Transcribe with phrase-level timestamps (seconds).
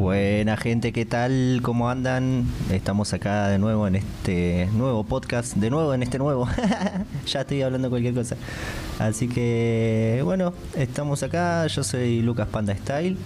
[0.00, 1.60] Buena gente, ¿qué tal?
[1.62, 2.46] ¿Cómo andan?
[2.72, 6.48] Estamos acá de nuevo en este nuevo podcast, de nuevo en este nuevo.
[7.26, 8.34] ya estoy hablando cualquier cosa.
[8.98, 11.66] Así que, bueno, estamos acá.
[11.66, 13.18] Yo soy Lucas Panda Style.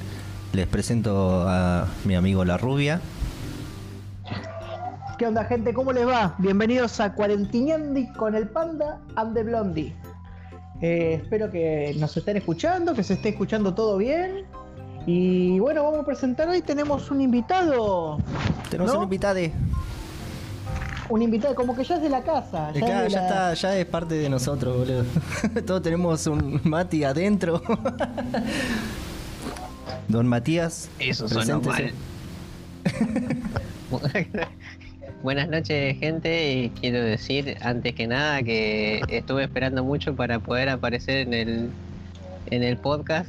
[0.52, 3.00] Les presento a mi amigo La Rubia.
[5.16, 5.72] ¿Qué onda, gente?
[5.74, 6.34] ¿Cómo les va?
[6.38, 9.94] Bienvenidos a Cuarentineandi con el Panda and the Blondie.
[10.80, 14.44] Eh, espero que nos estén escuchando, que se esté escuchando todo bien.
[15.06, 16.62] Y bueno, vamos a presentar hoy.
[16.62, 18.18] Tenemos un invitado.
[18.70, 18.98] Tenemos ¿No?
[18.98, 19.40] un invitado.
[21.10, 22.72] Un invitado, como que ya es de la casa.
[22.72, 25.04] Ya, es de ya la- está, ya es parte de nosotros, boludo.
[25.66, 27.62] Todos tenemos un Mati adentro.
[30.08, 30.88] Don Matías.
[30.98, 31.92] Eso preséntese.
[33.90, 34.38] mal.
[35.22, 36.52] Buenas noches, gente.
[36.54, 41.70] Y quiero decir, antes que nada, que estuve esperando mucho para poder aparecer en el,
[42.50, 43.28] en el podcast.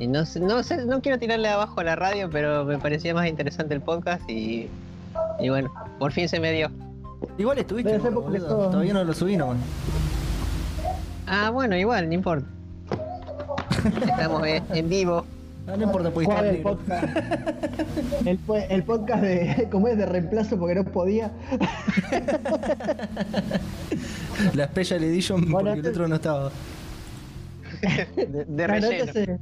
[0.00, 3.12] Y no sé, no sé, no quiero tirarle abajo a la radio, pero me parecía
[3.12, 4.66] más interesante el podcast y,
[5.38, 6.70] y bueno, por fin se me dio.
[7.36, 8.46] Igual estuviste, boludo.
[8.46, 9.58] todo- Todavía no lo subí nomás.
[11.26, 12.46] Ah, bueno, igual, no importa.
[14.08, 15.26] Estamos en, en vivo.
[15.68, 17.04] Ah, no importa, ¿Cuál estar el podcast?
[18.26, 19.68] El, po- el podcast de.
[19.70, 19.98] ¿Cómo es?
[19.98, 21.30] De reemplazo porque no podía.
[24.54, 26.50] La Special Edition Bueno, porque el otro no estaba.
[28.16, 29.04] De, de relleno.
[29.04, 29.40] este, es, el-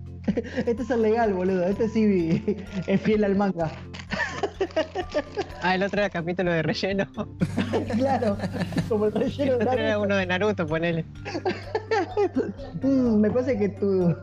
[0.68, 1.64] este es el legal, boludo.
[1.64, 3.70] Este sí es fiel al manga.
[5.62, 7.06] Ah, el otro era capítulo de relleno.
[7.96, 8.36] claro,
[8.88, 10.02] como el El relleno de otro era Naruto.
[10.04, 11.04] uno de Naruto, ponele.
[12.82, 14.14] Mm, me parece que tu,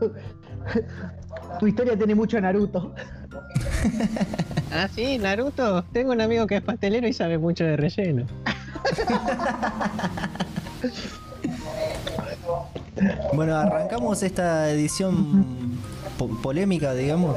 [1.60, 2.94] tu historia tiene mucho Naruto.
[4.72, 5.82] Ah, sí, Naruto.
[5.92, 8.26] Tengo un amigo que es pastelero y sabe mucho de relleno.
[13.34, 15.78] Bueno, arrancamos esta edición
[16.18, 17.36] po- polémica, digamos.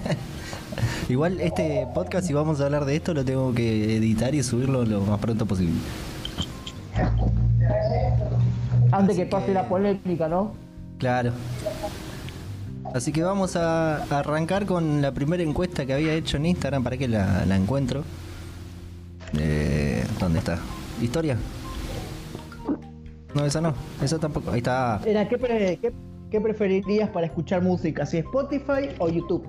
[1.08, 4.84] Igual este podcast, si vamos a hablar de esto, lo tengo que editar y subirlo
[4.84, 5.74] lo más pronto posible.
[8.90, 10.52] Antes que pase que- la polémica, ¿no?
[10.98, 11.32] Claro.
[12.94, 16.96] Así que vamos a arrancar con la primera encuesta que había hecho en Instagram para
[16.96, 18.04] que la, la encuentro.
[19.38, 20.58] Eh, ¿Dónde está?
[21.02, 21.36] ¿Historia?
[23.36, 23.74] No, esa no.
[24.02, 24.50] Esa tampoco.
[24.50, 25.00] Ahí está.
[25.04, 25.92] Era, ¿qué, pre- qué-
[26.30, 28.06] qué preferirías para escuchar música?
[28.06, 29.46] ¿Si Spotify o YouTube?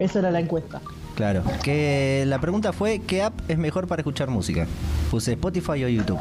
[0.00, 0.80] Esa era la encuesta.
[1.14, 1.42] Claro.
[1.62, 4.66] Que la pregunta fue ¿qué app es mejor para escuchar música?
[5.10, 6.18] Puse Spotify o YouTube.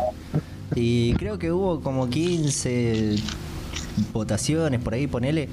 [0.75, 3.15] Y creo que hubo como 15
[4.13, 5.49] votaciones por ahí, ponele.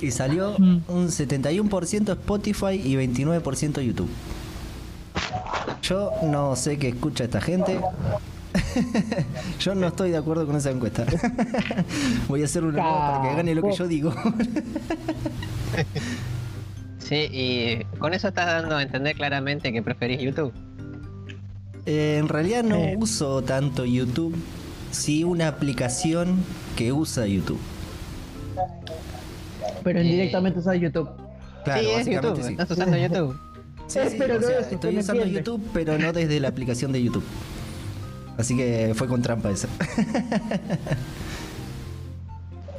[0.00, 0.80] Y salió Mm.
[0.88, 4.08] un 71% Spotify y 29% YouTube.
[5.82, 7.80] Yo no sé qué escucha esta gente.
[9.60, 11.04] yo no estoy de acuerdo con esa encuesta.
[12.28, 14.14] Voy a hacer una nueva para que gane lo que yo digo.
[16.98, 20.52] Sí, y con eso estás dando a entender claramente que preferís YouTube.
[21.84, 22.94] Eh, en realidad no Eh.
[22.96, 24.36] uso tanto YouTube,
[24.92, 26.44] sí una aplicación
[26.76, 27.58] que usa YouTube.
[29.82, 30.04] Pero Eh.
[30.04, 31.08] indirectamente usas YouTube.
[31.64, 32.42] Claro, sí, es YouTube.
[32.42, 32.52] sí.
[32.52, 33.36] Estás usando YouTube.
[33.88, 35.24] Sí, sí, Pero o no sea, es, usted estoy usando.
[35.26, 37.24] YouTube, pero no desde la aplicación de YouTube.
[38.38, 39.68] Así que fue con trampa esa.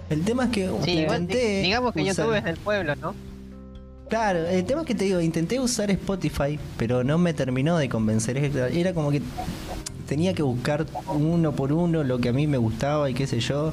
[0.10, 2.96] El tema es que Sí, igual, di- intenté digamos que usar- YouTube es del pueblo,
[2.98, 3.16] ¿no?
[4.10, 7.88] Claro, el tema es que te digo, intenté usar Spotify, pero no me terminó de
[7.88, 8.38] convencer.
[8.38, 9.22] Era como que
[10.06, 10.86] tenía que buscar
[11.16, 13.72] uno por uno lo que a mí me gustaba y qué sé yo.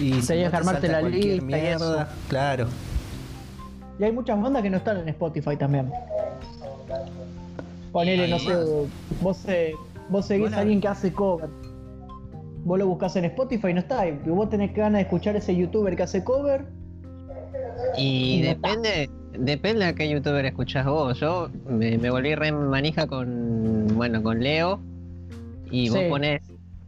[0.00, 2.06] Y si Tenías no que te armarte la lista y eso.
[2.28, 2.66] Claro.
[4.00, 5.92] Y hay muchas bandas que no están en Spotify también.
[7.92, 8.56] Ponele, no sé,
[9.20, 9.74] vos, se-
[10.10, 11.48] vos seguís a alguien que hace cover.
[12.64, 14.06] Vos lo buscás en Spotify y no está.
[14.06, 16.66] Y vos tenés ganas de escuchar ese youtuber que hace cover.
[17.96, 18.68] Y Y no está.
[18.68, 21.18] depende, depende a qué youtuber escuchás vos.
[21.18, 24.78] Yo me, me volví re manija con, bueno, con Leo.
[25.70, 26.04] Y vos Sí.
[26.08, 26.42] pones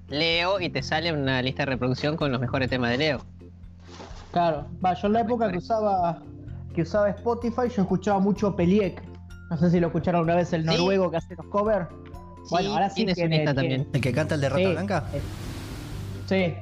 [0.09, 3.21] Leo y te sale una lista de reproducción con los mejores temas de Leo.
[4.33, 4.67] Claro.
[4.85, 6.21] Va, yo en la época que usaba
[6.75, 9.03] que usaba Spotify, yo escuchaba mucho Peliek.
[9.51, 10.67] No sé si lo escucharon alguna vez el Sí.
[10.69, 11.87] noruego que hace los covers.
[12.51, 13.87] Bueno, ahora sí lista tiene- también.
[13.93, 14.71] ¿El que canta el de Rata Sí.
[14.73, 15.05] Blanca?
[16.27, 16.55] Sí.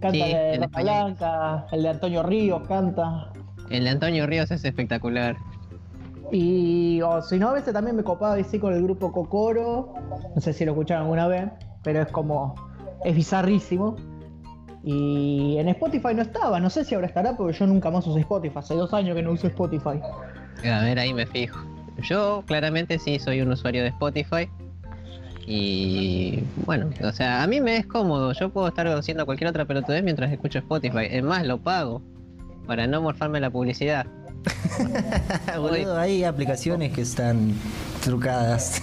[0.00, 1.04] Canta Sí, el de Rata español.
[1.16, 3.32] Blanca, el de Antonio Ríos canta.
[3.70, 5.36] El de Antonio Ríos es espectacular.
[6.32, 9.94] Y o si no, a veces también me copaba decir con el grupo Cocoro.
[10.34, 11.48] No sé si lo escucharon alguna vez,
[11.82, 12.54] pero es como.
[13.04, 13.96] Es bizarrísimo.
[14.82, 18.20] Y en Spotify no estaba, no sé si ahora estará, porque yo nunca más usé
[18.20, 18.58] Spotify.
[18.58, 20.00] Hace dos años que no uso Spotify.
[20.64, 21.58] A ver, ahí me fijo.
[22.02, 24.48] Yo claramente sí soy un usuario de Spotify.
[25.48, 28.32] Y bueno, o sea, a mí me es cómodo.
[28.32, 31.06] Yo puedo estar haciendo cualquier otra pelotudez mientras escucho Spotify.
[31.10, 32.02] Es más, lo pago
[32.66, 34.06] para no morfarme la publicidad.
[35.58, 37.52] Boludo, hay aplicaciones que están
[38.02, 38.82] trucadas.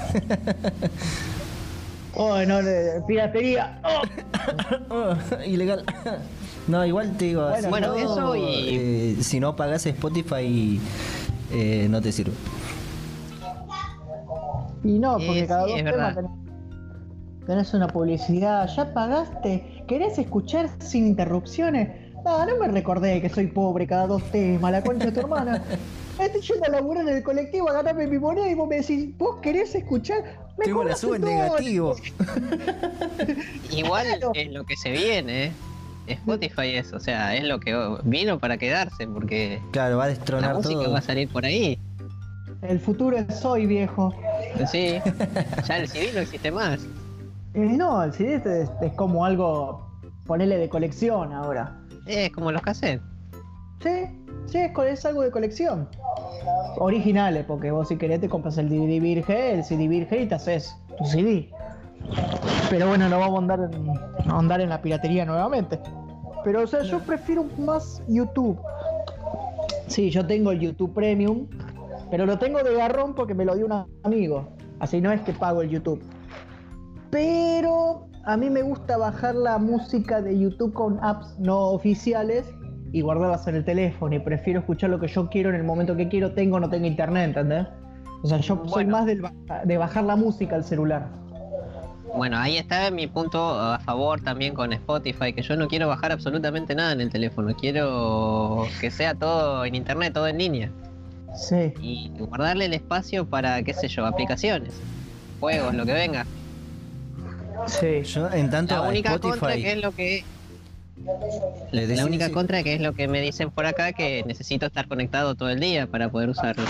[2.16, 3.80] Oh, no, de- piratería.
[3.84, 4.02] Oh.
[4.90, 5.16] Oh,
[5.46, 5.84] ilegal.
[6.68, 10.80] No, igual te digo, Bueno, si bueno, no, eso y- eh, si no pagas Spotify
[11.52, 12.34] eh, no te sirve.
[14.84, 16.32] Y no, Eh, porque cada sí, dos temas tenés,
[17.46, 18.68] tenés una publicidad.
[18.76, 19.84] ¿Ya pagaste?
[19.88, 21.90] ¿Querés escuchar sin interrupciones?
[22.24, 25.62] No, no me recordé que soy pobre cada dos temas, la concha de tu hermana.
[26.20, 29.18] Estoy yendo a laburar en el colectivo a ganarme mi moneda y vos me decís,
[29.18, 30.18] ¿vos querés escuchar?
[30.58, 31.46] Me Tengo la cobras suba en un dólar.
[31.50, 31.96] negativo.
[33.72, 34.32] Igual Claro.
[34.36, 35.52] es lo que se viene, ¿eh?
[36.08, 37.74] Spotify es, o sea, es lo que
[38.04, 40.92] vino para quedarse, porque Claro, va a la destronar música todo.
[40.92, 41.80] va a salir por ahí.
[42.62, 44.14] El futuro es hoy, viejo.
[44.72, 45.00] Sí,
[45.68, 46.86] ya el CD no existe más.
[47.54, 49.88] Eh, no, el CD es, es como algo,
[50.26, 51.80] ponele de colección ahora.
[52.08, 53.02] Es como los cassettes.
[53.82, 54.06] Sí,
[54.46, 55.90] sí, es algo de colección.
[56.78, 60.36] Originales, porque vos si querés te compras el DVD virgen, el CD virgen y te
[60.36, 61.50] haces tu CD.
[62.70, 65.80] Pero bueno, no vamos a andar en, a andar en la piratería nuevamente.
[66.44, 68.58] Pero o sea, yo prefiero más YouTube.
[69.88, 71.48] Sí, yo tengo el YouTube Premium,
[72.10, 74.48] pero lo tengo de garrón porque me lo dio un amigo.
[74.80, 76.02] Así no es que pago el YouTube.
[77.14, 82.44] Pero a mí me gusta bajar la música de YouTube con apps no oficiales
[82.92, 84.16] y guardarlas en el teléfono.
[84.16, 86.72] Y prefiero escuchar lo que yo quiero en el momento que quiero, tengo o no
[86.72, 87.68] tengo internet, ¿entendés?
[88.24, 89.22] O sea, yo soy más del
[89.64, 91.08] de bajar la música al celular.
[92.16, 96.12] Bueno, ahí está mi punto a favor también con Spotify, que yo no quiero bajar
[96.12, 100.72] absolutamente nada en el teléfono, quiero que sea todo en internet, todo en línea.
[101.36, 101.74] Sí.
[101.80, 104.74] Y guardarle el espacio para, qué sé yo, aplicaciones,
[105.40, 106.26] juegos, lo que venga.
[107.68, 108.04] Sí.
[108.04, 110.24] Yo en tanto La única contra que es lo que
[111.72, 112.32] le la única sí.
[112.32, 115.60] contra que es lo que me dicen por acá que necesito estar conectado todo el
[115.60, 116.64] día para poder usarlo.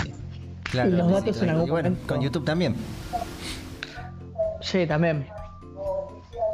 [0.64, 1.50] Claro, Y los sí, datos en claro.
[1.52, 2.74] algún Y bueno, momento- con YouTube también.
[4.60, 5.26] Sí, también.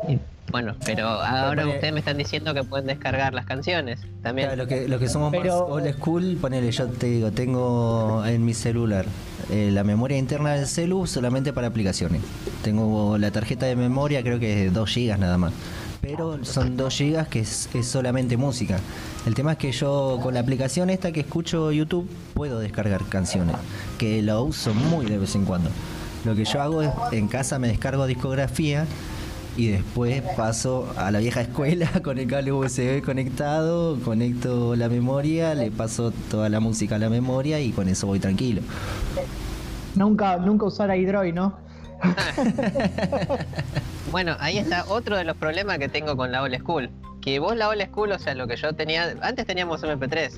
[0.09, 0.19] Y,
[0.51, 4.49] bueno, pero ahora ustedes me están diciendo que pueden descargar las canciones también.
[4.49, 8.25] Claro, lo que, lo que somos Pero- más old school, ponele, yo te digo, tengo
[8.27, 9.07] en mi celular
[9.51, 12.23] eh, la memoria interna del celu solamente para aplicaciones.
[12.63, 15.53] Tengo la tarjeta de memoria, creo que es 2 GB nada más.
[16.01, 18.79] Pero son 2 GB que es, solamente música.
[19.27, 23.57] El tema es que yo con la aplicación esta que escucho YouTube puedo descargar canciones,
[23.99, 25.71] que lo uso muy de vez en cuando.
[26.25, 28.87] Lo que yo hago es en casa me descargo discografía
[29.57, 35.55] y después paso a la vieja escuela con el cable USB conectado, conecto la memoria,
[35.55, 38.63] le paso toda la música a la memoria y con eso voy tranquilo.
[39.95, 41.59] Nunca, nunca usar Android, ¿no?
[44.11, 46.91] Bueno, ahí está otro de los problemas que tengo con la old school.
[47.21, 50.33] Que vos la old school, o sea, lo que yo tenía, antes teníamos MP3.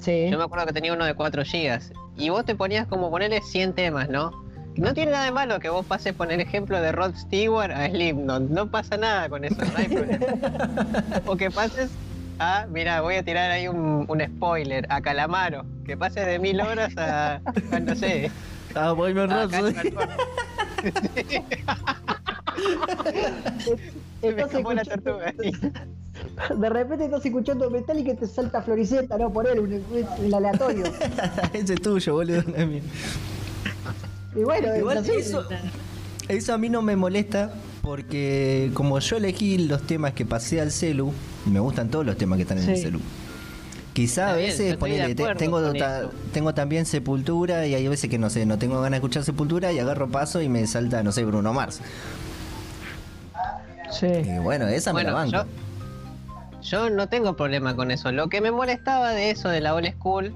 [0.00, 0.28] Sí.
[0.30, 1.80] Yo me acuerdo que tenía uno de 4 GB.
[2.16, 4.32] Y vos te ponías como ponerle 100 temas, ¿no?
[4.76, 7.88] No tiene nada de malo que vos pases por el ejemplo de Rod Stewart a
[7.88, 8.48] Slipknot.
[8.48, 10.26] No pasa nada con eso, no hay problema.
[11.26, 11.90] o que pases
[12.38, 15.66] a, mira, voy a tirar ahí un, un spoiler, a Calamaro.
[15.84, 17.40] Que pases de mil horas a,
[17.72, 18.30] a, no sé,
[18.74, 18.94] Ah.
[23.64, 23.76] Se
[24.22, 25.34] me Estás escapó la escuchando- tortuga.
[26.58, 30.34] De repente estás escuchando metal y que te salta Floriceta, no por él, un, el
[30.34, 30.84] aleatorio.
[31.52, 32.42] Ese es tuyo, boludo.
[32.42, 32.82] no es mío.
[34.34, 35.44] Y bueno, Igual eso,
[36.28, 40.72] eso a mí no me molesta porque como yo elegí los temas que pasé al
[40.72, 41.12] celu,
[41.46, 43.00] me gustan todos los temas que están en el celu.
[43.98, 48.30] Quizá a veces ponele, te- tengo, ta- tengo también Sepultura y hay veces que no
[48.30, 51.24] sé, no tengo ganas de escuchar Sepultura y agarro paso y me salta, no sé,
[51.24, 51.80] Bruno Mars.
[53.90, 54.06] Sí.
[54.06, 55.32] Y bueno, esa me la banco.
[55.32, 55.44] yo,
[56.62, 58.12] yo no tengo problema con eso.
[58.12, 60.32] Lo que me molestaba de eso de la old school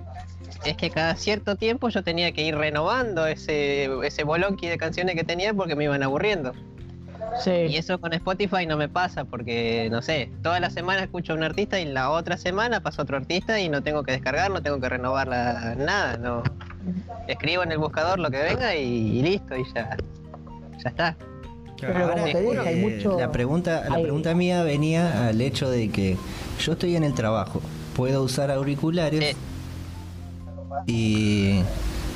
[0.65, 5.15] es que cada cierto tiempo yo tenía que ir renovando ese, ese bolonqui de canciones
[5.15, 6.53] que tenía porque me iban aburriendo.
[7.71, 11.37] Y eso con Spotify no me pasa porque, no sé, toda la semana escucho a
[11.37, 14.63] un artista y la otra semana pasa otro artista y no tengo que descargar, no
[14.63, 16.43] tengo que renovar la- nada, no.
[17.29, 19.97] Escribo en el buscador lo que venga y, y listo, y ya,
[20.83, 21.17] ya está.
[21.81, 25.69] Pero como te dije, hay mucho- La pregunta, la hay- pregunta mía venía al hecho
[25.71, 26.17] de que
[26.61, 27.61] yo estoy en el trabajo,
[27.97, 29.37] puedo usar auriculares Sí.
[30.87, 31.63] y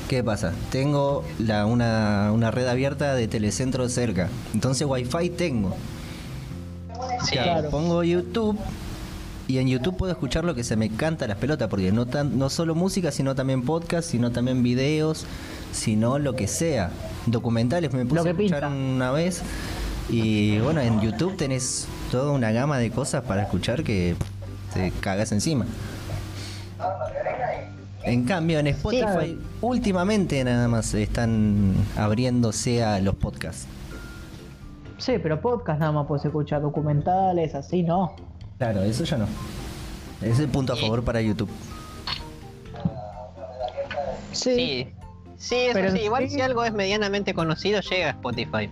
[0.08, 0.52] ¿qué pasa?
[0.70, 5.75] Tengo la, una, una red abierta de telecentro cerca, entonces wifi tengo.
[7.25, 7.70] Sí, Claro.
[7.70, 8.58] Pongo YouTube
[9.48, 12.38] y en YouTube puedo escuchar lo que se me canta las pelotas, porque no, tan,
[12.38, 15.25] no solo música, sino también podcast, sino también videos,
[15.72, 16.90] sino lo que sea.
[17.26, 18.68] Documentales me puse a escuchar pinta.
[18.68, 19.42] una vez
[20.08, 24.14] y bueno, en YouTube tenés toda una gama de cosas para escuchar que
[24.72, 25.66] te cagas encima.
[28.06, 33.66] En cambio, en Spotify, últimamente nada más están abriéndose a los podcasts.
[34.98, 38.14] Sí, pero podcast nada más puedes escuchar documentales, así no.
[38.58, 39.26] Claro, eso ya no.
[40.22, 41.50] Es el punto a favor para YouTube.
[44.32, 44.88] Sí.
[45.36, 45.98] Sí, eso Pero sí.
[45.98, 48.70] Igual sí- si algo es medianamente conocido, llega a Spotify.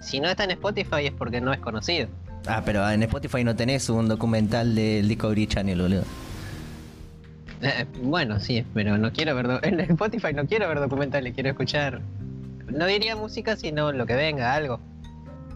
[0.00, 2.08] Si no está en Spotify es porque no es conocido.
[2.46, 6.04] Ah, pero en Spotify no tenés un documental del Discovery Channel, boludo.
[7.62, 9.48] Eh, bueno, sí, pero no quiero ver...
[9.48, 12.00] do- En Spotify no quiero ver documentales, quiero escuchar...
[12.72, 14.78] No diría música, sino lo que venga, algo.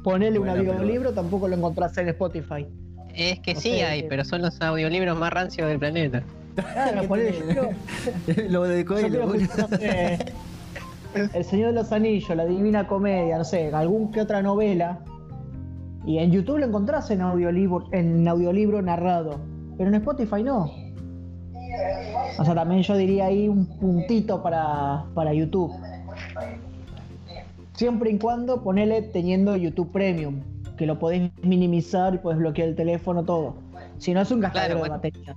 [0.02, 2.66] Ponele un pero- audiolibro, tampoco lo encontrás en Spotify.
[3.14, 6.23] Es que O sí sea, hay, que- pero son los audiolibros más rancios del planeta.
[6.56, 7.70] Claro, ponele, yo
[8.49, 9.42] Lo de Yo Coelho, quiero boludo.
[9.44, 10.18] escuchar, no sé,
[11.38, 14.99] El Señor de los Anillos, La Divina Comedia, no sé, algún que otra novela.
[16.04, 19.40] Y en YouTube lo encontrás en audiolibro, en audiolibro narrado.
[19.78, 20.70] Pero en Spotify no.
[22.38, 25.73] O sea, también yo diría ahí un puntito para, para YouTube.
[27.75, 30.40] Siempre y cuando ponele teniendo YouTube Premium,
[30.76, 33.57] que lo podés minimizar y podés bloquear el teléfono, todo.
[33.99, 35.35] Si no es un gastadero de batería.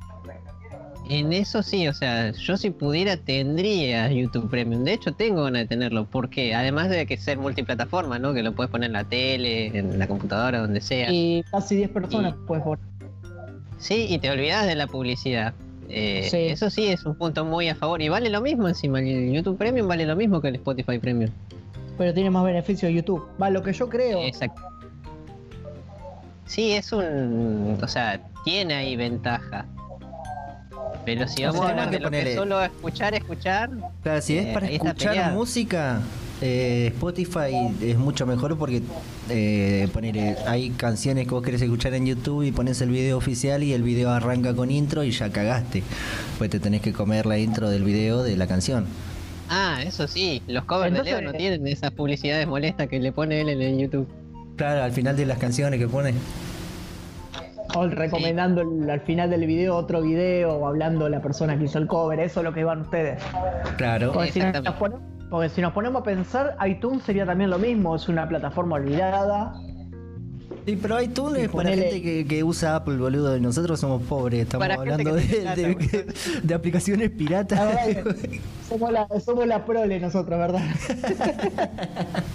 [1.10, 4.84] En eso sí, o sea, yo si pudiera tendría YouTube Premium.
[4.84, 6.06] De hecho, tengo ganas de tenerlo.
[6.06, 8.34] porque Además de que ser multiplataforma, ¿no?
[8.34, 11.10] Que lo puedes poner en la tele, en la computadora, donde sea.
[11.12, 12.79] Y casi 10 personas Y- puedes poner.
[13.79, 15.53] Sí, y te olvidas de la publicidad.
[15.89, 16.38] Eh, Sí.
[16.48, 18.01] Eso sí es un punto muy a favor.
[18.01, 19.00] Y vale lo mismo encima.
[19.00, 21.32] El YouTube Premium vale lo mismo que el Spotify Premium.
[21.98, 23.25] pero tiene más beneficios YouTube.
[23.41, 24.20] Va, lo que yo creo.
[24.22, 24.62] Exacto.
[26.46, 27.77] Sí, es un.
[27.82, 29.65] O sea, tiene ahí ventaja.
[31.06, 33.70] Pero si O vamos sea, a hablar que de lo que es solo escuchar, escuchar.
[34.03, 36.01] Claro, si es Eh, para escuchar música,
[36.41, 38.82] eh, Spotify es mucho mejor porque
[39.29, 43.63] eh, ponele, hay canciones que vos querés escuchar en YouTube y pones el video oficial
[43.63, 45.84] y el video arranca con intro y ya cagaste.
[46.38, 48.86] Pues te tenés que comer la intro del video de la canción.
[49.50, 53.12] Ah, eso sí, los covers Entonces- de Leo no tienen esas publicidades molestas que le
[53.12, 54.08] pone él en el YouTube.
[54.58, 56.13] Claro, al final de las canciones que pone.
[57.75, 61.77] O recomendando el- al final del video otro video o hablando la persona que hizo
[61.77, 62.20] el cover.
[62.20, 63.22] Eso es lo que van ustedes.
[63.77, 64.13] Claro.
[65.29, 67.96] Porque si, nos ponemos, a pensar, iTunes sería también lo mismo.
[67.96, 69.53] Es una plataforma olvidada.
[70.65, 73.36] Sí, pero iTunes es para gente que, que usa Apple, boludo.
[73.36, 74.41] Y nosotros somos pobres.
[74.41, 77.86] Estamos hablando de, aplicaciones piratas.
[77.86, 80.62] que somos, la, somos la prole nosotros, ¿verdad?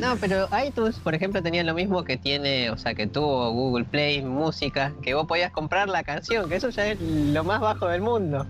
[0.00, 3.84] No, pero iTunes, por ejemplo, tenía lo mismo que tiene, o sea, que tuvo Google
[3.84, 7.88] Play, música, que vos podías comprar la canción, que eso ya es lo más bajo
[7.88, 8.46] del mundo.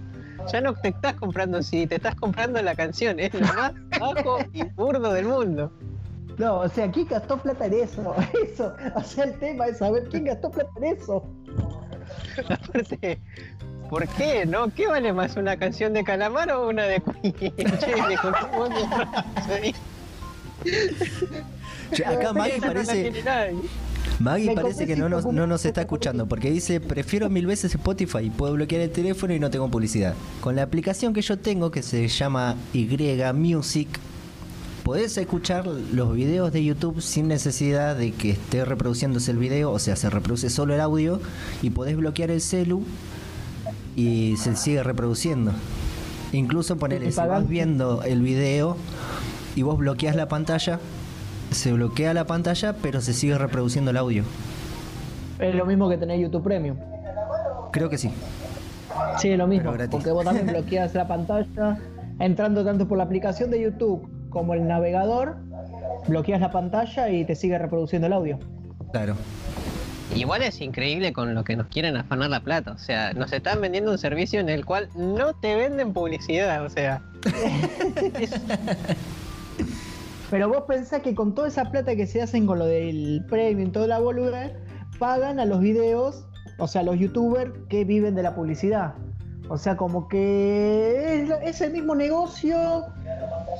[0.52, 4.38] Ya no te estás comprando si te estás comprando la canción, es lo más bajo
[4.52, 5.72] y burdo del mundo.
[6.38, 8.14] No, o sea, ¿quién gastó plata en eso?
[8.44, 8.74] Eso.
[8.94, 11.24] O sea, el tema es saber quién gastó plata en eso.
[12.48, 13.18] Aparte,
[13.90, 14.46] ¿por qué?
[14.46, 14.72] ¿No?
[14.72, 17.34] ¿Qué vale más, una canción de Calamar o una de Queen?
[21.92, 23.12] Che, acá la parece.
[24.18, 28.30] Maggie parece que no nos, no nos está escuchando porque dice, prefiero mil veces Spotify,
[28.30, 30.14] puedo bloquear el teléfono y no tengo publicidad.
[30.40, 32.88] Con la aplicación que yo tengo, que se llama Y
[33.34, 33.88] Music,
[34.82, 39.78] podés escuchar los videos de YouTube sin necesidad de que esté reproduciéndose el video, o
[39.78, 41.20] sea, se reproduce solo el audio
[41.62, 42.82] y podés bloquear el celu
[43.96, 45.52] y se sigue reproduciendo.
[46.32, 48.76] Incluso ponerle, si vas viendo el video
[49.56, 50.80] y vos bloqueas la pantalla,
[51.50, 54.24] se bloquea la pantalla, pero se sigue reproduciendo el audio.
[55.38, 56.76] Es lo mismo que tener YouTube Premium.
[57.72, 58.10] Creo que sí.
[59.18, 59.72] Sí, es lo mismo.
[59.90, 61.78] Porque vos también bloqueas la pantalla.
[62.18, 65.36] Entrando tanto por la aplicación de YouTube como el navegador,
[66.08, 68.38] bloqueas la pantalla y te sigue reproduciendo el audio.
[68.92, 69.14] Claro.
[70.16, 72.72] Igual es increíble con lo que nos quieren afanar la plata.
[72.72, 76.64] O sea, nos están vendiendo un servicio en el cual no te venden publicidad.
[76.64, 77.02] O sea,
[78.18, 78.40] es-
[80.30, 83.72] Pero vos pensás que con toda esa plata que se hacen con lo del premium,
[83.72, 84.52] toda la boluda,
[84.98, 86.26] pagan a los videos,
[86.58, 88.94] o sea, a los youtubers que viven de la publicidad.
[89.48, 92.84] O sea, como que es, es el mismo negocio,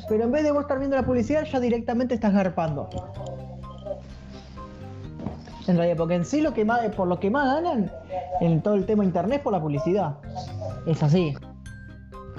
[0.08, 2.90] pero en vez de vos estar viendo la publicidad, ya directamente estás garpando.
[5.66, 7.90] En realidad, porque en sí lo que más, por lo que más ganan
[8.40, 10.16] en todo el tema internet es por la publicidad.
[10.86, 11.34] Es así.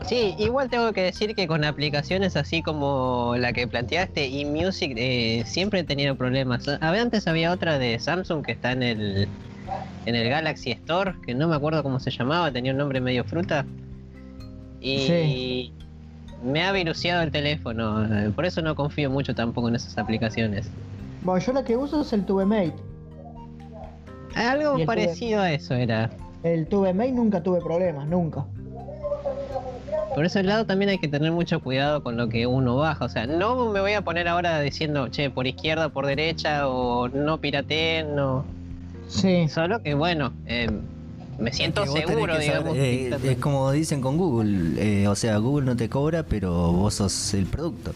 [0.05, 4.93] Sí, igual tengo que decir que con aplicaciones así como la que planteaste y Music
[4.95, 6.67] eh, siempre he tenido problemas.
[6.81, 9.27] Antes había otra de Samsung que está en el
[10.05, 13.23] en el Galaxy Store, que no me acuerdo cómo se llamaba, tenía un nombre medio
[13.23, 13.65] fruta.
[14.81, 15.73] Y Sí.
[16.43, 20.69] me ha viruseado el teléfono, eh, por eso no confío mucho tampoco en esas aplicaciones.
[21.21, 22.73] Bueno, yo la que uso es el TubeMate.
[24.35, 26.09] Algo parecido a eso era.
[26.43, 28.45] El TubeMate nunca tuve problemas, nunca.
[30.15, 33.05] Por ese lado también hay que tener mucho cuidado con lo que uno baja.
[33.05, 37.07] O sea, no me voy a poner ahora diciendo, che, por izquierda, por derecha, o
[37.07, 38.43] no pirateen, no.
[39.07, 39.47] Sí.
[39.47, 40.69] Solo que bueno, eh,
[41.39, 42.75] me siento seguro, digamos.
[42.77, 44.73] eh, es como dicen con Google,
[45.03, 47.93] eh, o sea, Google no te cobra, pero vos sos el producto.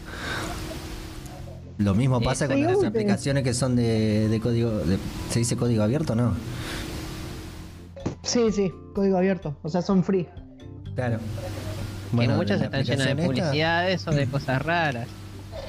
[1.78, 4.98] Lo mismo pasa con las aplicaciones que son de, de código, de-
[5.30, 6.32] ¿se dice código abierto no?
[8.22, 9.56] Sí, sí, código abierto.
[9.62, 10.26] O sea, son free.
[10.94, 11.18] Claro.
[12.16, 15.06] Que muchas están llenas de esta- publicidades o de cosas raras.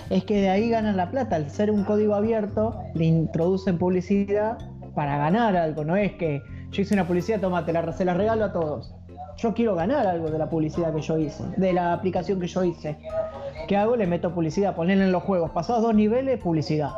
[0.09, 1.35] Es que de ahí ganan la plata.
[1.35, 4.57] Al ser un código abierto, le introducen publicidad
[4.93, 5.83] para ganar algo.
[5.83, 8.93] No es que yo hice una publicidad, toma, te la, se la regalo a todos.
[9.37, 12.63] Yo quiero ganar algo de la publicidad que yo hice, de la aplicación que yo
[12.63, 12.97] hice.
[13.67, 13.95] ¿Qué hago?
[13.97, 15.51] Le meto publicidad, ponerle en los juegos.
[15.51, 16.91] Pasados dos niveles, publicidad.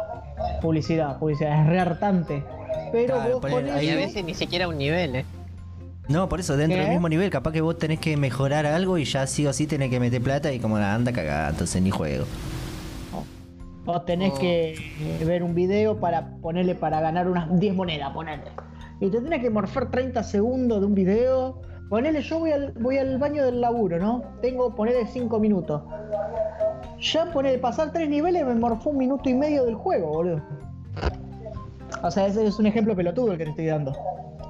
[0.61, 1.61] Publicidad, publicidad.
[1.61, 2.43] Es re hartante.
[2.91, 5.25] Pero Claro, vos poner con ahí Y a veces ni siquiera un nivel, ¿eh?
[6.09, 6.83] No, por eso, dentro ¿Qué?
[6.83, 9.67] del mismo nivel, capaz que vos tenés que mejorar algo y ya sí o sí
[9.67, 12.25] tenés que meter plata y como la anda cagada, entonces ni juego.
[13.85, 14.39] Vos tenés Oh.
[14.39, 14.75] que
[15.25, 18.51] ver un video para ponerle para ganar unas 10 monedas, ponerle.
[18.99, 21.61] Y te tenés que morfar 30 segundos de un video.
[21.89, 24.23] Ponele, yo voy al, voy al baño del laburo, ¿no?
[24.41, 25.83] Tengo, ponerle 5 minutos.
[26.99, 30.41] Ya poner pasar tres niveles me morfó un minuto y medio del juego, boludo.
[32.03, 33.93] O sea, ese es un ejemplo pelotudo el que te estoy dando.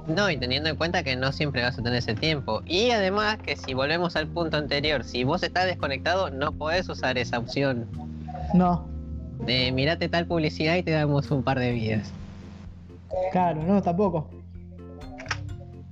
[0.08, 2.62] No, y teniendo en cuenta que no siempre vas a tener ese tiempo.
[2.64, 7.18] Y además que si volvemos al punto anterior, si vos estás desconectado, no podés usar
[7.18, 7.86] esa opción
[8.54, 8.88] No,
[9.44, 12.10] de mirate tal publicidad y te damos un par de vidas.
[13.32, 14.30] claro, no, tampoco.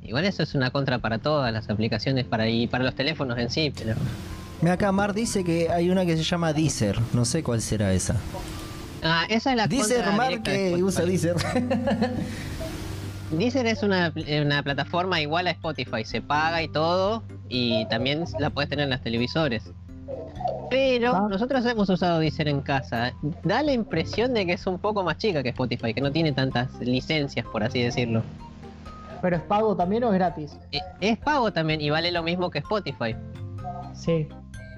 [0.02, 3.50] Igual eso es una contra para todas las aplicaciones para y para los teléfonos en
[3.50, 3.94] sí, pero
[4.62, 7.92] Mira acá Mar dice que hay una que se llama Deezer, no sé cuál será
[7.92, 8.16] esa.
[9.02, 11.04] ah, esa es la Deezer, contra Mar que usa.
[11.04, 11.36] Deezer.
[13.30, 14.12] Deezer es una,
[14.44, 18.90] una plataforma igual a Spotify, se paga y todo, y también la puedes tener en
[18.90, 19.70] los televisores.
[20.70, 21.26] Pero Ah.
[21.28, 23.12] nosotros hemos usado Deezer en casa.
[23.42, 26.32] Da la impresión de que es un poco más chica que Spotify, que no tiene
[26.32, 28.22] tantas licencias, por así decirlo.
[29.22, 30.56] Pero es pago también o es gratis.
[30.72, 33.16] E- Es pago también y vale lo mismo que Spotify.
[33.94, 34.28] Sí.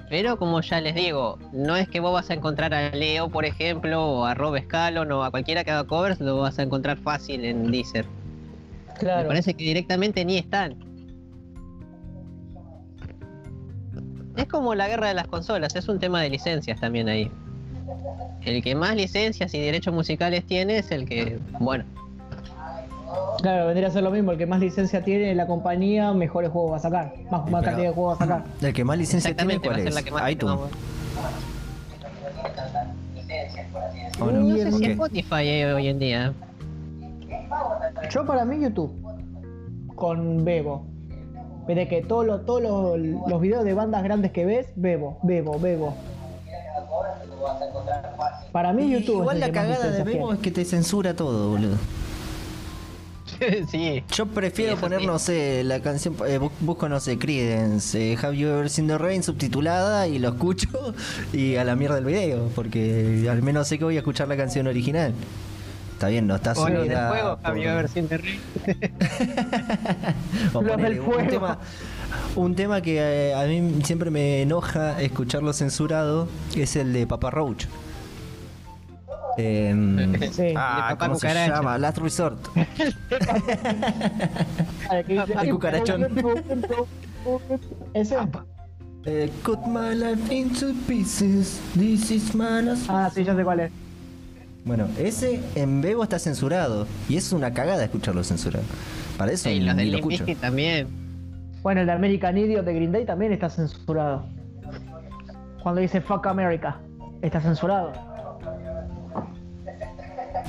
[0.09, 3.45] Pero como ya les digo, no es que vos vas a encontrar a Leo, por
[3.45, 6.97] ejemplo, o a Rob Scallon o a cualquiera que haga covers, lo vas a encontrar
[6.97, 8.07] fácil en Deezer.
[9.03, 10.77] Me parece que directamente ni están.
[14.37, 17.31] Es como la guerra de las consolas, es un tema de licencias también ahí.
[18.45, 21.85] El que más licencias y derechos musicales tiene es el que, bueno,
[23.43, 24.33] Claro, vendría a ser lo mismo.
[24.33, 27.15] El que más licencia tiene la compañía, mejores juegos va a sacar.
[27.31, 28.45] Más, cantidad de juegos va a sacar.
[28.61, 29.95] El que más licencia tiene, exactamente va a ¿cuál ser es?
[29.95, 30.57] la que más iTunes.
[34.19, 34.41] no, ¿O no?
[34.41, 34.91] no sé si ¿Qué?
[34.93, 36.33] Spotify eh, hoy en día.
[38.11, 38.93] Yo para mí YouTube.
[39.95, 40.87] Con Bebo.
[41.67, 45.59] De que todos los todos los, los videos de bandas grandes que ves, Bebo, Bebo,
[45.61, 45.95] Bebo.
[48.53, 49.21] Para mí YouTube.
[49.21, 51.77] Igual es la cagada de Bebo es que te censura todo, boludo.
[53.71, 54.03] sí.
[54.15, 55.07] Yo prefiero Sí, poner, sí.
[55.07, 58.89] no sé, la canción, eh, bu- busco, no sé, Creedence, eh, Have You Ever Seen
[58.89, 60.69] the Rain subtitulada y lo escucho
[61.33, 64.37] y a la mierda el video, porque al menos sé que voy a escuchar la
[64.37, 65.13] canción original.
[65.99, 67.55] Está bien, no está O los del subida juego, por-
[68.19, 68.39] ring?
[70.55, 71.29] o Los del un fuego.
[71.29, 71.59] tema,
[72.37, 77.31] un tema que eh, a mí siempre me enoja escucharlo censurado es el de Papa
[77.33, 77.65] Roach.
[79.39, 80.55] Em, Sí.
[80.57, 81.77] ah, De Papá ¿cómo se llama?
[81.79, 82.47] Last Resort.
[85.43, 86.07] El cucarachón.
[87.95, 88.17] Ese.
[89.05, 91.59] Eh, cut my life into pieces.
[91.75, 93.73] This is my last- Ah, sí, ya sé cuál es.
[94.69, 96.87] Bueno, ese en Bebo está censurado.
[97.09, 98.67] Y es una cagada escucharlo censurado.
[99.17, 100.27] Para eso los ni lo escucho.
[100.43, 100.89] También.
[101.63, 104.27] Bueno, el de American Idiot de Green Day también está censurado.
[105.63, 106.79] Cuando dice fuck America,
[107.23, 107.95] está censurado.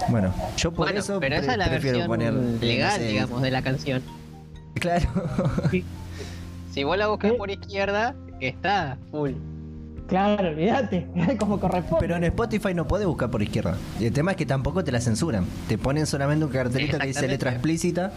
[0.09, 3.07] Bueno, yo por Bueno, eso pero esa es la prefiero versión poner legal, no sé,
[3.07, 4.01] digamos, de la canción.
[4.75, 5.07] Claro.
[6.71, 7.35] Si vos la buscas ¿Eh?
[7.35, 9.31] por izquierda, está full.
[10.09, 11.07] Claro, olvídate,
[11.39, 11.97] como corresponde.
[12.01, 13.77] Pero en Spotify no podés buscar por izquierda.
[13.99, 15.45] Y el tema es que tampoco te la censuran.
[15.67, 18.11] Te ponen solamente un cartelito que dice letra explícita.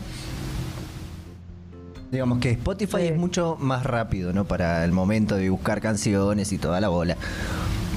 [2.10, 3.06] Digamos que Spotify Sí.
[3.08, 4.44] es mucho más rápido, ¿no?
[4.44, 7.16] Para el momento de buscar canciones y toda la bola.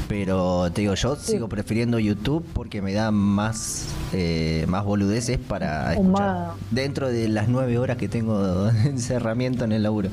[0.08, 5.96] Pero te digo, yo sigo prefiriendo YouTube porque me da más, eh, más boludeces para
[5.98, 6.52] Un escuchar.
[6.72, 10.10] Dentro de las nueve horas que tengo de encerramiento en el laburo.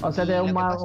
[0.00, 0.76] o sea, te da un más.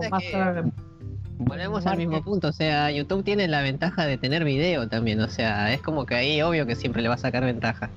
[1.37, 5.27] Volvemos al mismo punto, o sea, YouTube tiene la ventaja de tener video también, o
[5.27, 7.89] sea, es como que ahí obvio que siempre le va a sacar ventaja.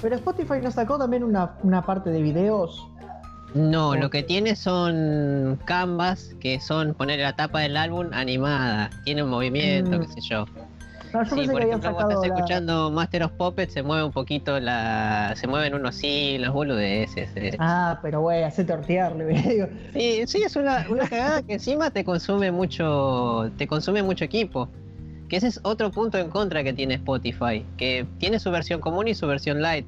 [0.00, 2.86] Pero Spotify nos sacó también una, una parte de videos
[3.54, 8.90] No, lo que tiene son canvas que son poner la tapa del álbum animada.
[9.04, 10.00] Tiene un movimiento, Mm.
[10.00, 10.46] qué sé yo.
[11.14, 13.82] No, yo Sí, pensé por que ejemplo, vos estás la- escuchando Master of Puppets, se
[13.84, 15.32] mueve un poquito la.
[15.36, 17.30] se mueven unos hilos, boludeces.
[17.36, 17.56] eh.
[17.60, 19.66] Ah, pero güey, hace tortearle, digo.
[19.92, 23.50] Sí, sí, es una, una cagada que encima te consume mucho.
[23.56, 24.68] te consume mucho equipo.
[25.28, 27.64] Que ese es otro punto en contra que tiene Spotify.
[27.78, 29.86] Que tiene su versión común y su versión light.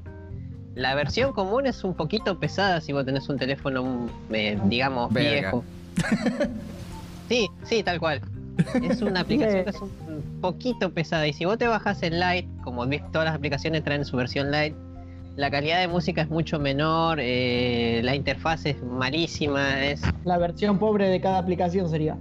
[0.75, 5.11] La versión común es un poquito pesada si vos tenés un teléfono, mm, eh, digamos,
[5.11, 5.29] Verga.
[5.31, 5.63] viejo.
[7.29, 8.21] Sí, sí, tal cual.
[8.83, 11.27] Es una aplicación que es un poquito pesada.
[11.27, 14.75] Y si vos te bajas el Lite, como todas las aplicaciones traen su versión Lite,
[15.37, 20.01] la calidad de música es mucho menor, eh, la interfaz es malísima, es...
[20.25, 22.17] La versión pobre de cada aplicación sería.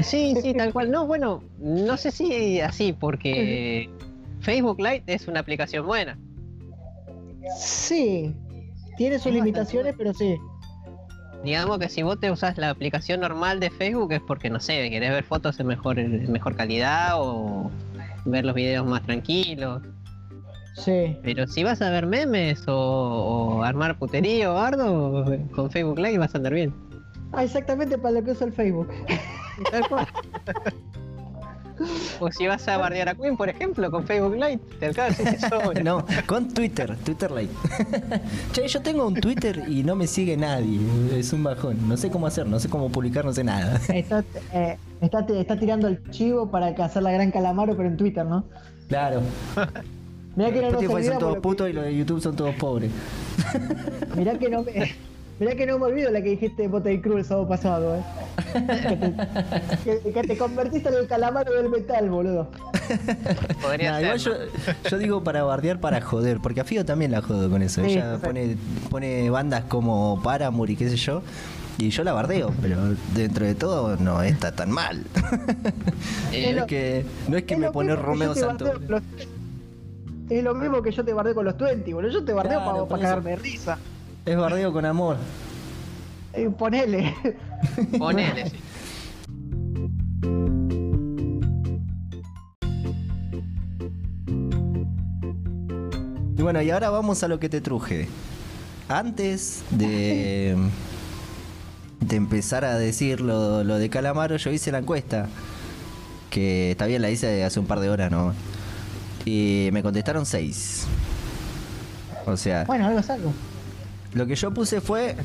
[0.00, 0.90] Sí, sí, tal cual.
[0.90, 3.90] No, bueno, no sé si así, porque
[4.40, 6.16] Facebook Lite es una aplicación buena.
[7.58, 8.32] Sí.
[8.96, 10.36] Tiene sus Es limitaciones, pero sí.
[11.44, 14.88] Digamos que si vos te usás la aplicación normal de Facebook es porque, no sé,
[14.90, 17.70] querés ver fotos en mejor, en mejor calidad o
[18.24, 19.82] ver los videos más tranquilos.
[20.76, 21.16] Sí.
[21.22, 25.24] Pero si vas a ver memes o, o armar puterío o bardo,
[25.54, 26.72] con Facebook Live vas a andar bien.
[27.32, 28.88] Ah, exactamente para lo que usa el Facebook.
[29.70, 30.06] Tal cual.
[32.20, 35.26] o si vas a bardear a Queen, por ejemplo, con Facebook Live, te alcanza y
[35.26, 35.82] te sobra.
[35.82, 37.52] No, con Twitter, Twitter Lite.
[38.52, 40.78] che, yo tengo un Twitter y no me sigue nadie.
[41.14, 41.88] Es un bajón.
[41.88, 43.80] No sé cómo hacer, no sé cómo publicar, no sé nada.
[43.88, 48.24] Está, eh, está, está tirando el chivo para cazar la gran calamaro, pero en Twitter,
[48.24, 48.44] ¿no?
[48.88, 49.20] Claro.
[50.36, 52.54] Mirá que no Spotify son olvidamos todos que- putos y los de YouTube son todos
[52.56, 52.90] pobres.
[54.16, 54.94] Mirá que no me.
[55.42, 58.02] Mirá que no me olvido la que dijiste Botey Cruz el sábado pasado, eh.
[59.82, 62.48] Que te, que- que te convertiste en el calamaro del metal, boludo.
[63.60, 64.04] Podría Nah, ser.
[64.04, 64.88] igual yo, ¿no?
[64.90, 67.82] yo digo para bardear, para joder, porque a Fido también la jodo con eso.
[67.84, 68.56] Sí, Ella pone,
[68.88, 71.22] pone bandas como Paramore y qué sé yo,
[71.76, 72.76] y yo la bardeo, pero
[73.12, 75.02] dentro de todo no está tan mal.
[76.30, 78.80] Eh, no, es que, no es que Es me pone Romeo Santos.
[78.86, 79.02] los-
[80.30, 82.12] Es lo mismo que yo te bardeo con los 20, boludo.
[82.12, 83.08] Yo te bardeo Claro, para eso.
[83.10, 83.76] cagarme de risa.
[84.24, 85.16] Es bardeo con amor.
[86.32, 87.14] Eh, ponele.
[87.98, 88.56] ponele, sí.
[96.36, 98.08] Y bueno, y ahora vamos a lo que te truje.
[98.88, 100.56] Antes de,
[102.00, 105.28] de empezar a decir lo, lo de Calamaro, yo hice la encuesta.
[106.30, 108.34] Que está bien, la hice hace un par de horas, ¿no?
[109.24, 110.86] Y me contestaron seis.
[112.26, 113.32] O sea, Bueno, algo es algo.
[114.14, 115.16] Lo que yo puse fue,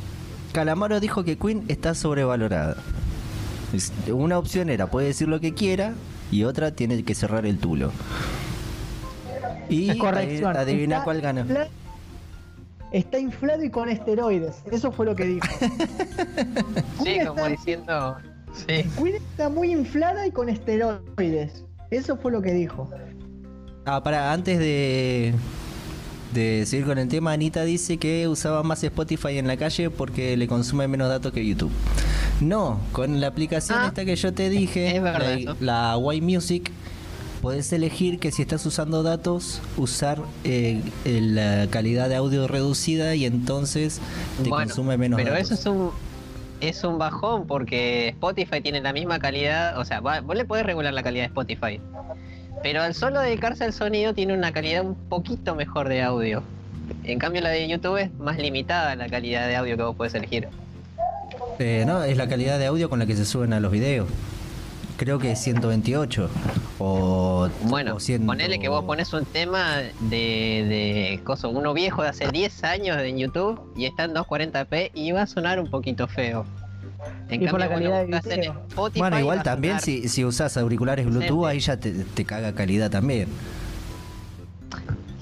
[0.54, 2.78] Calamaro dijo que Queen está sobrevalorada.
[4.12, 5.94] Una opción era, puede decir lo que quiera,
[6.32, 7.92] y otra tiene que cerrar el tulo.
[9.70, 11.42] Y adivina Está cuál ganó.
[11.42, 11.68] infla-
[12.94, 14.56] Está inflado y con esteroides.
[14.72, 15.48] Eso fue lo que dijo.
[17.04, 18.18] Sí, como está- diciendo.
[18.54, 18.84] Sí.
[18.98, 21.66] Queen está muy inflada y con esteroides.
[21.92, 22.90] Eso fue lo que dijo.
[23.86, 25.34] Ah, para, antes de,
[26.34, 30.36] de seguir con el tema, Anita dice que usaba más Spotify en la calle porque
[30.38, 31.72] le consume menos datos que YouTube.
[32.42, 36.22] No, con la aplicación Ah, esta que yo te dije, es verdad la, la Y
[36.22, 36.72] Music,
[37.42, 43.26] podés elegir que si estás usando datos, usar eh, la calidad de audio reducida y
[43.26, 44.00] entonces
[44.44, 45.52] te Bueno, consume menos Pero datos.
[45.52, 45.92] eso es un
[46.60, 50.66] es un bajón porque Spotify tiene la misma calidad, o sea, va- vos le podés
[50.66, 51.80] regular la calidad de Spotify.
[52.64, 56.44] Pero al solo dedicarse al sonido tiene una calidad un poquito mejor de audio.
[57.04, 60.14] En cambio la de YouTube es más limitada la calidad de audio que vos podés
[60.14, 60.48] elegir.
[61.60, 64.08] Eh, no, es la calidad de audio con la que se suben a los videos.
[64.98, 66.30] Creo que es 128
[66.80, 72.02] o Bueno, o 100 ponele que vos pones un tema de, de coso, uno viejo
[72.02, 75.70] de hace 10 años en YouTube y está en 240p y va a sonar un
[75.70, 76.46] poquito feo.
[77.30, 78.62] En Y por la calidad de en video.
[78.70, 82.90] Spotify, Bueno, igual también si, si usas auriculares Bluetooth, ahí ya te, te caga calidad
[82.90, 83.28] también.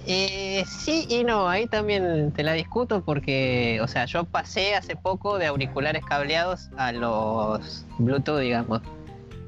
[0.07, 4.95] Eh, sí y no, ahí también te la discuto porque, o sea, yo pasé hace
[4.95, 8.81] poco de auriculares cableados a los Bluetooth, digamos.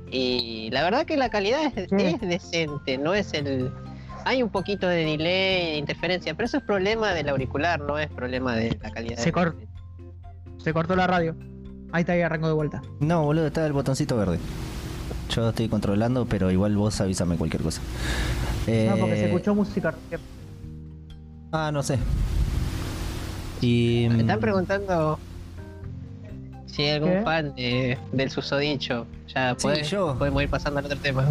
[0.09, 2.05] Y la verdad que la calidad es, Sí.
[2.05, 3.71] es decente, no es el...
[4.25, 8.07] Hay un poquito de delay, de interferencia, pero eso es problema del auricular, no es
[8.09, 9.17] problema de la calidad.
[9.17, 9.55] Se del- cor-
[10.57, 11.35] Se cortó la radio.
[11.97, 12.83] Ahí está, ahí arrancó de vuelta.
[12.99, 14.37] No, boludo, está el botoncito verde.
[15.33, 17.81] Yo estoy controlando, pero igual vos avísame cualquier cosa.
[18.67, 19.95] No, porque Eh, se escuchó música.
[21.51, 21.97] Ah, no sé.
[23.61, 24.09] Y.
[24.11, 25.17] Me están preguntando
[26.67, 27.21] si hay algún ¿Qué?
[27.23, 29.07] fan de- del susodicho.
[29.33, 30.15] Ya Sí, puede- yo.
[30.19, 31.23] podemos ir pasando al otro tema.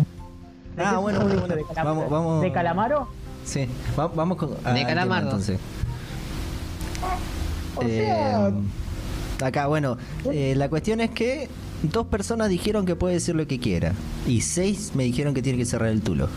[0.75, 1.55] ¿De Ah, bueno, bueno, bueno.
[1.55, 2.43] ¿De, Vamos, vamos.
[2.43, 3.07] ¿De Calamaro?
[3.45, 4.51] Sí, va- vamos con.
[4.65, 5.27] al tema, Calamardo.
[5.29, 5.61] entonces.
[7.77, 8.51] O Eh, sea,
[9.43, 9.99] Acá, bueno,
[10.31, 11.49] eh, la cuestión es que
[11.83, 13.93] dos personas dijeron que puede decir lo que quiera.
[14.27, 16.29] Y seis me dijeron que tiene que cerrar el tulo.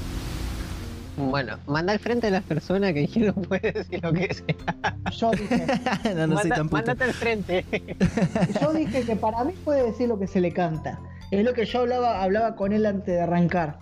[1.18, 4.96] Bueno, manda al frente a las personas que dijeron puede decir lo que sea.
[5.12, 5.66] Yo dije,
[6.16, 6.78] no, no soy Manda- tan puto.
[6.78, 7.66] Mándate al frente.
[8.62, 11.00] yo dije que para mí puede decir lo que se le canta.
[11.32, 13.80] Es lo que yo hablaba, hablaba con él antes de arrancar.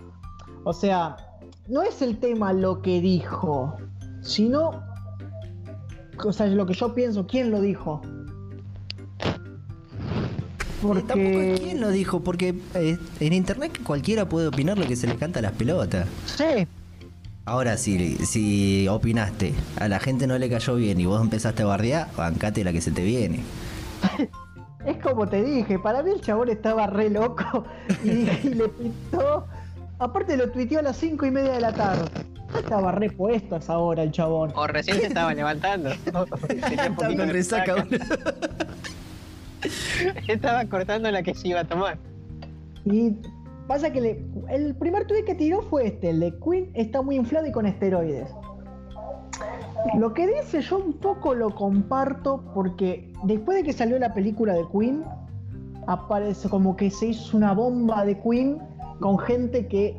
[0.64, 1.16] O sea,
[1.68, 3.76] no es el tema lo que dijo,
[4.22, 4.82] sino,
[6.24, 8.02] o sea, lo que yo pienso, quién lo dijo.
[10.82, 14.96] Eh, Tampoco es quién lo dijo, porque eh, en internet cualquiera puede opinar lo que
[14.96, 16.06] se le canta a las pelotas.
[16.26, 16.66] Sí,
[17.44, 21.66] Ahora, si, si opinaste, a la gente no le cayó bien y vos empezaste a
[21.66, 23.40] bardear, bancate la que se te viene.
[24.86, 27.64] Es como te dije, para mí el chabón estaba re loco
[28.04, 28.10] y,
[28.46, 29.46] y le pintó.
[29.98, 32.08] Aparte lo tuiteó a las 5 y media de la tarde.
[32.56, 34.52] Estaba repuesto a esa hora el chabón.
[34.54, 35.90] o recién se estaba levantando.
[36.04, 38.36] Tenía un Está poquito con de resaca, resaca.
[40.28, 41.98] Estaba cortando la que se iba a tomar.
[42.84, 43.16] Y
[43.66, 47.46] pasa que el primer tuit que tiró fue este, el de Queen está muy inflado
[47.46, 48.30] y con esteroides.
[49.96, 54.54] Lo que dice yo un poco lo comparto porque después de que salió la película
[54.54, 55.04] de Queen,
[55.86, 58.58] aparece como que se hizo una bomba de Queen
[59.00, 59.96] con gente que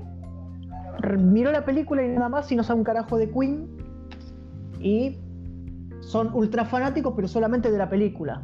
[1.17, 3.67] miró la película y nada más y no sabe un carajo de Queen
[4.79, 5.17] y
[6.01, 8.43] son ultra fanáticos pero solamente de la película.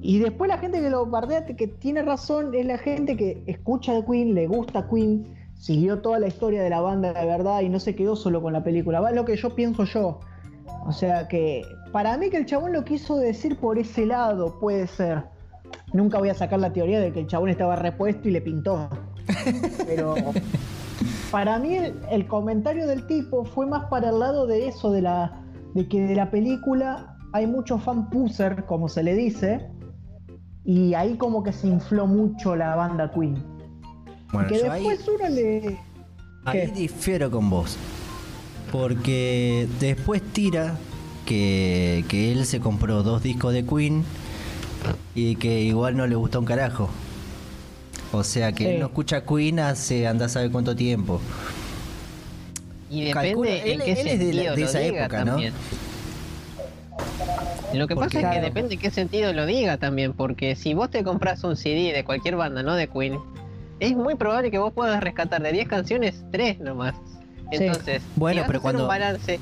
[0.00, 3.94] Y después la gente que lo bardea, que tiene razón, es la gente que escucha
[3.94, 7.68] de Queen, le gusta Queen, siguió toda la historia de la banda de verdad y
[7.68, 9.00] no se quedó solo con la película.
[9.00, 10.20] Va lo que yo pienso yo.
[10.86, 14.86] O sea que para mí que el chabón lo quiso decir por ese lado, puede
[14.86, 15.24] ser.
[15.92, 18.88] Nunca voy a sacar la teoría de que el chabón estaba repuesto y le pintó.
[19.86, 20.14] Pero
[21.30, 25.02] para mí el, el comentario del tipo fue más para el lado de eso, de
[25.02, 25.42] la
[25.74, 29.68] de que de la película hay mucho fan puser, como se le dice,
[30.64, 33.42] y ahí como que se infló mucho la banda Queen.
[34.32, 35.78] Bueno, que yo ahí, después uno le...
[36.44, 37.76] ahí difiero con vos.
[38.70, 40.76] Porque después tira
[41.24, 44.04] que, que él se compró dos discos de Queen
[45.14, 46.90] y que igual no le gustó un carajo.
[48.12, 48.70] O sea que Sí.
[48.70, 51.20] él no escucha Queen hace anda a saber cuánto tiempo.
[52.90, 55.36] Y depende Calculo- en él- qué él es de la- de esa época, ¿no?
[57.74, 60.74] Lo que Porque- pasa es que depende en qué sentido lo diga también, porque si
[60.74, 63.18] vos te compras un CD de cualquier banda, no de Queen,
[63.80, 66.94] es muy probable que vos puedas rescatar de 10 canciones 3 nomás.
[67.52, 67.58] Sí.
[67.64, 69.38] Entonces, Bueno, si vas pero cuando- un balance,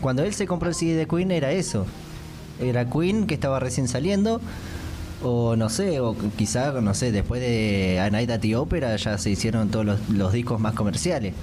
[0.00, 1.86] Cuando él se compró el CD de Queen era eso.
[2.60, 4.40] Era Queen que estaba recién saliendo.
[5.22, 9.16] O no sé, o quizá, no sé, después de A Night at the Opera ya
[9.18, 11.34] se hicieron todos los, los discos más comerciales.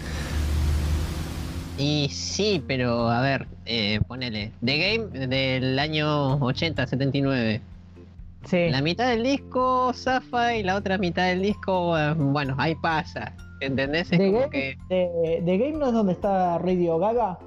[1.79, 7.61] Y sí, pero a ver, eh, ponele, The Game del año 80, 79.
[8.45, 8.69] Sí.
[8.69, 13.33] La mitad del disco Zafa y la otra mitad del disco, eh, bueno, ahí pasa.
[13.61, 14.03] ¿Entendés?
[14.11, 14.77] Es The como Game, que.
[14.89, 17.37] de, The Game no es donde está Radio Gaga.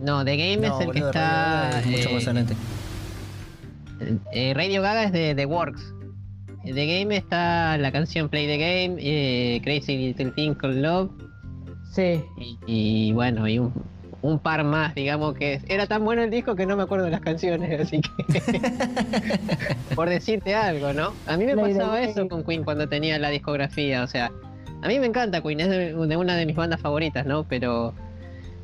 [0.00, 1.80] No, The Game No, es el que está.
[1.80, 2.54] es mucho eh, más adelante.
[4.32, 5.94] eh, Radio Gaga es de The Works.
[6.64, 11.10] En The Game está la canción Play the Game, eh, Crazy Little Thing Called Love.
[11.98, 12.22] Sí.
[12.36, 13.72] Y, y bueno, y un,
[14.22, 17.10] un par más, digamos que era tan bueno el disco que no me acuerdo de
[17.10, 18.60] las canciones, así que.
[19.96, 21.12] Por decirte algo, ¿no?
[21.26, 24.30] A mí me the pasaba eso con Queen cuando tenía la discografía, o sea,
[24.80, 27.42] a mí me encanta Queen, es de, de una de mis bandas favoritas, ¿no?
[27.42, 27.92] Pero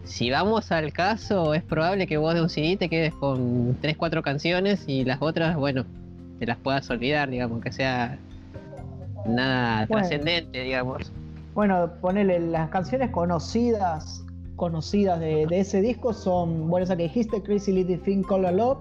[0.04, 3.96] si vamos al caso, es probable que vos de un CD te quedes con 3,
[3.96, 5.84] 4 canciones y las otras, bueno,
[6.38, 8.16] te las puedas olvidar, digamos, que sea
[9.26, 10.06] nada Bueno.
[10.06, 11.10] trascendente, digamos.
[11.54, 14.20] Bueno, ponele las canciones conocidas
[14.56, 18.78] conocidas de, de ese disco son, bueno, esa que dijiste, Crazy Little Thing Called Love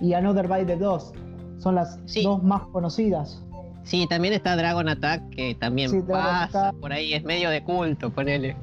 [0.00, 1.12] y Another by the Dos.
[1.58, 2.22] Son las Sí.
[2.22, 3.42] dos más conocidas.
[3.82, 6.80] Sí, también está Dragon Attack, que también Sí, pasa Attack.
[6.80, 8.54] por ahí, es medio de culto, ponele.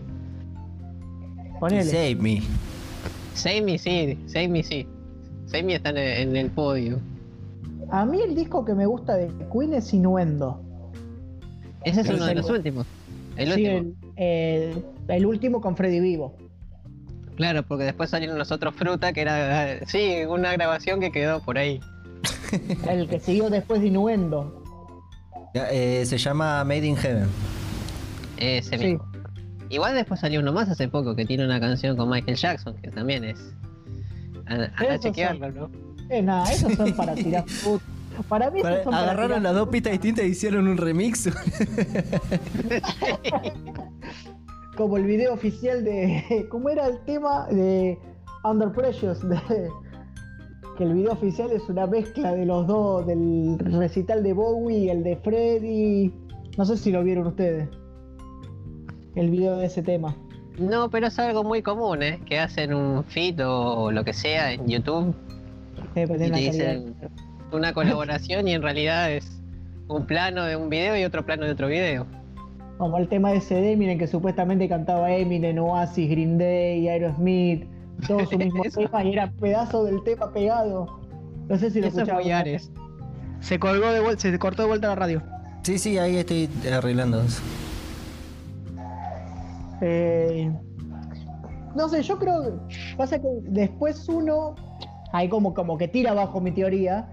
[1.60, 1.83] Ponele.
[1.83, 2.41] Save Me.
[3.33, 4.88] Save Me sí, Save Me sí.
[5.47, 6.99] Save Me está en el, en el podio.
[7.89, 10.62] A mí el disco que me gusta de Queen es Innuendo.
[11.83, 12.86] Ese es uno de los últimos.
[13.38, 13.95] El Sí, último.
[14.15, 16.36] el, el- el último con Freddy Vivo.
[17.36, 21.58] Claro, porque después salieron los otros fruta, que era, sí, una grabación que quedó por
[21.58, 21.80] ahí.
[22.89, 23.91] El que siguió después de.
[25.54, 27.28] Ya, eh, se llama Made in Heaven.
[28.38, 28.86] Ese Sí.
[28.86, 29.06] mismo.
[29.69, 32.89] Igual después salió uno más hace poco que tiene una canción con Michael Jackson, que
[32.89, 33.54] también es.
[34.47, 35.69] A chequearlo, ¿no?
[36.10, 37.82] Eh, nada, esos son para tirar fut.
[38.27, 41.30] Para mí Para- agarraron las dos pistas distintas y hicieron un remix.
[44.77, 46.47] como el video oficial de.
[46.49, 47.97] ¿Cómo era el tema de
[48.43, 49.13] Under Pressure?
[49.13, 49.69] De,
[50.77, 54.89] que el video oficial es una mezcla de los dos, del recital de Bowie y
[54.89, 56.13] el de Freddy.
[56.58, 57.67] No sé si lo vieron ustedes.
[59.15, 60.15] El video de ese tema.
[60.60, 62.19] No, pero es algo muy común, ¿eh?
[62.25, 65.13] Que hacen un feed o lo que sea en YouTube
[65.95, 66.82] Eh, pues, y te calidad.
[67.51, 69.41] Una colaboración y en realidad es
[69.88, 72.05] un plano de un video y otro plano de otro video.
[72.77, 77.65] Como el tema de CD, miren que supuestamente cantaba Eminem, Oasis, Green Day, Aerosmith,
[78.07, 80.99] todo su mismo tema y era pedazo del tema pegado.
[81.47, 82.31] No sé si lo es escucharon.
[82.31, 82.71] Ares.
[83.39, 85.23] Se colgó de vuelta, se cortó de vuelta la radio.
[85.63, 87.41] Sí, sí, ahí estoy arreglando eso.
[89.81, 90.51] Eh,
[91.75, 92.60] no sé, yo creo.
[92.97, 94.55] Pasa que después uno.
[95.13, 97.07] Ahí como, como que tira abajo mi teoría.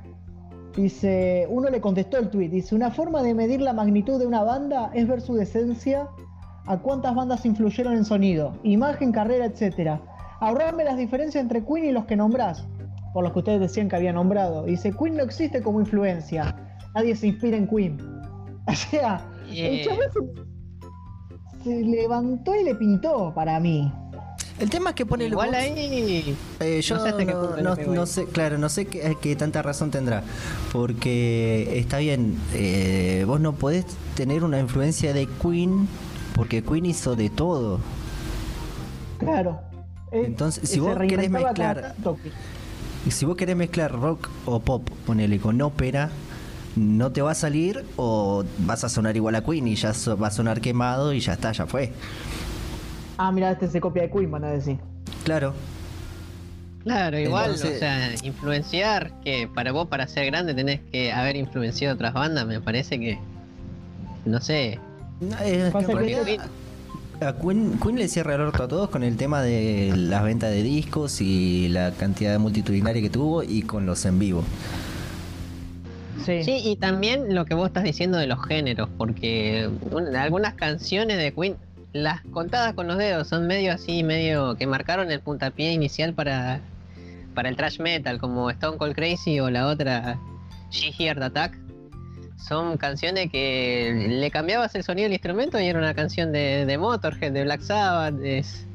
[0.76, 1.46] Dice.
[1.48, 2.48] Uno le contestó el tweet.
[2.48, 6.08] Dice: Una forma de medir la magnitud de una banda es ver su decencia
[6.66, 10.00] a cuántas bandas influyeron en sonido, imagen, carrera, etcétera.
[10.40, 12.66] Ahorrarme las diferencias entre Queen y los que nombrás.
[13.12, 14.64] Por los que ustedes decían que había nombrado.
[14.64, 16.56] Dice: Queen no existe como influencia.
[16.94, 17.98] Nadie se inspira en Queen.
[18.66, 20.46] O sea, el chabón
[21.60, 23.92] se, se levantó y le pintó para mí.
[24.60, 26.36] El tema es que pone Igual el ahí.
[26.60, 29.34] Eh, yo No sé hasta qué no, no- no sé, claro, no sé qué, qué
[29.34, 30.22] tanta razón tendrá.
[30.72, 35.88] Porque está bien, eh, vos no podés tener una influencia de Queen
[36.34, 37.80] porque Queen hizo de todo.
[39.18, 39.60] Claro.
[40.12, 41.94] Eh, Entonces, si vos querés mezclar-
[43.10, 46.10] si vos querés mezclar rock o pop, ponele con ópera,
[46.76, 50.16] no te va a salir o vas a sonar igual a Queen y ya so-
[50.16, 51.92] va a sonar quemado y ya está, ya fue.
[53.18, 54.78] Ah, mira, este se copia de Queen, van a decir.
[55.24, 55.54] Claro.
[56.82, 61.36] Claro, igual, Entonces- o sea, influenciar, que para vos, para ser grande, tenés que haber
[61.36, 63.18] influenciado otras bandas, me parece que.
[64.26, 64.78] No sé.
[65.42, 66.48] Es que en realidad
[67.20, 70.50] a Queen, Queen le cierra el orto a todos con el tema de las ventas
[70.50, 74.42] de discos y la cantidad multitudinaria que tuvo y con los en vivo.
[76.24, 76.42] Sí.
[76.42, 81.18] Sí, y también lo que vos estás diciendo de los géneros, porque un- algunas canciones
[81.18, 81.56] de Queen,
[81.94, 86.60] las contadas con los dedos, son medio así, medio que marcaron el puntapié inicial para,
[87.34, 90.18] para el thrash metal, como Stone Cold Crazy o la otra
[90.70, 91.56] She Heard Attack.
[92.36, 96.78] Son canciones que le cambiabas el sonido del instrumento y era una canción de, de
[96.78, 98.16] Motorhead, de Black Sabbath.
[98.24, 98.66] Es,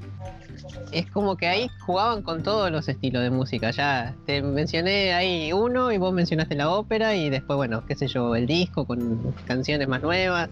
[0.93, 3.71] es como que ahí jugaban con todos los estilos de música.
[3.71, 8.07] Ya te mencioné ahí uno y vos mencionaste la ópera y después, bueno, qué sé
[8.07, 10.49] yo, el disco con canciones más nuevas.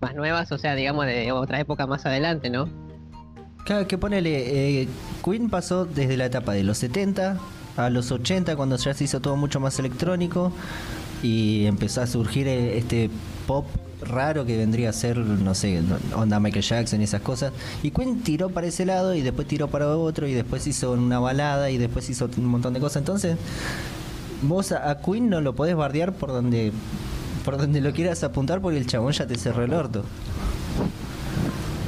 [0.00, 2.68] Más nuevas, o sea, digamos de otra época más adelante, ¿no?
[3.64, 4.88] Claro, que ponele, eh,
[5.24, 7.36] Queen pasó desde la etapa de los 70
[7.76, 10.52] a los 80 cuando ya se hizo todo mucho más electrónico
[11.22, 13.10] y empezó a surgir eh, este
[13.46, 13.66] pop
[14.00, 15.82] raro que vendría a ser, no sé,
[16.14, 17.52] onda Michael Jackson y esas cosas.
[17.82, 21.18] Y Queen tiró para ese lado y después tiró para otro y después hizo una
[21.18, 22.98] balada y después hizo un montón de cosas.
[22.98, 23.36] Entonces,
[24.42, 26.72] vos a, a Queen no lo podés bardear por donde
[27.38, 30.04] por donde lo quieras apuntar porque el chabón ya te cerró el orto.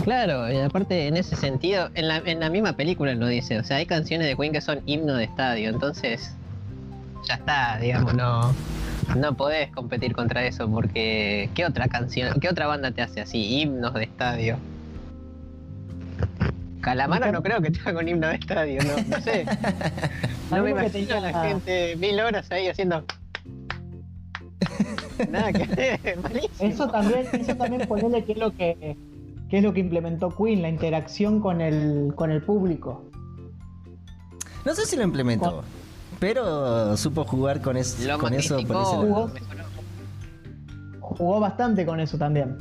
[0.05, 3.65] Claro, y aparte en ese sentido, en la, en la misma película lo dice, o
[3.65, 6.35] sea, hay canciones de Queen que son himno de estadio, entonces
[7.29, 8.55] ya está, digamos, no,
[9.17, 13.61] no podés competir contra eso porque ¿qué otra canción, qué otra banda te hace así,
[13.61, 14.57] himnos de estadio?
[16.81, 19.45] Calamaro no creo que te haga un himno de estadio, no, no sé.
[20.51, 23.05] No me imagino a la gente mil horas ahí haciendo...
[25.29, 26.51] Nada que malísimo.
[26.71, 28.97] Eso también, eso también ponerle que es lo que,
[29.49, 33.05] que es lo que implementó Queen, la interacción con el, con el público.
[34.65, 35.63] No sé si lo implementó,
[36.19, 39.31] pero supo jugar con, es- Lo con eso por ese mejoró.
[41.01, 42.57] Jugó bastante con eso también.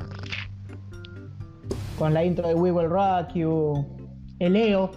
[1.98, 3.86] Con la intro de We Will Rock You,
[4.39, 4.91] el EO.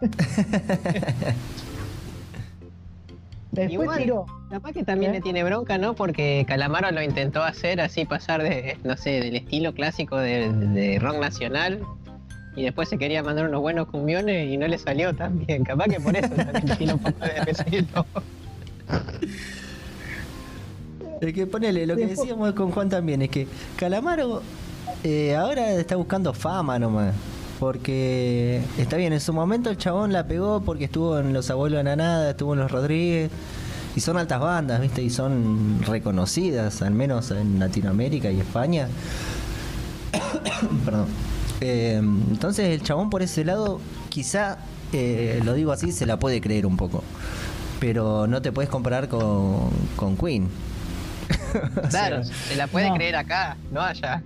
[3.56, 3.98] Después Igual.
[3.98, 4.26] tiró.
[4.50, 5.14] Capaz que también ¿Eh?
[5.14, 5.94] le tiene bronca, ¿no?
[5.94, 10.98] Porque Calamaro lo intentó hacer así, pasar de, no sé, del estilo clásico de, de
[10.98, 11.80] rock nacional.
[12.54, 15.64] Y después se quería mandar unos buenos cumbiones y no le salió tan bien.
[15.64, 18.06] Capaz que por eso también tiene un poco de pesito.
[21.20, 23.46] Es que ponele, lo que decíamos con Juan también es que
[23.76, 24.42] Calamaro
[25.02, 27.14] eh, ahora está buscando fama nomás.
[27.58, 31.78] Porque está bien, en su momento el chabón la pegó porque estuvo en Los Abuelos
[31.78, 33.30] de la Nada, estuvo en Los Rodríguez.
[33.94, 35.02] Y son altas bandas, ¿viste?
[35.02, 38.88] Y son reconocidas, al menos en Latinoamérica y España.
[40.84, 41.06] Perdón.
[41.62, 43.80] Eh, entonces el chabón por ese lado,
[44.10, 44.58] quizá,
[44.92, 47.02] eh, lo digo así, se la puede creer un poco.
[47.80, 50.48] Pero no te puedes comparar con, con Queen.
[51.88, 52.96] Claro, se la puede no.
[52.96, 54.22] creer acá, no allá.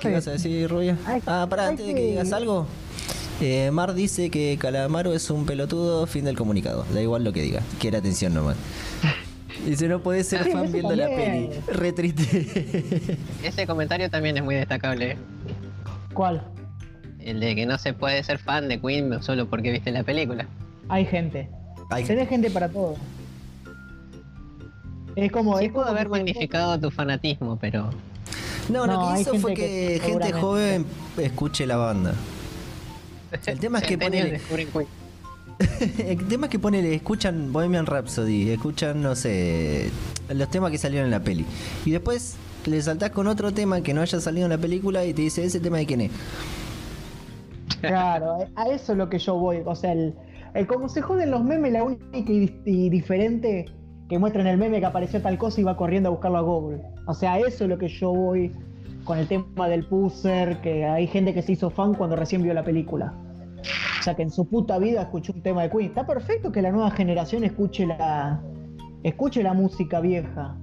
[0.00, 0.96] ¿Qué ibas a decir, Rubia?
[1.06, 2.66] Hay- Ah, pará, hay antes de que digas algo.
[3.40, 6.86] Eh, Mar dice que Calamaro es un pelotudo, fin del comunicado.
[6.94, 7.60] Da igual lo que diga.
[7.80, 8.56] Quiere atención nomás.
[9.66, 11.48] Dice, no puede ser fan viendo la peli.
[11.68, 13.16] Re triste.
[13.42, 15.16] Ese comentario también es muy destacable.
[16.12, 16.42] ¿Cuál?
[17.20, 20.46] El de que no se puede ser fan de Queen solo porque viste la película.
[20.88, 21.48] Hay gente.
[21.90, 22.96] Ay, Tenés gente para todo.
[25.16, 25.58] Es como.
[25.58, 27.90] Sí es puedo como haber magnificado tu fanatismo, pero
[28.68, 30.86] no, No, lo que hizo fue que, que gente joven
[31.18, 32.14] escuche la banda.
[33.46, 34.40] El tema es que Queen.
[35.98, 39.90] El tema es que ponele, escuchan Bohemian Rhapsody, escuchan, no sé,
[40.28, 41.46] los temas que salieron en la peli.
[41.84, 42.36] Y después
[42.66, 45.44] le saltás con otro tema que no haya salido en la película y te dice,
[45.44, 46.10] ¿ese tema de quién es?
[47.80, 49.58] Claro, a eso es lo que yo voy.
[49.66, 50.14] O sea, el,
[50.54, 53.66] el cómo se joden los memes, la única y, y diferente
[54.08, 56.82] que muestran el meme que apareció tal cosa y va corriendo a buscarlo a Google.
[57.06, 58.52] O sea, eso es lo que yo voy
[59.04, 62.54] con el tema del pusser, que hay gente que se hizo fan cuando recién vio
[62.54, 63.14] la película.
[63.98, 65.86] O sea, que en su puta vida escuchó un tema de Queen.
[65.86, 68.42] Está perfecto que la nueva generación escuche la,
[69.02, 70.56] escuche la música vieja.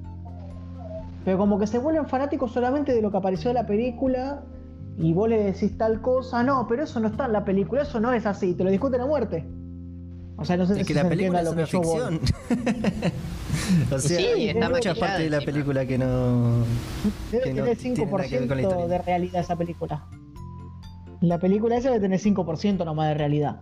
[1.25, 4.43] Pero como que se vuelven fanáticos solamente de lo que apareció en la película
[4.97, 7.99] y vos le decís tal cosa, no, pero eso no está en la película, eso
[7.99, 9.47] no es así, te lo discuten a muerte.
[10.41, 12.19] O sea, no sé Es si que se la película es una ficción.
[13.91, 16.65] o sea, Sí, hay está mucha maquillada parte de la película que no...
[17.31, 18.87] Debe que no tener tiene nada que ver con la 5% historia.
[18.87, 20.03] de realidad esa película.
[21.21, 23.61] La película esa debe tener 5% nomás de realidad.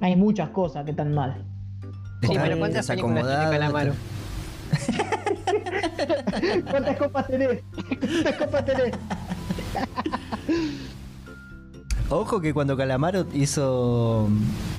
[0.00, 1.44] Hay muchas cosas que están mal.
[2.22, 3.92] Sí, pero ¿cuántas películas tiene Calamaro?
[6.70, 7.60] ¿Cuántas copas tenés?
[7.98, 8.92] ¿Cuántas copas tenés?
[12.10, 14.28] Ojo que cuando Calamaro hizo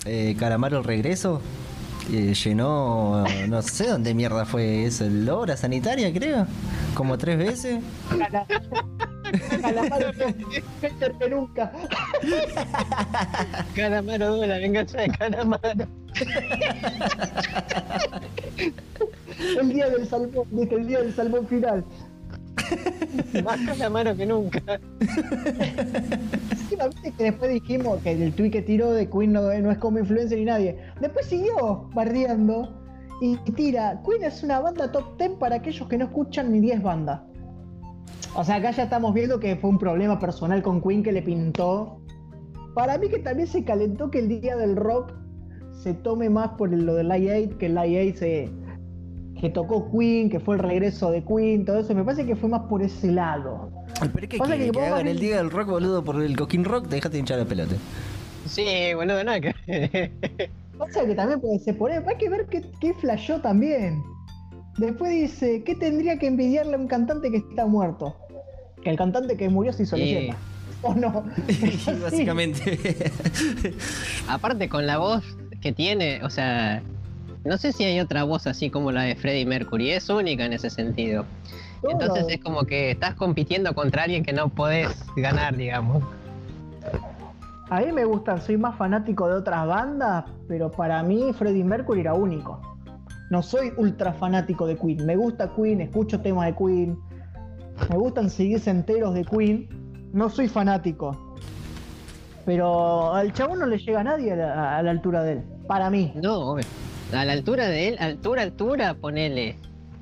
[0.06, 1.42] eh, Calamaro el regreso,
[2.12, 6.46] eh, llenó, no sé dónde mierda fue eso, el obra sanitaria creo,
[6.94, 7.80] como tres veces.
[8.10, 8.46] Cala-
[9.62, 11.72] Calamaro que nunca.
[13.76, 15.88] Calamaro 2, la venganza de Calamaro.
[19.58, 21.86] El día del salmón, dice, el día del salmón final.
[23.44, 24.62] Más Calamaro que nunca.
[26.70, 29.78] Sí, la viste que después dijimos que el tweet que tiró de Queen no, es
[29.80, 30.78] como influencer ni nadie.
[31.02, 32.82] Después siguió bardeando
[33.22, 36.82] y tira, Queen es una banda top 10 para aquellos que no escuchan ni 10
[36.82, 37.22] bandas.
[38.36, 41.22] O sea, acá ya estamos viendo que fue un problema personal con Queen que le
[41.22, 42.00] pintó.
[42.74, 45.12] Para mí que también se calentó que el día del rock
[45.74, 48.50] se tome más por lo del Live 8, que el Live 8 se,
[49.42, 51.94] que tocó Queen, que fue el regreso de Queen, todo eso.
[51.96, 53.72] Me parece que fue más por ese lado.
[54.00, 56.04] Pero es que, Pasa que, que que vos hagan vas el día del rock, boludo,
[56.04, 57.76] por el Coquín Rock, dejate de hinchar la pelota.
[58.46, 60.12] Sí, boludo, nada que.
[60.78, 62.04] Pasa que también puede ser por eso.
[62.08, 64.02] Hay que ver qué, qué flashó también.
[64.78, 68.16] Después dice, ¿qué tendría que envidiarle a un cantante que está muerto?
[68.84, 70.04] Que el cantante que murió se hizo Sí.
[70.04, 70.38] leyenda.
[70.84, 71.24] ¿O no?
[71.50, 71.92] Sí.
[72.02, 73.12] Básicamente.
[74.28, 75.24] Aparte con la voz
[75.62, 76.82] que tiene, o sea,
[77.44, 80.54] no sé si hay otra voz así como la de Freddie Mercury, es única en
[80.54, 81.26] ese sentido.
[81.90, 86.04] Entonces es como que estás compitiendo contra alguien que no podés ganar, digamos.
[87.70, 92.02] A mí me gustan, soy más fanático de otras bandas, pero para mí Freddie Mercury
[92.02, 92.60] era único.
[93.32, 95.06] No soy ultra fanático de Queen.
[95.06, 97.00] Me gusta Queen, escucho temas de Queen.
[97.90, 99.70] Me gustan seguirse enteros de Queen.
[100.12, 101.36] No soy fanático.
[102.46, 105.44] Pero al chabón no le llega a nadie a la, a la altura de él.
[105.66, 106.12] Para mí.
[106.16, 106.66] No, obvio.
[107.14, 109.56] A la altura de él, altura, altura, ponele,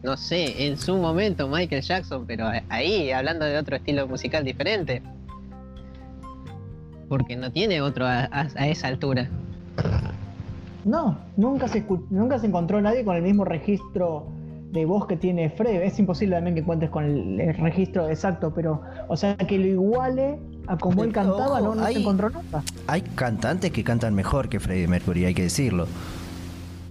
[0.03, 5.01] no sé, en su momento Michael Jackson, pero ahí hablando de otro estilo musical diferente.
[7.07, 9.28] Porque no tiene otro a, a- a esa altura.
[10.86, 14.28] No, nunca se, nunca se encontró nadie con el mismo registro
[14.72, 15.82] de voz que tiene Fred.
[15.82, 19.66] Es imposible también que encuentres con el, el registro exacto, pero, o sea, que lo
[19.66, 20.38] iguale
[20.68, 22.62] a como él cantaba, ojo, no, no hay- se encontró nunca.
[22.88, 25.88] Hay cantantes que cantan mejor que Freddie Mercury, hay que decirlo.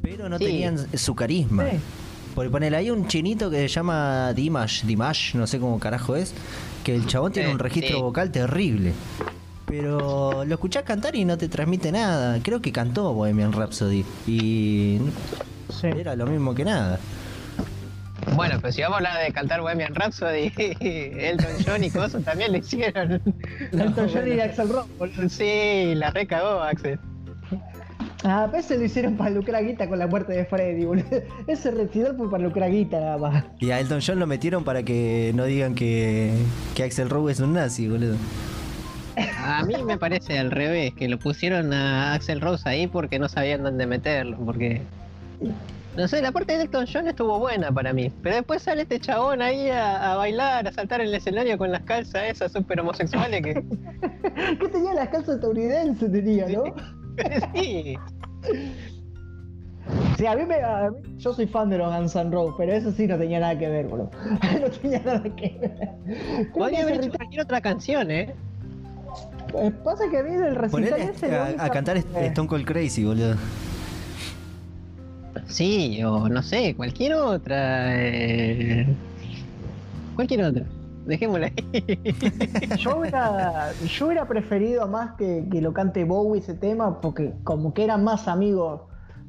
[0.02, 0.44] Pero no Sí.
[0.46, 1.64] tenían su carisma.
[1.70, 1.76] Sí.
[2.34, 6.32] Por poner, hay un chinito que se llama Dimash, Dimash, no sé cómo carajo es,
[6.84, 8.02] que el chabón tiene un registro sí.
[8.02, 8.92] vocal terrible.
[9.66, 12.38] Pero lo escuchás cantar y no te transmite nada.
[12.42, 14.98] Creo que cantó Bohemian Rhapsody y
[15.68, 15.88] Sí.
[15.88, 16.98] era lo mismo que nada.
[18.34, 22.52] Bueno, pero si vamos a hablar de cantar Bohemian Rhapsody, Elton John y cosas también
[22.52, 23.20] lo hicieron.
[23.72, 25.28] Elton John y Axel Rock, boludo.
[25.28, 26.98] Sí, la recagó Axel.
[28.24, 31.04] Ah, pero ese lo hicieron para lucrar guita con la muerte de Freddy, boludo.
[31.46, 33.44] Ese recital fue para lucrar guita nada más.
[33.60, 36.32] Y a Elton John lo metieron para que no digan que,
[36.74, 38.16] que Axel Rose es un nazi, boludo.
[39.38, 43.28] A mí me parece al revés, que lo pusieron a Axel Rose ahí porque no
[43.28, 44.82] sabían dónde meterlo, porque
[45.96, 48.12] No sé, la parte de Elton John estuvo buena para mí.
[48.22, 51.70] Pero después sale este chabón ahí a, a bailar, a saltar en el escenario con
[51.72, 53.54] las calzas esas súper homosexuales que.
[54.60, 56.10] ¿Qué tenía las calzas estadounidenses?
[56.12, 56.64] Tenía, ¿no?
[57.54, 57.96] sí.
[60.16, 62.72] Sí, a mí, me, a mí- yo soy fan de los Guns N' Roses, pero
[62.72, 64.10] eso sí no tenía nada que ver, boludo.
[64.60, 66.48] No tenía nada que ver.
[66.52, 68.34] Podría haber hecho cualquier otra canción, ¿eh?
[69.54, 71.34] eh, Pasa que a mí del recital ese...
[71.34, 73.36] a, a cantar eh, Stone Cold Crazy, boludo.
[75.46, 77.94] Sí, o no sé, cualquier otra.
[77.96, 78.86] eh,
[80.16, 80.64] Cualquier otra.
[81.08, 81.54] Dejémosla ahí.
[82.78, 87.72] Yo hubiera, yo hubiera preferido más que, que lo cante Bowie ese tema, porque como
[87.74, 88.82] que eran más amigos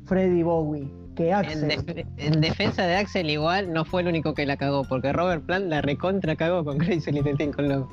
[0.05, 1.67] Freddy Bowie que En, Axel.
[1.67, 5.45] def- en defensa de Axel igual no fue el único que la cagó, porque Robert
[5.45, 7.87] Plant la recontra cagó con Crazy Little Thing con Love.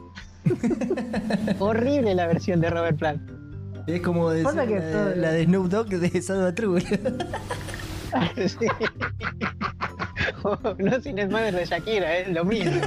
[1.61, 3.31] Horrible la versión de Robert Plant.
[3.87, 6.83] Es como decir Pasa la, que de- la de Snoop Dogg de Salva True.
[8.47, 8.67] Sí.
[10.79, 12.81] no sin el madre de Shakira, es lo mismo.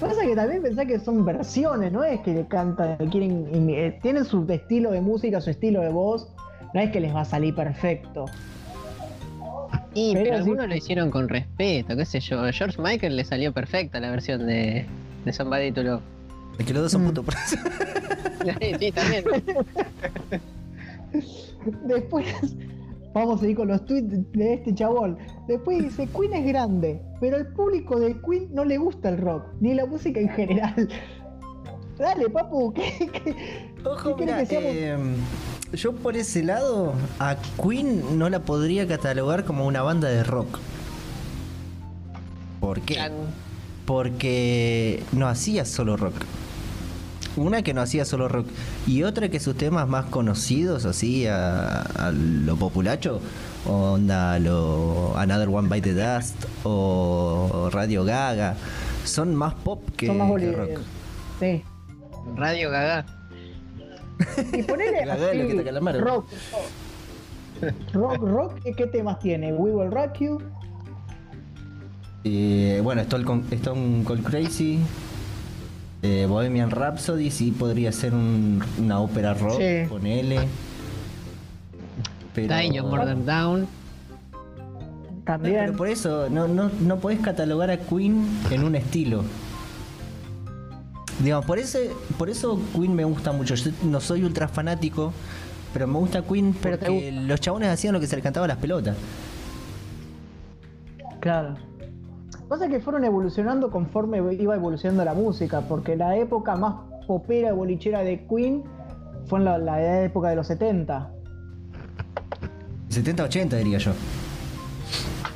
[0.00, 4.24] Pasa que también pensá que son versiones, no es que le cantan, quieren, eh, tienen
[4.24, 6.28] su estilo de música, su estilo de voz,
[6.72, 8.26] no es que les va a salir perfecto.
[9.94, 10.42] Y Pero pero sí.
[10.42, 12.40] algunos lo hicieron con respeto, qué sé yo.
[12.40, 14.86] A George Michael le salió perfecta la versión de,
[15.24, 16.02] de Somebody to Love.
[16.60, 17.06] Es que los dos son Mm.
[17.08, 17.56] putos por eso.
[18.78, 19.24] sí, también.
[21.86, 22.26] Después,
[23.18, 25.18] vamos a ir con los tweets de este chabón.
[25.46, 29.44] Después dice, Queen es grande, pero al público de Queen no le gusta el rock,
[29.60, 30.88] ni la música en general.
[31.98, 33.36] Dale, papu, ¿qué, qué-
[33.84, 34.72] Ojo, ¿Qué querés mira, que seamos?
[34.72, 40.22] eh, yo por ese lado a Queen no la podría catalogar como una banda de
[40.24, 40.58] rock.
[42.60, 42.98] ¿Por qué?
[43.86, 46.14] Porque no hacía solo rock.
[47.38, 48.46] Una que no hacía solo rock
[48.86, 53.20] y otra que sus temas más conocidos así a, a lo populacho,
[53.66, 56.34] onda lo Another One Bite the Dust
[56.64, 58.56] o Radio Gaga,
[59.04, 60.80] son más pop que, son más que boli- rock.
[61.40, 61.62] Sí.
[62.36, 63.06] Radio Gaga.
[64.52, 66.02] Y ponele La que te calamaron.
[66.02, 66.26] rock.
[67.92, 69.52] Rock, rock, ¿qué- ¿qué temas tiene?
[69.52, 70.38] We Will Rock You.
[72.24, 74.80] Eh, bueno, Stone Cold Crazy,
[76.02, 79.88] eh, Bohemian Rhapsody, sí podría ser un- una ópera rock, Sí.
[79.88, 80.38] con L.
[82.34, 83.66] Pero, Your Murder Down.
[85.24, 85.56] También.
[85.58, 89.24] pero por eso no, no, no podés catalogar a Queen en un estilo.
[91.22, 93.54] Digamos, por, ese, por eso Queen me gusta mucho.
[93.56, 95.12] Yo no soy ultra fanático,
[95.74, 98.44] pero me gusta Queen Pero te porque los chabones hacían lo que se les cantaba
[98.44, 98.96] a las pelotas.
[101.20, 101.56] Claro.
[102.48, 106.74] Pasa que fueron evolucionando conforme iba evolucionando la música, porque la época más
[107.06, 108.62] popera y bolichera de Queen
[109.26, 111.10] fue en la, la época de los 70,
[112.90, 113.92] 70-80 diría yo.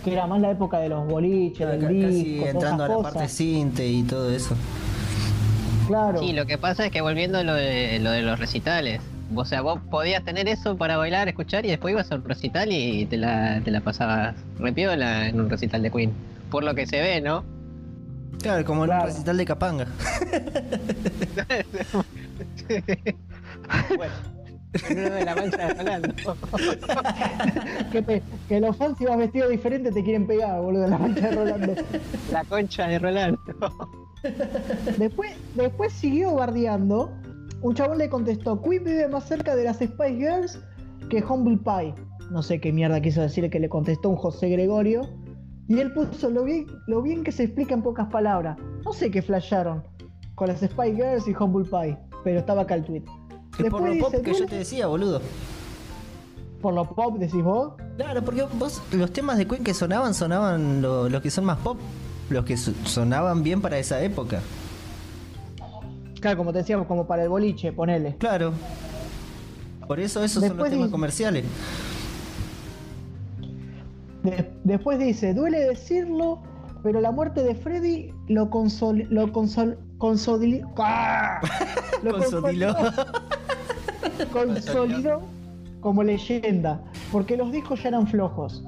[0.04, 2.88] que era más la época de los boliches, del Ca- disco, Casi todas entrando a
[2.88, 3.12] la cosas.
[3.12, 4.54] parte cinte y todo eso.
[5.86, 6.20] Claro.
[6.20, 9.00] Sí, lo que pasa es que volviendo a lo de, lo de los recitales.
[9.34, 12.70] O sea, vos podías tener eso para bailar, escuchar y después ibas a un recital
[12.70, 16.12] y te la, te la pasabas repiola en un recital de Queen.
[16.52, 17.44] Por lo que se ve, ¿no?
[18.40, 19.02] Claro, como en Claro.
[19.04, 19.86] un recital de Capanga.
[23.96, 24.12] bueno,
[24.88, 26.14] en uno de la mancha de Rolando.
[27.92, 30.98] Que, te- que los fans si vas vestido diferente te quieren pegar, boludo, en la
[30.98, 31.74] mancha de Rolando.
[32.32, 33.38] La concha de Rolando.
[34.98, 37.12] Después, después siguió bardeando.
[37.60, 40.58] Un chabón le contestó, Queen vive más cerca de las Spice Girls
[41.10, 41.94] que Humble Pie.
[42.30, 45.08] No sé qué mierda quiso decir que le contestó un José Gregorio.
[45.72, 48.58] Y él puso lo bien, lo bien que se explica en pocas palabras.
[48.84, 49.82] No sé qué flasharon
[50.34, 53.04] con las Spice Girls y Humble Pie, pero estaba acá el tweet.
[53.58, 55.22] Es por lo pop que yo "Duele te decía, boludo.
[56.60, 57.72] Por lo pop decís vos.
[57.96, 61.56] Claro, porque vos, los temas de Queen que sonaban, sonaban lo- los que son más
[61.56, 61.78] pop.
[62.28, 64.40] Los que so- sonaban bien para esa época.
[66.20, 68.16] Claro, como te decíamos, como para el boliche, ponele.
[68.18, 68.52] Claro.
[69.88, 71.44] Por eso esos son los temas comerciales.
[74.22, 76.40] De- después dice, duele decirlo,
[76.82, 79.06] pero la muerte de Freddy lo consol...
[79.10, 79.78] Lo consol...
[79.98, 81.40] consodili- ¡Ah!
[82.02, 82.74] Lo Consodiló.
[84.32, 85.22] consolidó
[85.80, 88.64] como leyenda, porque los discos ya eran flojos.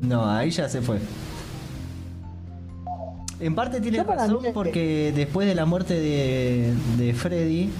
[0.00, 0.98] No, ahí ya se fue.
[3.38, 7.70] En parte tiene razón mí es que- porque después de la muerte de, de Freddy,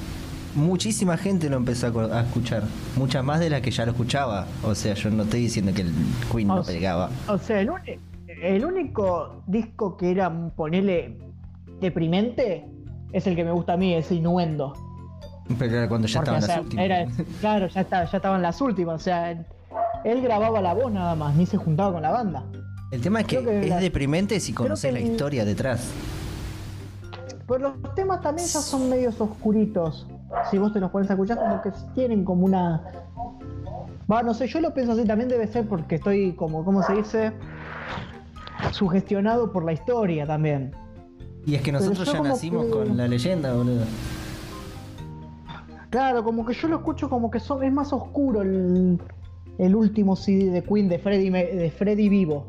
[0.54, 2.62] muchísima gente lo empezó a, escuchar.
[2.96, 4.46] Muchas más de las que ya lo escuchaba.
[4.62, 5.92] O sea, yo no estoy diciendo que el
[6.32, 7.10] Queen no O pegaba.
[7.28, 11.18] O sea, el, único disco que era, ponele,
[11.80, 12.66] deprimente,
[13.12, 14.74] es el que me gusta a mí, es Innuendo.
[15.58, 16.84] Pero era cuando ya Porque, estaban o sea, las últimas.
[16.84, 17.06] era-
[17.40, 19.00] claro, ya, estaba, ya estaban las últimas.
[19.00, 19.32] O sea,
[20.04, 22.44] él grababa la voz nada más, ni se juntaba con la banda.
[22.92, 25.90] El tema es que, es la- deprimente si conoces la historia detrás.
[27.46, 30.06] Pero los temas también ya son medios oscuritos.
[30.50, 32.82] Si vos te los pones a escuchar, como que tienen como una.
[34.10, 36.94] Va, no sé, yo lo pienso así, también debe ser porque estoy como, ¿cómo se
[36.94, 37.32] dice?
[38.72, 40.72] Sugestionado por la historia también.
[41.46, 43.84] Y es que nosotros ya nacimos que- con la leyenda, boludo.
[45.90, 49.00] Claro, como que yo lo escucho como que son, es más oscuro el,
[49.58, 52.46] el último CD de Queen de Freddy, de Freddy vivo.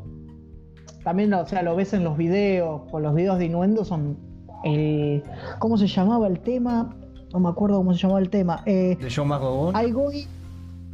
[1.02, 4.16] También, o sea, lo ves en los videos, con los videos de Innuendo son
[4.62, 5.24] el...
[5.58, 6.94] ¿Cómo se llamaba el tema?
[7.32, 8.62] No me acuerdo cómo se llamaba el tema.
[8.66, 9.84] Eh, De John McGowan.
[9.86, 10.24] I going...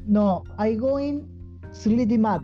[0.06, 1.20] No, I going
[1.72, 2.42] Slitty Mat.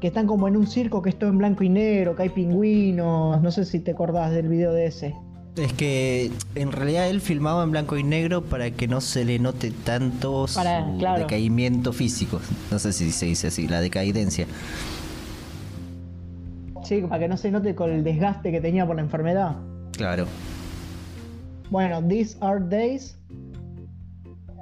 [0.00, 2.28] Que están como en un circo que es todo en blanco y negro, que hay
[2.30, 3.40] pingüinos.
[3.42, 5.14] No sé si te acordás del video de ese.
[5.56, 9.38] Es que en realidad él filmaba en blanco y negro para que no se le
[9.38, 11.20] note tanto su Para- claro.
[11.22, 12.40] decaimiento físico.
[12.70, 14.46] No sé si se dice así, la decadencia.
[16.84, 19.56] Sí, para que no se note con el desgaste que tenía por la enfermedad.
[19.92, 20.26] Claro.
[21.70, 23.16] Bueno, These Are Days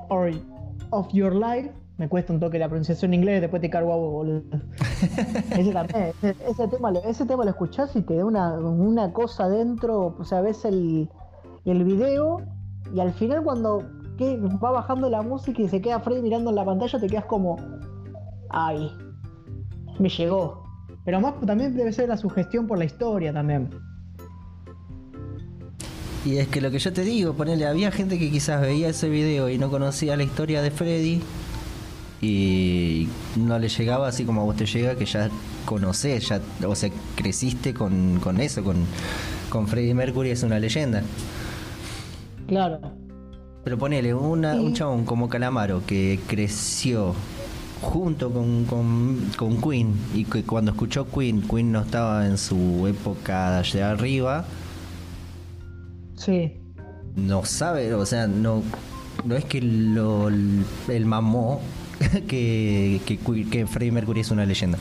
[0.09, 0.31] or
[0.91, 1.71] of Your Life.
[1.97, 4.43] Me cuesta un toque la pronunciación en inglés, después te cargo a vos, boludo.
[5.59, 9.13] ese también, ese, ese tema, lo- ese tema lo escuchás y te da una, una
[9.13, 10.15] cosa dentro.
[10.19, 11.09] O sea, ves el,
[11.65, 12.41] el video
[12.95, 13.83] y al final cuando
[14.17, 17.25] que va bajando la música y se queda Freddy mirando en la pantalla, te quedas
[17.25, 17.57] como.
[18.51, 18.93] Ay,
[19.99, 20.63] me llegó.
[21.05, 23.71] Pero más también debe ser la sugestión por la historia también.
[26.29, 29.09] Y es que lo que yo te digo, ponele, había gente que quizás veía ese
[29.09, 31.23] video y no conocía la historia de Freddy
[32.21, 35.31] y no le llegaba así como a vos te llega, que ya
[35.65, 38.77] conocés, ya, o sea, creciste con, con eso, con,
[39.49, 41.03] con Freddie Mercury, es una leyenda.
[42.47, 42.79] Claro.
[43.65, 47.15] Pero ponele, una, un chabón como Calamaro que creció
[47.81, 52.87] junto con, con, con Queen y que cuando escuchó Queen, Queen no estaba en su
[52.87, 54.45] época de arriba,
[56.19, 56.61] Sí.
[57.17, 58.63] no sabe, o sea, no,
[59.25, 61.61] no es que lo, el mamó
[62.29, 64.79] que, que, Freddie Mercury es una leyenda.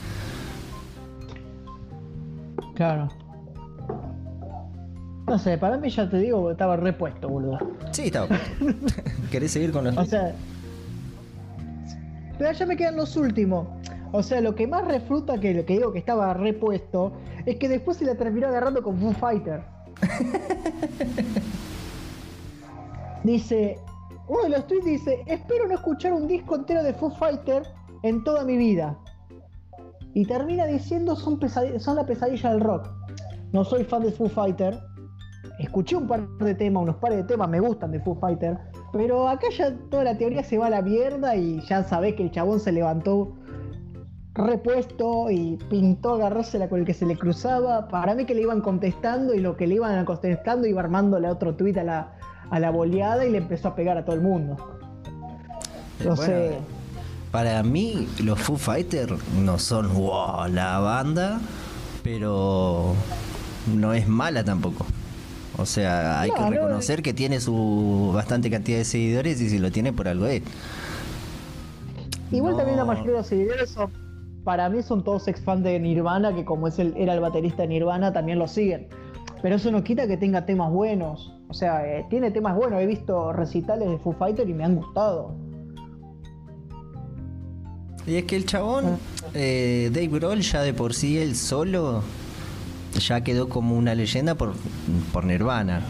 [2.75, 3.09] Claro.
[5.27, 7.57] No sé, para mí ya te digo, estaba repuesto, boludo.
[7.91, 8.27] Sí, estaba.
[9.31, 10.33] ¿Querés seguir con los O sea.
[12.37, 13.67] Pero ya me quedan los últimos.
[14.11, 17.13] O sea, lo que más refruta que lo que digo que estaba repuesto
[17.45, 19.61] es que después se la terminó agarrando con Foo Fighter.
[23.23, 23.79] dice.
[24.27, 27.63] Uno de los tweets dice: Espero no escuchar un disco entero de Foo Fighter
[28.03, 28.97] en toda mi vida.
[30.13, 31.39] Y termina diciendo: Son,
[31.79, 32.89] son la pesadilla del rock.
[33.53, 34.77] No soy fan de Foo Fighter.
[35.59, 38.57] Escuché un par de temas, unos pares de temas me gustan de Foo Fighter.
[38.91, 42.23] Pero acá ya toda la teoría se va a la mierda y ya sabés que
[42.23, 43.33] el chabón se levantó
[44.37, 47.87] repuesto y pintó agarrársela con el que se le cruzaba.
[47.87, 51.55] Para mí que le iban contestando y lo que le iban contestando iba armándole otro
[51.55, 52.13] tuit a la,
[52.49, 54.55] a la boleada y le empezó a pegar a todo el mundo.
[56.03, 56.57] No Bueno, sé.
[57.31, 61.39] Para mí, los Foo Fighters no son wow, la banda,
[62.03, 62.93] pero
[63.75, 64.85] no es mala tampoco.
[65.57, 69.49] O sea, hay No, que no, reconocer que tiene su bastante cantidad de seguidores y
[69.49, 70.43] si lo tiene por algo es.
[72.31, 72.57] Igual No.
[72.57, 73.91] también la mayoría de los seguidores son,
[74.47, 77.63] para mí son todos ex fans de Nirvana, que como es el, era el baterista
[77.63, 78.87] de Nirvana, también lo siguen.
[79.41, 81.33] Pero eso no quita que tenga temas buenos.
[81.49, 82.81] O sea, eh, tiene temas buenos.
[82.81, 85.35] He visto recitales de Foo Fighter y me han gustado.
[88.05, 88.97] Y es que el chabón, Ah.
[89.33, 92.03] eh, Dave Grohl, ya de por sí, él solo,
[92.97, 94.53] ya quedó como una leyenda por,
[95.11, 95.81] por Nirvana.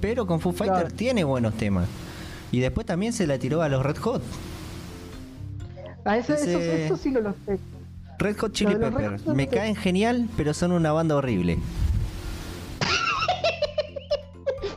[0.00, 0.94] Pero con Foo Fighter Claro.
[0.96, 1.86] tiene buenos temas.
[2.50, 4.22] Y después también se la tiró a los Red Hot.
[6.08, 7.58] Ah, eso, eso- Ese- eso sí no lo sé.
[8.18, 9.22] Red Hot Chili Peppers.
[9.24, 11.58] Hot Me no te- caen genial, pero son una banda horrible.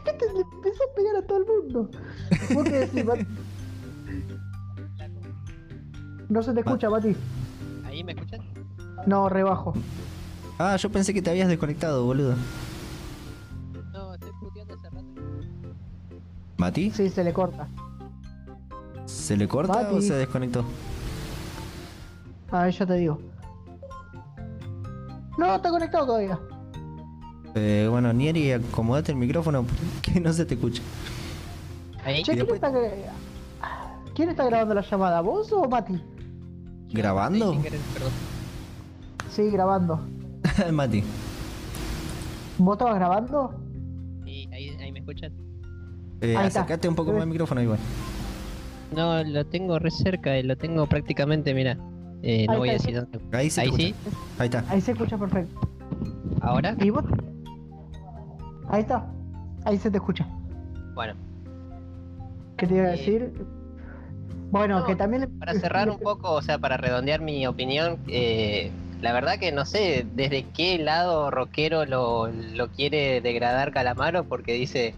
[0.06, 1.90] Este le empezó a pegar a todo el mundo.
[2.54, 3.26] ¿Vos qué decís, Mati?
[6.30, 7.16] No se te escucha, Mati.
[7.86, 8.42] ¿Ahí me escuchan?
[9.06, 9.74] No, rebajo.
[10.60, 12.36] Ah, yo pensé que te habías desconectado, boludo.
[13.92, 15.06] No, estoy puteando hace rato.
[16.58, 16.92] ¿Mati?
[16.92, 17.68] Sí, se le corta.
[19.06, 20.64] ¿Se le corta o se desconectó?
[22.52, 23.20] A ver, ya te digo.
[25.38, 26.40] No, está conectado todavía.
[27.56, 29.66] Eh, bueno, Nieri, acomodate el micrófono
[30.02, 30.82] que no se te escucha.
[32.06, 32.92] Che, ¿quién, después- está, gra-
[34.16, 35.22] ¿quién está grabando la llamada?
[35.22, 36.02] ¿Vos o Mati?
[36.90, 37.56] ¿Grabando?
[39.30, 40.00] Sí, grabando.
[40.72, 41.04] Mati.
[42.58, 43.54] ¿Vos estabas grabando?
[44.26, 45.32] Sí, ahí, ahí me escuchan.
[46.22, 47.80] Eh, Ahí acércate un poco más al micrófono igual.
[48.96, 51.78] No, lo tengo re cerca y lo tengo prácticamente, mira.
[52.24, 53.20] Eh, no voy a decir dónde.
[53.38, 53.96] Ahí se Ahí sí.
[54.38, 54.64] Ahí está.
[54.70, 55.60] Ahí se escucha perfecto.
[56.42, 56.76] ¿Ahora?
[56.80, 57.04] ¿Y vos?
[58.70, 59.06] Ahí está.
[59.66, 60.28] Ahí se te escucha.
[60.94, 61.14] Bueno,
[62.58, 63.32] ¿Qué te iba a Eh, decir?
[64.52, 65.30] Bueno, no, que también...
[65.40, 68.70] para cerrar un poco, o sea, para redondear mi opinión, eh,
[69.02, 74.54] la verdad que no sé desde qué lado rockero lo, lo quiere degradar Calamaro, porque
[74.54, 74.94] dice,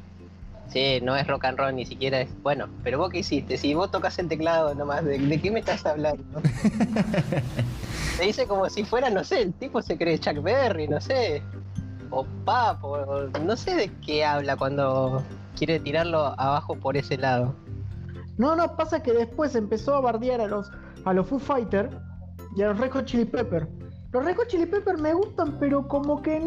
[0.74, 2.30] sí, no es rock and roll, ni siquiera es...
[2.42, 5.60] Bueno, pero vos qué hiciste, si vos tocas el teclado nomás, ¿de, de qué me
[5.60, 6.42] estás hablando?
[8.18, 11.42] Te dice como si fuera, no sé, el tipo se cree Chuck Berry, no sé,
[12.10, 15.24] o Pap, o no sé de qué habla cuando
[15.56, 17.56] quiere tirarlo abajo por ese lado.
[18.38, 20.72] No, no, pasa que después empezó a bardear a los,
[21.06, 21.96] a los Foo Fighters
[22.56, 23.68] y a los Red Hot Chili Pepper.
[24.12, 26.40] Los Red Hot Chili Pepper me gustan, pero como que...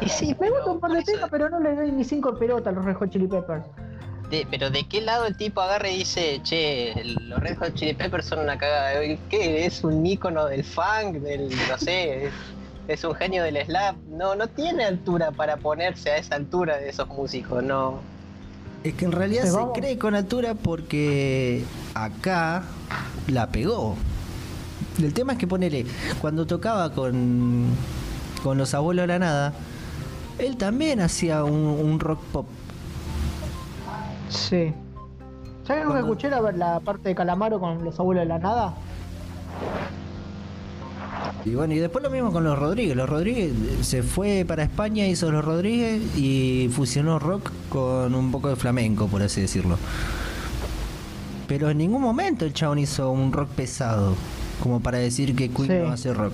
[0.00, 2.68] Y sí, Me gusta un par de temas, pero no le doy ni cinco pelotas
[2.72, 3.64] a los Red Hot Chili Peppers.
[4.30, 7.94] de- pero de qué lado el tipo agarra y dice, che, los Red Hot Chili
[7.94, 8.90] Peppers son una cagada.
[9.30, 9.64] ¿Qué?
[9.66, 11.18] ¿Es un ícono del funk?
[11.22, 12.32] Del, no sé, es,
[12.88, 13.94] es un genio del slap.
[14.10, 18.00] No, no tiene altura para ponerse a esa altura de esos músicos, no.
[18.82, 19.78] Es que en realidad Se se vamos.
[19.78, 21.64] cree con altura porque
[21.94, 22.64] acá
[23.28, 23.94] la pegó.
[24.98, 25.86] El tema es que ponele,
[26.20, 27.66] cuando tocaba con,
[28.42, 29.52] con los abuelos de la nada,
[30.38, 32.46] él también hacía un, un rock pop.
[34.28, 34.72] Sí.
[35.66, 38.74] ¿Sabes nunca Cuando- escuché la, la parte de Calamaro con los abuelos de la nada?
[41.44, 42.96] Y bueno, y después lo mismo con los Rodríguez.
[42.96, 48.48] Los Rodríguez se fue para España, hizo los Rodríguez y fusionó rock con un poco
[48.48, 49.78] de flamenco, por así decirlo.
[51.46, 54.14] Pero en ningún momento el chabón hizo un rock pesado,
[54.60, 55.74] como para decir que Queen Sí.
[55.86, 56.32] no hace rock.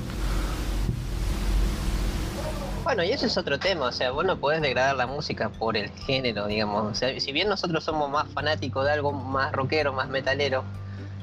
[2.85, 5.76] Bueno, y eso es otro tema, o sea, vos no podés degradar la música por
[5.76, 6.91] el género, digamos.
[6.91, 10.64] O sea, si bien nosotros somos más fanáticos de algo más rockero, más metalero,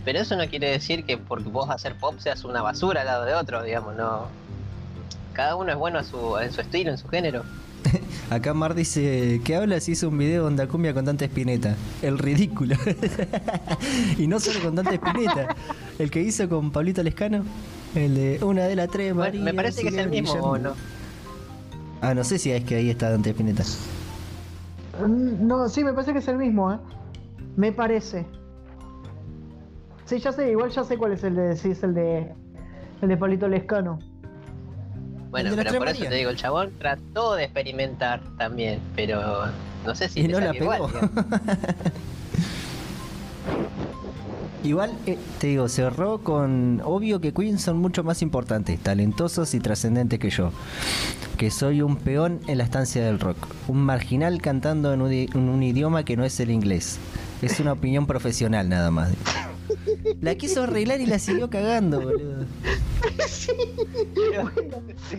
[0.05, 3.25] pero eso no quiere decir que porque vos hacer pop seas una basura al lado
[3.25, 4.27] de otro, digamos, no.
[5.33, 7.43] Cada uno es bueno a su, en su estilo, en su género.
[8.29, 11.75] Acá Mar dice que habla si hizo un video con cumbia con Dante Spinetta.
[12.01, 12.77] El ridículo.
[14.17, 15.55] y no solo con Dante Spinetta.
[15.97, 17.43] El que hizo con Pablito Lescano.
[17.95, 20.75] El de una de las tres, María, me parece que es el mismo, ¿o no?
[22.01, 23.63] Ah, no sé si es que ahí está Dante Spinetta.
[25.05, 26.77] Mm, No, sí, me parece que es el mismo, ¿eh?
[27.55, 28.25] Me parece.
[30.05, 31.55] Sí, ya sé, igual ya sé cuál es el de.
[31.55, 32.33] Sí, es el de.
[33.01, 33.99] El de Palito Lescano.
[35.29, 39.45] Bueno, pero por eso te digo, el chabón trató de experimentar también, pero
[39.85, 40.73] no sé si y no la pegó.
[40.73, 40.91] igual.
[44.63, 46.81] Igual, eh, te digo, cerró con.
[46.83, 50.51] Obvio que Queen son mucho más importantes, talentosos y trascendentes que yo.
[51.37, 53.37] Que soy un peón en la estancia del rock.
[53.69, 56.99] Un marginal cantando en un, i- en un idioma que no es el inglés.
[57.41, 59.13] Es una opinión profesional nada más.
[60.19, 62.45] La quiso arreglar y la siguió cagando, boludo.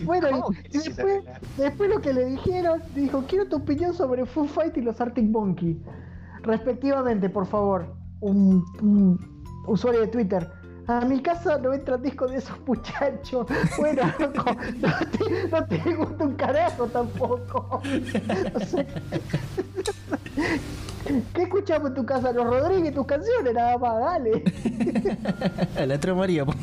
[0.03, 1.23] Bueno, ¿Cómo y después,
[1.57, 5.25] después lo que le dijeron, dijo, quiero tu opinión sobre Foo Fight y los Arctic
[5.25, 5.77] Monkey.
[6.43, 7.95] Respectivamente, por favor.
[8.21, 10.49] Un, un usuario de Twitter.
[10.87, 13.47] A mi casa no entran discos de esos muchachos.
[13.77, 14.45] Bueno, loco,
[14.79, 17.81] no te, no te gusta un carajo tampoco.
[18.55, 18.85] O sea,
[21.33, 22.31] ¿Qué escuchamos en tu casa?
[22.31, 24.43] Los Rodríguez, tus canciones, nada más, dale.
[25.85, 26.45] La otra María.
[26.45, 26.57] pues.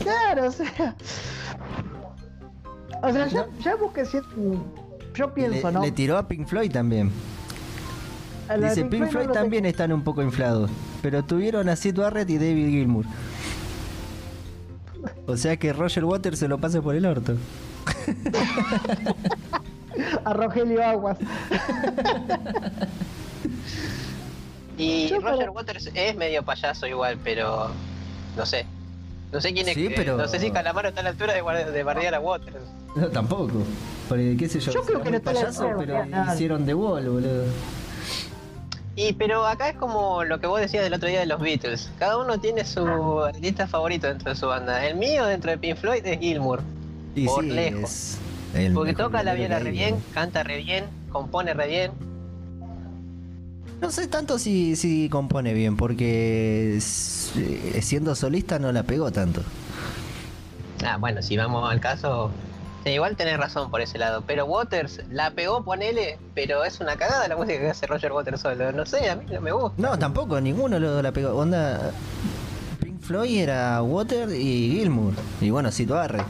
[0.00, 0.96] Claro, o sea.
[3.02, 4.30] O sea, ya, ya busqué cierto.
[5.14, 5.82] Yo pienso, le, ¿no?
[5.82, 7.10] le tiró a Pink Floyd también.
[8.56, 9.70] La Dice, Pink Floyd lo también tengo.
[9.70, 10.70] están un poco inflados.
[11.02, 13.04] Pero tuvieron a Sid Barrett y David Gilmour.
[15.26, 17.34] O sea que Roger Waters se lo pasa por el orto.
[20.24, 21.18] A Rogelio Aguas.
[24.78, 27.70] Y Yo Roger para- Waters es medio payaso igual, pero
[28.36, 28.64] no sé.
[29.32, 29.74] No sé quién es.
[29.74, 32.56] Sí, pero- No sé si Calamaro está a la altura de, de bardear a Waters.
[32.96, 33.62] No, tampoco.
[34.08, 34.72] Porque, qué sé yo.
[34.72, 37.44] Yo creo que no está a la payaso, pero hicieron The Wall, boludo.
[38.96, 41.90] Y pero acá es como lo que vos decías del otro día de los Beatles.
[41.98, 44.84] Cada uno tiene su artista favorito dentro de su banda.
[44.84, 46.60] El mío dentro de Pink Floyd es Gilmour.
[47.14, 48.18] Y Por sí, lejos.
[48.74, 51.92] Porque toca la viola re bien, canta re bien, compone re bien.
[53.80, 59.42] No sé tanto si, si compone bien, porque eh, siendo solista no la pegó tanto.
[60.84, 62.30] Ah, bueno, si vamos al caso.
[62.84, 64.22] Sí, igual tenés razón por ese lado.
[64.26, 68.40] Pero Waters la pegó, ponele, pero es una cagada la música que hace Roger Waters
[68.40, 68.72] solo.
[68.72, 69.80] No sé, a mí no me gusta.
[69.80, 71.36] No, tampoco, ninguno lo, la pegó.
[71.36, 71.92] Onda,
[72.80, 75.14] Pink Floyd era Water y Gilmour.
[75.40, 76.26] Y bueno, Sid Barrett.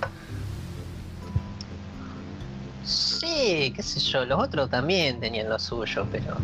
[2.85, 6.37] Sí, qué sé yo, los otros también tenían lo suyo, pero.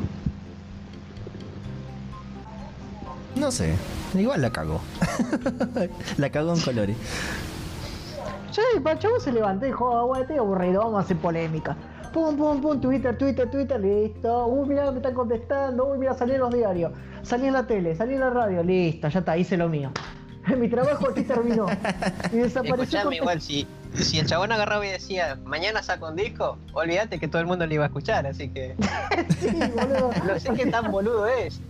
[3.34, 3.74] No sé,
[4.14, 4.80] igual la cagó.
[6.16, 6.96] la cagó en colores.
[8.56, 11.76] Che, el chavo se levantó y dijo, ah, bueno, estoy aburrido, vamos a hacer polémica.
[12.10, 14.46] Pum, pum, pum, Twitter, Twitter, Twitter, listo.
[14.46, 15.84] Uy, mira, me están contestando.
[15.84, 16.92] Uy, mira, salí en los diarios.
[17.22, 19.92] Salí en la tele, salí en la radio, listo, ya está, hice lo mío.
[20.58, 21.66] Mi trabajo aquí terminó.
[22.32, 22.84] Y desapareció.
[22.84, 27.28] Escuchame, igual, si, si el chabón agarraba y decía, mañana saco un disco, olvídate que
[27.28, 28.74] todo el mundo le iba a escuchar, así que.
[29.38, 30.12] Sí, boludo.
[30.26, 31.60] No sé qué tan boludo es.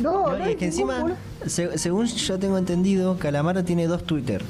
[0.00, 1.06] No, No, no es que encima,
[1.46, 4.42] según yo tengo entendido, Calamaro tiene dos Twitter.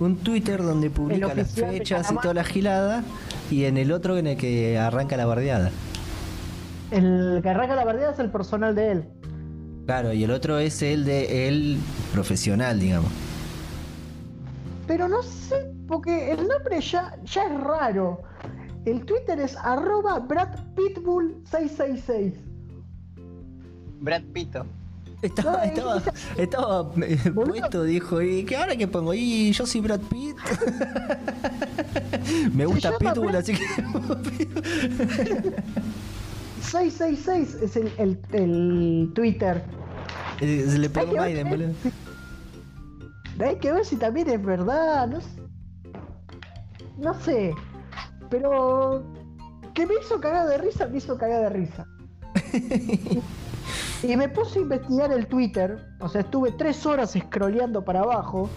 [0.00, 3.04] Un Twitter donde publica las fechas y toda la gilada,
[3.50, 5.70] y en el otro en el que arranca la bardeada.
[6.90, 9.04] El que arranca la partida es el personal de él.
[9.84, 11.78] Claro, y el otro es el de el
[12.12, 13.10] profesional, digamos.
[14.86, 18.22] Pero no sé, porque el nombre ya, ya es raro.
[18.86, 22.32] El Twitter es arroba BradPitbull666.
[24.00, 24.64] Brad Pito.
[25.22, 26.02] Estaba, estaba,
[26.38, 29.12] estaba eh, puesto, dijo, ¿y qué ahora qué pongo?
[29.12, 30.36] Y yo soy Brad Pitt.
[32.54, 33.66] Me gusta Pitbull, así que
[36.62, 39.62] 666 es el, el, el Twitter.
[40.40, 41.72] Eh, se le pegó que Biden, boludo.
[43.44, 45.08] Hay que ver si también es verdad.
[45.08, 45.42] No, sé-
[46.98, 47.54] no sé.
[48.28, 49.02] Pero
[49.74, 51.86] que me hizo cagar de risa, me hizo cagar de risa.
[54.02, 55.78] Y me puse a investigar el Twitter.
[56.00, 58.48] O sea, estuve tres horas scrolleando para abajo.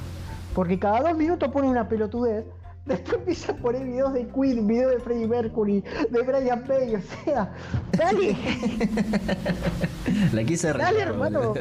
[0.53, 2.45] Porque cada dos minutos pone una pelotudez.
[2.85, 6.95] Después empieza a poner videos de Queen, videos de Freddie Mercury, de Brian May.
[6.95, 7.51] O sea,
[7.97, 8.35] dale,
[10.33, 11.53] La quise dale, hermano.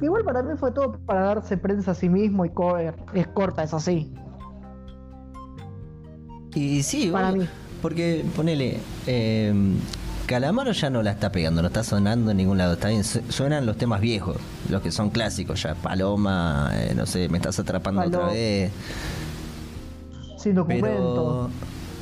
[0.00, 2.94] Igual para mí fue todo para darse prensa a sí mismo y cover.
[3.14, 4.12] Es corta, es así.
[6.54, 7.48] Y sí, Para obvio, mí.
[7.82, 9.52] porque ponele, eh,
[10.26, 13.22] Calamaro ya no la está pegando, no está sonando en ningún lado, está bien, su-
[13.30, 14.36] suenan los temas viejos,
[14.68, 18.72] los que son clásicos ya, Paloma, eh, no sé, me estás atrapando otra vez,
[20.38, 21.48] Sin documento.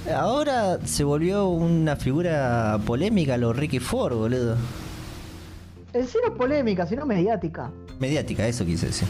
[0.04, 4.56] pero ahora se volvió una figura polémica lo Ricky Ford, boludo.
[5.92, 7.70] En sí no es polémica, sino mediática.
[8.00, 9.06] Mediática, eso quise decir.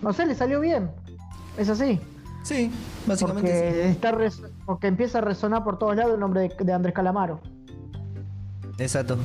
[0.00, 0.90] No sé, le salió bien.
[1.58, 1.98] Es así.
[2.46, 2.70] Sí,
[3.08, 3.88] básicamente Porque, sí.
[3.90, 7.40] está res- porque empieza a resonar por todos lados el nombre de, de Andrés Calamaro.
[8.78, 9.18] Exacto.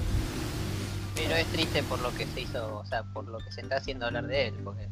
[1.16, 3.76] Pero es triste por lo que se hizo, o sea, por lo que se está
[3.78, 4.88] haciendo hablar de él, porque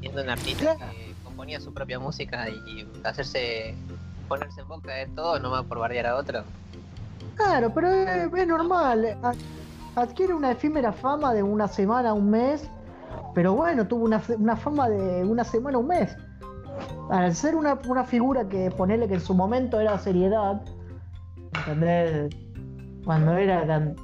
[0.00, 3.74] siendo un artista que componía su propia música y hacerse
[4.28, 6.44] ponerse en boca de todo nomás por bardear a otro.
[7.34, 9.18] Claro, pero es, es normal.
[9.24, 9.34] A-
[10.00, 12.68] Adquiere una efímera fama de una semana, un mes.
[13.34, 16.14] Pero bueno, tuvo una, una fama de una semana, un mes.
[17.10, 20.60] Al ser una, una figura que ponerle que en su momento era seriedad,
[21.58, 22.34] ¿entendés?
[23.04, 23.94] Cuando era tan-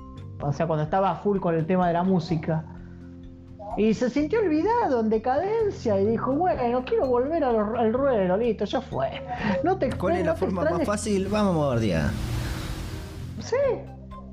[0.40, 2.64] o sea, cuando estaba full con el tema de la música.
[3.76, 8.64] Y se sintió olvidado, en decadencia, y dijo, bueno, quiero volver al, al ruedo, listo,
[8.66, 9.08] ya fue.
[9.64, 11.26] No te ¿Cuál es la forma más fácil?
[11.28, 12.10] Vamos a bardear.
[13.40, 13.56] Sí,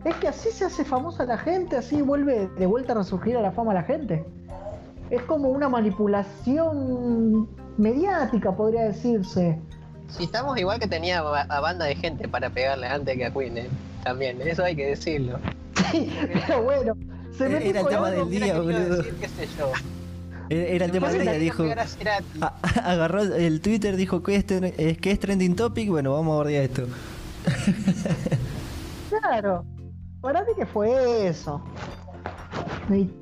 [0.04, 3.42] es que así se hace famosa la gente, así vuelve de vuelta a resurgir a
[3.42, 4.26] la fama la gente.
[5.10, 7.48] Es como una manipulación
[7.80, 9.58] mediática, podría decirse.
[10.10, 13.58] Si estamos igual que tenía a banda de gente para pegarle antes que a Queen,
[13.58, 13.70] ¿eh?
[14.04, 15.40] también, eso hay que decirlo.
[15.92, 16.12] Sí,
[16.48, 16.94] pero bueno,
[17.38, 18.98] se Era metió el tema del día, boludo.
[18.98, 19.72] decir, qué sé yo.
[20.50, 21.64] Era era el tema del día, dijo.
[22.42, 22.54] a
[22.84, 26.88] agarró el Twitter, dijo que es, que es trending topic, bueno, vamos a bardear esto.
[29.10, 29.64] Claro,
[30.22, 31.64] para mí que fue eso.
[32.90, 33.19] Y-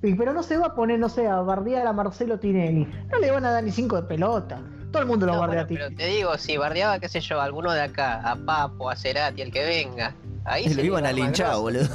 [0.00, 2.86] pero no se va a poner, no sé, a bardear a Marcelo Tinelli.
[3.10, 4.60] No le van a dar ni cinco de pelota.
[4.90, 5.74] Todo el mundo lo No, bardea bueno, a ti.
[5.74, 9.42] pero te digo, si bardeaba, qué sé yo, alguno de acá, a Papo, a Cerati,
[9.42, 11.86] el que venga, ahí Y se lo iban a linchar, boludo.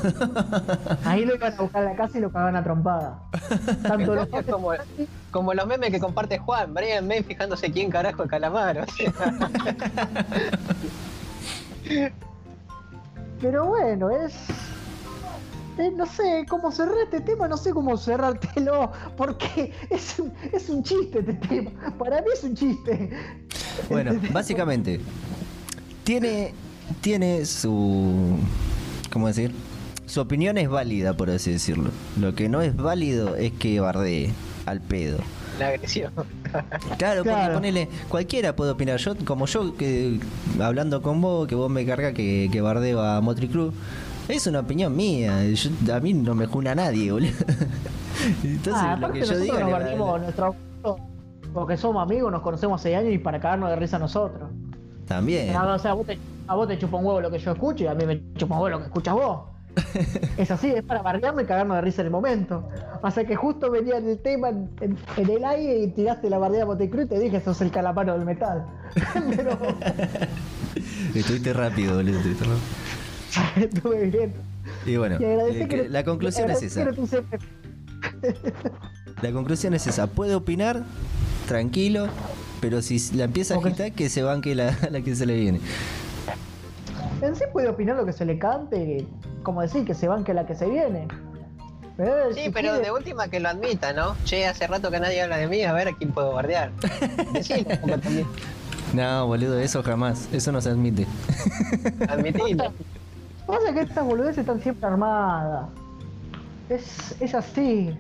[1.04, 3.20] Ahí lo iban a buscar a la casa y lo cagaban a trompada.
[3.84, 4.72] Tanto los Es como,
[5.32, 9.40] como los memes que comparte Juan, Brian May fijándose quién carajo es o sea.
[13.42, 14.34] Pero bueno, es.
[15.78, 20.70] Eh, no sé cómo cerrar este tema, no sé cómo cerrártelo, porque es un, es
[20.70, 21.72] un chiste este tema.
[21.98, 23.10] Para mí es un chiste.
[23.90, 25.00] Bueno, básicamente,
[26.04, 26.54] tiene,
[27.02, 28.38] tiene su.
[29.12, 29.54] ¿Cómo decir?
[30.06, 31.90] Su opinión es válida, por así decirlo.
[32.20, 34.32] Lo que no es válido es que bardee
[34.66, 35.18] al pedo.
[35.60, 36.12] La agresión.
[36.98, 37.56] Claro, Claro.
[37.56, 38.98] ponele, cualquiera puede opinar.
[38.98, 40.20] Yo, como yo, que
[40.62, 43.74] hablando con vos, que vos me cargas que, que bardeo a Motri Cruz,
[44.28, 45.44] es una opinión mía.
[45.54, 47.30] Yo- a mí no me juna nadie, boludo.
[48.44, 49.60] Entonces, Ah, lo aparte que yo diga.
[49.96, 50.56] nos nuestro.
[51.54, 54.50] Porque somos amigos, nos conocemos hace años y para cagarnos de risa nosotros.
[55.08, 55.56] También.
[55.56, 56.18] O sea, a vos, te,
[56.48, 58.56] a vos te chupa un huevo lo que yo escucho y a mí me chupa
[58.56, 59.42] un huevo lo que escuchas vos.
[60.38, 62.68] es así, es para bardearme y cagarnos de risa en el momento.
[63.02, 66.38] O sea que justo venía el tema en, en- en el aire y tiraste la
[66.40, 68.66] bardeada Montecruz y te dije, sos el calamaro del metal.
[69.36, 69.58] Pero
[71.14, 72.18] Estuviste rápido, boludo.
[72.18, 72.66] estuviste rápido.
[73.56, 74.34] estuve bien.
[74.86, 76.86] Y bueno, eh, que que no- la conclusión es esa.
[79.22, 80.08] La conclusión es esa.
[80.08, 80.84] Puede opinar,
[81.48, 82.08] tranquilo,
[82.62, 85.60] pero si la empieza a agitar, que se banque la, la que se le viene.
[87.22, 89.08] En sí puede opinar lo que se le cante,
[89.44, 91.08] como decir, que se banque la que se viene.
[91.98, 94.16] Pero, Sí, si pero quiere- de última que lo admita, ¿no?
[94.26, 96.72] Che, hace rato que nadie habla de mí, a ver a quién puedo guardiar.
[97.32, 98.28] Decilo, como también.
[98.94, 100.28] No, boludo, eso jamás.
[100.34, 101.08] Eso no se admite.
[102.10, 102.74] Admitilo.
[103.48, 105.70] Pasa que estas boludeces están siempre armadas.
[106.70, 107.96] Es, es así.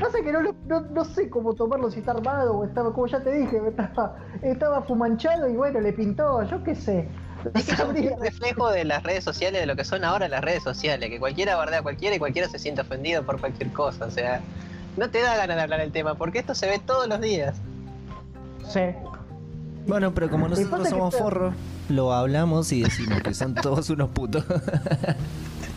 [0.00, 3.20] Pasa que no, no, no sé cómo tomarlo si está armado o estaba, como ya
[3.20, 7.08] te dije, estaba, estaba fumanchado y bueno, le pintó, yo qué sé.
[7.54, 10.42] Es que es un reflejo de las redes sociales, de lo que son ahora las
[10.42, 14.06] redes sociales, que cualquiera bardea a cualquiera y cualquiera se siente ofendido por cualquier cosa,
[14.06, 14.40] o sea,
[14.96, 17.56] no te da ganas de hablar del tema, porque esto se ve todos los días.
[18.68, 18.80] Sí.
[19.86, 21.54] Bueno, pero como nosotros que somos forros,
[21.88, 24.44] lo hablamos y decimos que son todos unos putos.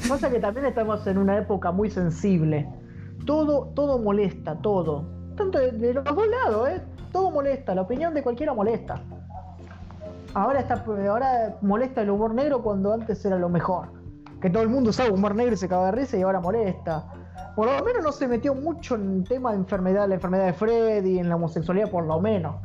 [0.07, 2.67] Pasa que también estamos en una época muy sensible.
[3.25, 5.05] Todo, todo molesta, todo.
[5.35, 6.81] Tanto de, de los dos lados, ¿eh?
[7.11, 9.01] Todo molesta, la opinión de cualquiera molesta.
[10.33, 13.89] Ahora está, ahora molesta el humor negro cuando antes era lo mejor.
[14.41, 17.05] Que todo el mundo usaba humor negro y se cagaba de risa y ahora molesta.
[17.55, 20.53] Por lo menos no se metió mucho en el tema de enfermedad, la enfermedad de
[20.53, 22.55] Freddy, en la homosexualidad por lo menos.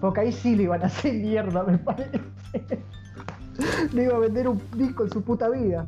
[0.00, 2.20] Porque ahí sí le iban a hacer mierda, me parece.
[3.92, 5.86] Le iba a vender un disco en su puta vida.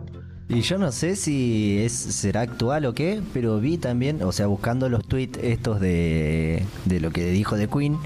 [0.48, 4.46] Y yo no sé si es será actual o qué, pero vi también, o sea,
[4.46, 7.96] buscando los tweets estos de, de lo que dijo de Queen,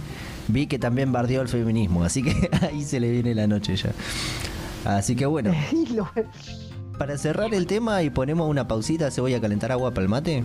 [0.46, 3.90] vi que también bardeó el feminismo, así que ahí se le viene la noche ya.
[4.84, 5.52] Así que bueno,
[6.98, 10.08] para cerrar el tema y ponemos una pausita, se voy a calentar agua para el
[10.08, 10.44] mate.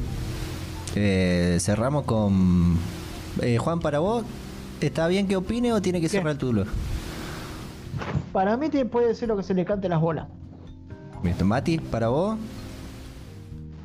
[0.95, 2.77] eh, cerramos con
[3.41, 4.25] eh, Juan para vos.
[4.87, 6.17] ¿Está bien que opine o tiene que ¿Qué?
[6.17, 6.65] cerrar el tulo?
[8.33, 10.27] Para mí te puede decir lo que se le cante las bolas.
[11.23, 12.37] Listo, Mati, para vos.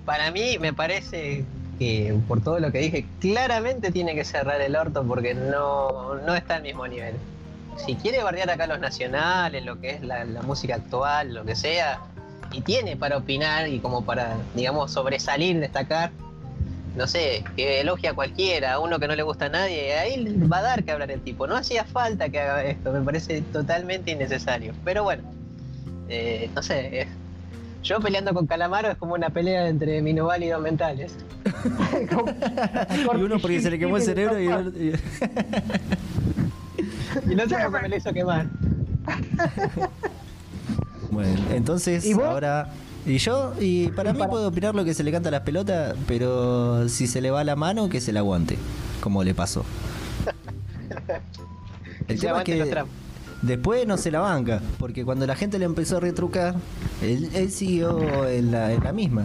[0.05, 1.44] Para mí me parece
[1.78, 6.34] que, por todo lo que dije, claramente tiene que cerrar el orto porque no, no
[6.34, 7.14] está al mismo nivel.
[7.76, 11.55] Si quiere bardear acá los nacionales, lo que es la, la música actual, lo que
[11.55, 12.01] sea,
[12.53, 16.11] y tiene para opinar y como para, digamos, sobresalir, destacar,
[16.97, 20.24] no sé, que elogia a cualquiera, a uno que no le gusta a nadie, ahí
[20.51, 21.47] va a dar que hablar el tipo.
[21.47, 24.72] No hacía falta que haga esto, me parece totalmente innecesario.
[24.84, 25.22] Pero bueno,
[26.09, 27.07] eh, no sé,
[27.82, 31.14] yo peleando con Calamaro es como una pelea entre minoválidos mentales.
[33.16, 34.92] Y uno porque se le quemó el cerebro y el otro- y-
[37.28, 38.47] Y el otro porque me lo hizo quemar.
[41.11, 42.24] Bueno, entonces ¿Y vos?
[42.24, 42.68] ahora.
[43.07, 45.32] Y yo, y para Y mí para- puedo opinar lo que se le canta a
[45.32, 48.59] las pelotas, pero si se le va la mano, que se la aguante,
[49.00, 49.64] como le pasó.
[52.09, 52.84] El tema es que
[53.42, 56.54] después no se la banca, porque cuando la gente le empezó a retrucar,
[57.02, 59.24] él, él siguió en la, en la misma.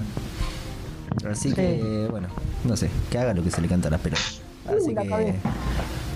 [1.29, 1.55] Así Sí.
[1.55, 2.27] que, bueno,
[2.63, 4.41] no sé, que haga lo que se le canta a las pelotas.
[4.67, 5.33] Así Uh, la que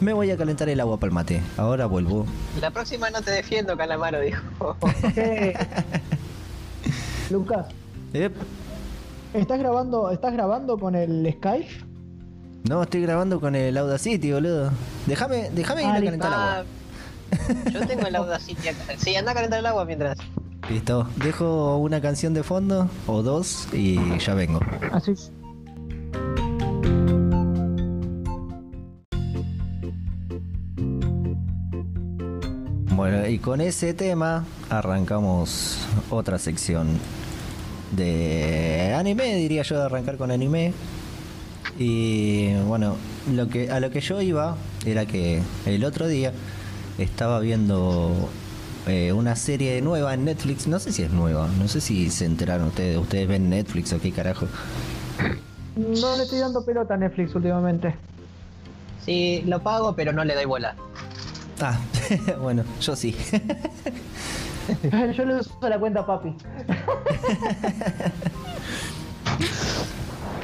[0.02, 1.42] me voy a calentar el agua para el mate.
[1.58, 2.26] Ahora vuelvo.
[2.62, 4.78] La próxima no te defiendo, Calamaro, dijo.
[7.30, 7.68] Lucas.
[9.34, 11.68] ¿estás grabando, ¿estás grabando con el Skype?
[12.70, 14.72] No, estoy grabando con el Audacity, boludo.
[15.06, 16.06] Déjame, déjame ir Ah, a listo.
[16.20, 16.66] calentar el agua.
[17.32, 18.84] Ah, yo tengo el Audacity acá.
[18.98, 20.18] Sí, anda a calentar el agua mientras.
[20.70, 24.60] Listo, dejo una canción de fondo o dos y ya vengo.
[24.92, 25.14] Así.
[32.96, 35.80] Bueno, y con ese tema arrancamos
[36.10, 36.98] otra sección
[37.92, 40.74] de anime, diría yo, de arrancar con anime.
[41.78, 42.96] Y bueno,
[43.34, 46.32] lo que a lo que yo iba era que el otro día
[46.98, 48.30] estaba viendo
[48.88, 52.24] eh, una serie nueva en Netflix, no sé si es nueva, no sé si se
[52.24, 54.48] enteraron ustedes, ustedes ven Netflix o qué carajo.
[55.76, 57.94] No le estoy dando pelota a Netflix últimamente.
[59.06, 60.78] Sí, lo pago, pero no le doy bola.
[61.62, 61.80] Ah,
[62.42, 63.16] bueno, yo sí.
[65.16, 66.34] Yo le uso la cuenta a papi.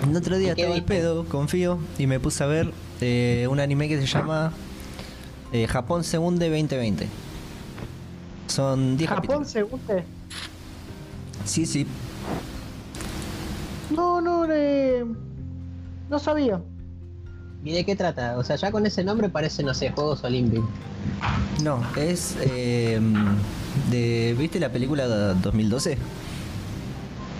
[0.08, 3.48] El otro día ¿Y qué estaba al pedo, confío, y me puse a ver eh,
[3.50, 4.52] un anime que se llama
[5.52, 7.08] eh, Japón Segunde 2020.
[8.48, 9.82] Son 10 Japón capítulos.
[9.88, 10.06] te-
[11.46, 11.88] Sí, sí.
[13.90, 15.04] No, no, eh,
[16.10, 16.62] no sabía.
[17.64, 18.38] ¿Y de qué trata?
[18.38, 20.70] O sea, ya con ese nombre parece, no sé, Juegos Olímpicos.
[21.64, 23.00] No, es eh,
[23.92, 24.36] de.
[24.38, 25.98] ¿Viste la película 2012?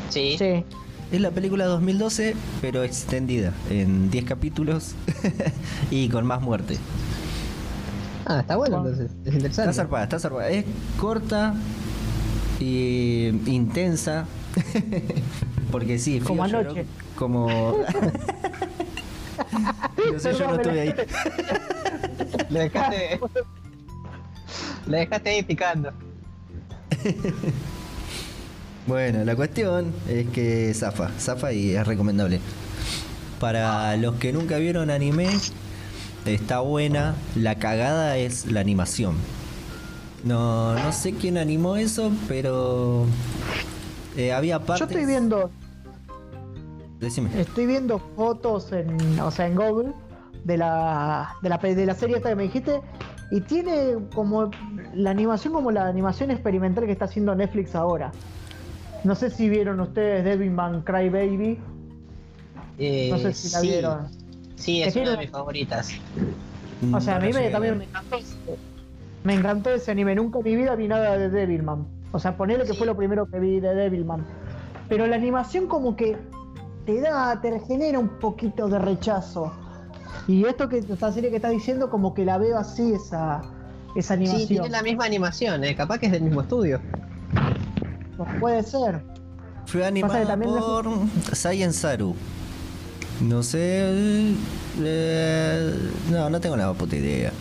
[0.10, 0.36] Sí.
[0.38, 0.64] Sí.
[1.12, 4.96] Es la película 2012, pero extendida en 10 capítulos
[5.92, 6.78] y con más muerte.
[8.26, 9.12] Ah, está bueno entonces.
[9.26, 10.50] Es Está zarpada, está zarpada.
[10.50, 10.66] Es
[10.98, 11.56] corta
[12.60, 14.26] y intensa.
[15.72, 16.86] Porque sí, Como lloró anoche.
[17.16, 17.48] Como.
[20.14, 20.94] no sé, yo no estuve ahí.
[22.50, 23.20] Le dejaste.
[24.88, 25.92] Le dejaste ahí picando.
[28.88, 32.40] Bueno, la cuestión es que zafa, zafa y es recomendable.
[33.40, 35.30] Para los que nunca vieron anime,
[36.26, 37.16] está buena.
[37.36, 39.16] La cagada es la animación.
[40.24, 43.06] No, no sé quién animó eso, pero
[44.18, 44.88] eh, había Yo partes.
[44.90, 45.50] estoy viendo,
[47.02, 47.30] Decime.
[47.42, 49.92] estoy viendo fotos en, o sea, en Google
[50.46, 52.80] de la, de la de la serie esta que me dijiste
[53.32, 54.50] y tiene como
[54.94, 58.12] la animación como la animación experimental que está haciendo Netflix ahora.
[59.04, 61.58] No sé si vieron ustedes Devilman Crybaby.
[62.78, 63.68] Eh, No sé si la sí.
[63.68, 64.08] vieron.
[64.56, 65.90] Sí, Es una de mis favoritas.
[66.94, 68.16] O sea, a mí me, también me encantó.
[68.18, 68.36] ese-
[69.24, 70.16] Me encantó ese anime.
[70.16, 71.86] Nunca en mi vida vi nada de Devilman.
[72.12, 72.78] O sea, ponele que Sí.
[72.78, 74.26] fue lo primero que vi de Devilman.
[74.90, 76.18] Pero la animación como que
[76.86, 79.52] te da, te genera un poquito de rechazo.
[80.28, 83.42] Y esto que esta serie que estás diciendo, como que la veo así, esa,
[83.96, 84.48] esa Sí, animación.
[84.48, 85.76] tiene la misma animación, eh.
[85.76, 86.80] capaz que es del mismo estudio.
[88.18, 89.02] Pues Puede ser.
[89.66, 90.86] Fue animada por
[91.34, 92.16] Saiyan Saru.
[93.22, 94.34] No sé.
[94.80, 95.74] eh,
[96.10, 97.32] no, no tengo la puta idea.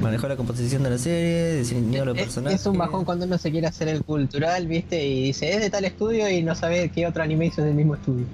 [0.00, 2.60] Manejó la composición de la serie, diseñó los Es, personajes.
[2.60, 5.04] es un bajón cuando uno se quiere hacer el cultural, ¿viste?
[5.06, 7.94] Y dice, es de tal estudio y no sabe qué otro anime hizo del mismo
[7.94, 8.24] estudio.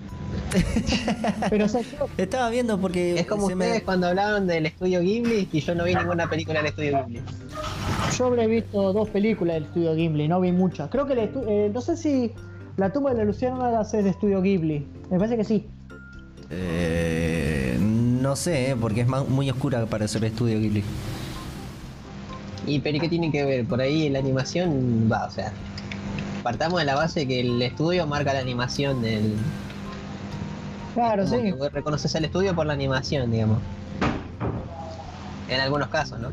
[1.50, 3.18] Pero o sea, yo- Estaba viendo porque.
[3.20, 3.82] Es como ustedes me...
[3.82, 7.22] cuando hablaban del estudio Ghibli y yo no vi ninguna película del estudio Ghibli.
[8.18, 10.90] yo habré visto dos películas del estudio Ghibli, no vi muchas.
[10.90, 12.32] Creo que el estu- eh, no sé si
[12.76, 14.86] La tumba de la luciérnagas es de estudio Ghibli.
[15.10, 15.66] Me parece que sí.
[16.50, 20.82] Eh, no sé, eh, porque es más- muy oscura para ser estudio Ghibli.
[22.66, 23.64] ¿Y pero ¿y qué tiene que ver?
[23.64, 25.52] Por ahí la animación va, o sea,
[26.42, 29.34] partamos de la base que el estudio marca la animación del...
[30.94, 31.52] Claro, como sí.
[31.52, 33.58] que reconoces al estudio por la animación, digamos.
[35.48, 36.30] En algunos casos, ¿no?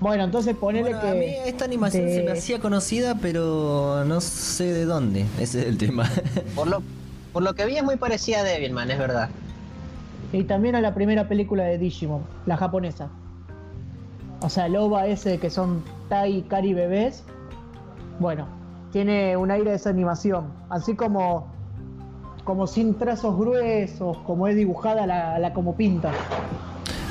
[0.00, 1.48] Bueno, entonces ponele Bueno, a mí que.
[1.48, 5.24] esta animación de- se me hacía conocida, pero no sé de dónde.
[5.40, 6.08] Ese es el tema.
[6.54, 6.82] Por lo,
[7.32, 9.28] por lo que vi es muy parecida a Devilman, es verdad.
[10.32, 13.08] Y también a la primera película de Digimon, la japonesa.
[14.40, 17.24] O sea, el OVA ese que son Tai y Kari bebés.
[18.18, 18.46] Bueno,
[18.92, 20.52] tiene un aire de esa animación.
[20.68, 21.54] Así como.
[22.44, 26.12] Como sin trazos gruesos, como es dibujada la, la como pinta.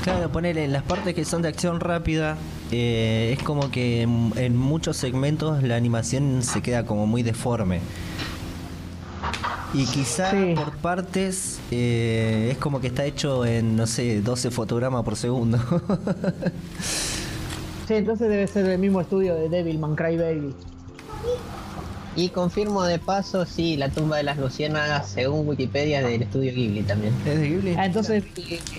[0.02, 2.38] Claro, ponele, en las partes que son de acción rápida,
[2.70, 7.80] eh, es como que en, en muchos segmentos la animación se queda como muy deforme.
[9.76, 10.54] Y quizá Sí.
[10.56, 15.58] por partes eh, es como que está hecho en, no sé, 12 fotogramas por segundo.
[17.86, 20.54] Sí, entonces debe ser del mismo estudio de Devilman Crybaby.
[22.16, 26.82] Y confirmo de paso, sí, la tumba de las luciérnagas, según Wikipedia, del estudio Ghibli
[26.82, 27.12] también.
[27.26, 27.74] ¿Es de Ghibli?
[27.76, 28.24] Ah, entonces,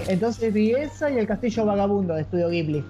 [0.08, 2.84] entonces vi esa y el Castillo Vagabundo de Estudio Ghibli.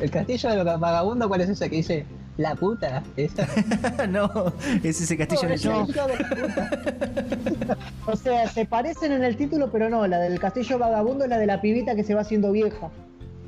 [0.00, 2.06] ¿El castillo de los vagabundos cuál es ese que dice
[2.38, 3.02] la puta?
[3.16, 3.46] Esa.
[4.08, 5.82] no, es ese castillo No, de es Joe.
[5.82, 6.16] el hijo de
[7.44, 7.76] puta.
[8.06, 10.06] O sea, se parecen en el título, pero no.
[10.06, 12.88] La del Castillo Vagabundo es la de la pibita que se va haciendo vieja.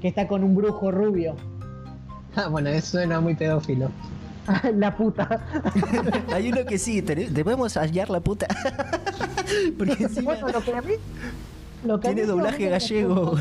[0.03, 1.37] Que está con un brujo rubio.
[2.37, 3.91] Ah, bueno, eso suena muy pedófilo.
[4.77, 5.47] la puta.
[6.33, 8.47] Hay uno que sí, te- debemos hallar la puta.
[9.79, 10.93] Porque encima Bueno, lo que a mí.
[11.85, 13.37] Lo que a tiene mí doblaje no gallego.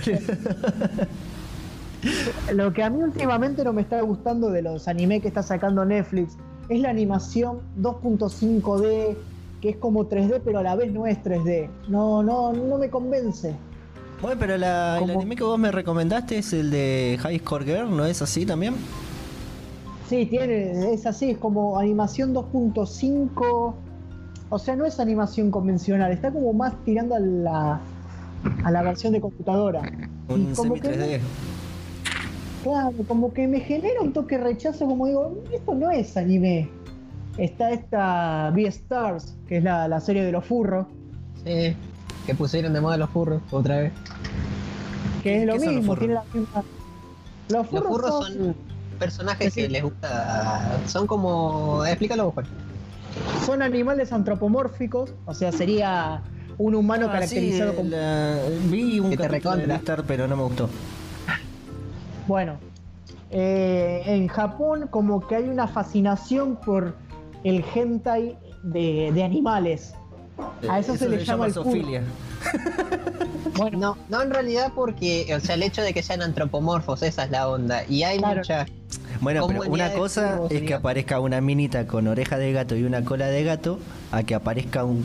[2.53, 5.83] Lo que a mí últimamente no me está gustando de los anime que está sacando
[5.85, 6.37] Netflix
[6.69, 9.15] es la animación 2.5D,
[9.61, 11.69] que es como 3D, pero a la vez no es 3D.
[11.87, 13.55] No, no, no me convence.
[14.21, 17.95] Bueno, pero la, el anime que vos me recomendaste es el de High Score Girl,
[17.95, 18.75] ¿no es así también?
[20.09, 23.73] Sí, tiene, es así, es como animación 2.5.
[24.51, 27.79] O sea, no es animación convencional, está como más tirando a la,
[28.63, 29.81] a la versión de computadora.
[30.27, 31.19] Un semi que 3D.
[32.63, 36.69] Claro, como que me genera un toque de rechazo, como digo, esto no es anime.
[37.37, 40.87] Está esta V-Stars, que es la, la serie de los furros,
[41.45, 41.73] Sí,
[42.25, 43.93] que pusieron de moda los furros otra vez.
[45.23, 45.99] que ¿Qué- es lo los mismo, furros?
[45.99, 46.63] tiene la misma.
[47.47, 48.55] Los Los furros, furros son, son
[48.99, 49.61] personajes Sí.
[49.61, 50.79] que les gusta.
[50.87, 51.85] Son como.
[51.85, 52.45] Explícalo Juan.
[53.45, 56.21] son animales antropomórficos, o sea, sería
[56.57, 57.89] un humano Ah, caracterizado sí, como.
[57.89, 58.37] la-
[58.69, 59.75] vi un Que te de recontra.
[59.77, 60.69] Star, pero no me gustó.
[62.29, 62.59] Bueno,
[63.31, 66.95] eh, en Japón como que hay una fascinación por
[67.43, 69.95] el hentai de, de animales.
[70.69, 71.47] A eso, se le llama.
[73.57, 77.23] Bueno, No, no en realidad porque, o sea, el hecho de que sean antropomorfos, esa
[77.23, 77.83] es la onda.
[77.89, 78.37] Y hay Claro.
[78.37, 78.67] mucha.
[79.21, 83.03] Bueno, pero una cosa es que aparezca una minita con oreja de gato y una
[83.03, 83.79] cola de gato,
[84.11, 85.03] a que aparezca un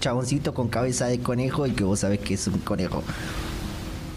[0.00, 3.02] chaboncito con cabeza de conejo y que vos sabés que es un conejo.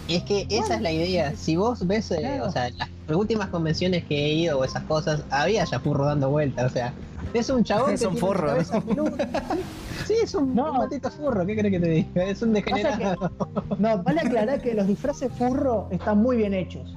[0.08, 1.34] Es que esa es la idea.
[1.36, 2.46] Si vos ves, eh, Claro.
[2.46, 6.28] o sea, las últimas convenciones que he ido o esas cosas, había ya furro dando
[6.30, 6.66] vueltas.
[6.70, 6.92] O sea,
[7.32, 9.10] es un chabón Es que un tiene.
[10.06, 10.72] Sí, es un, No.
[10.72, 11.46] un matito furro.
[11.46, 12.24] ¿Qué crees que te diga?
[12.24, 13.30] Es un degenerado.
[13.78, 16.94] no, vale aclarar que los disfraces furro están muy bien hechos.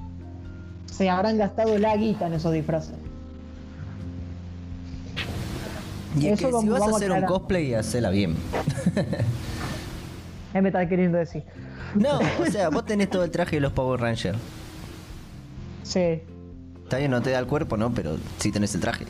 [0.86, 2.94] Se habrán gastado la guita en esos disfraces.
[6.18, 8.34] Y es Eso que si vamos- vas a hacer un cosplay, hacela bien.
[10.52, 11.44] ¿Qué me está queriendo decir?
[11.98, 14.38] No, o sea, vos tenés todo el traje de los Power Rangers.
[15.82, 16.22] Sí.
[16.84, 17.92] Está bien, no te da el cuerpo, ¿no?
[17.92, 19.04] Pero sí tenés el traje.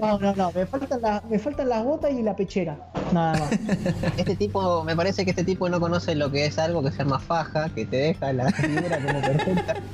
[0.00, 0.52] No, no, no.
[0.52, 2.78] Me faltan, las- me faltan las botas y la pechera.
[3.12, 3.50] Nada más.
[4.16, 6.98] Este tipo, me parece que este tipo no conoce lo que es algo que se
[6.98, 9.74] llama faja, que te deja la figura como perfecta.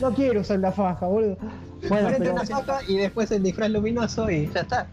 [0.00, 1.36] No quiero usar la faja, boludo.
[1.88, 4.88] Bueno, pero una faja y después el disfraz luminoso y ya está.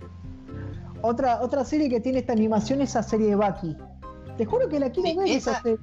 [1.02, 3.76] otra, otra serie que tiene esta animación es la serie de Bucky.
[4.38, 5.78] Te juro que la quiero Sí, ver esa- serie.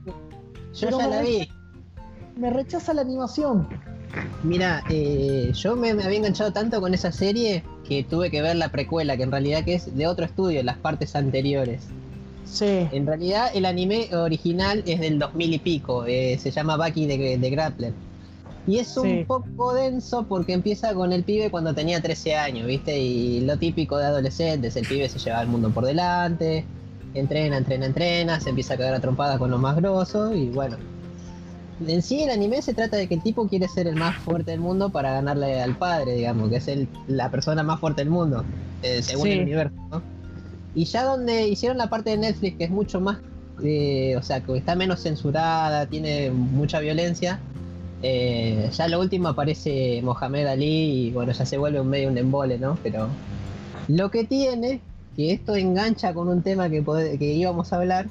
[0.74, 1.38] Yo ya la vi.
[1.40, 1.54] rechaza-
[2.36, 3.68] Me rechaza la animación.
[4.42, 8.56] Mira, eh, yo me, me había enganchado tanto con esa serie que tuve que ver
[8.56, 11.82] la precuela, que en realidad que es de otro estudio, las partes anteriores.
[12.44, 12.88] Sí.
[12.92, 17.38] En realidad el anime original es del 2000 y pico, eh, se llama Baki de,
[17.38, 17.94] de Grappler.
[18.66, 19.24] Y es un Sí.
[19.26, 22.98] poco denso porque empieza con el pibe cuando tenía 13 años, ¿viste?
[22.98, 26.64] Y lo típico de adolescentes, el pibe se lleva el mundo por delante,
[27.14, 30.76] entrena, entrena, entrena, se empieza a quedar atrompada con los más grosos y bueno.
[31.86, 34.52] En sí el anime se trata de que el tipo quiere ser el más fuerte
[34.52, 38.10] del mundo para ganarle al padre, digamos, que es el, la persona más fuerte del
[38.10, 38.44] mundo,
[38.82, 39.32] eh, según Sí.
[39.32, 40.02] el universo, ¿no?
[40.74, 43.18] Y ya donde hicieron la parte de Netflix, que es mucho más,
[43.64, 47.40] eh, o sea, que está menos censurada, tiene mucha violencia,
[48.02, 52.18] eh, ya lo último aparece Mohamed Ali y bueno, ya se vuelve un medio un
[52.18, 52.78] embole, ¿no?
[52.82, 53.08] Pero
[53.88, 54.80] lo que tiene,
[55.16, 56.82] que esto engancha con un tema que,
[57.18, 58.08] que íbamos a hablar,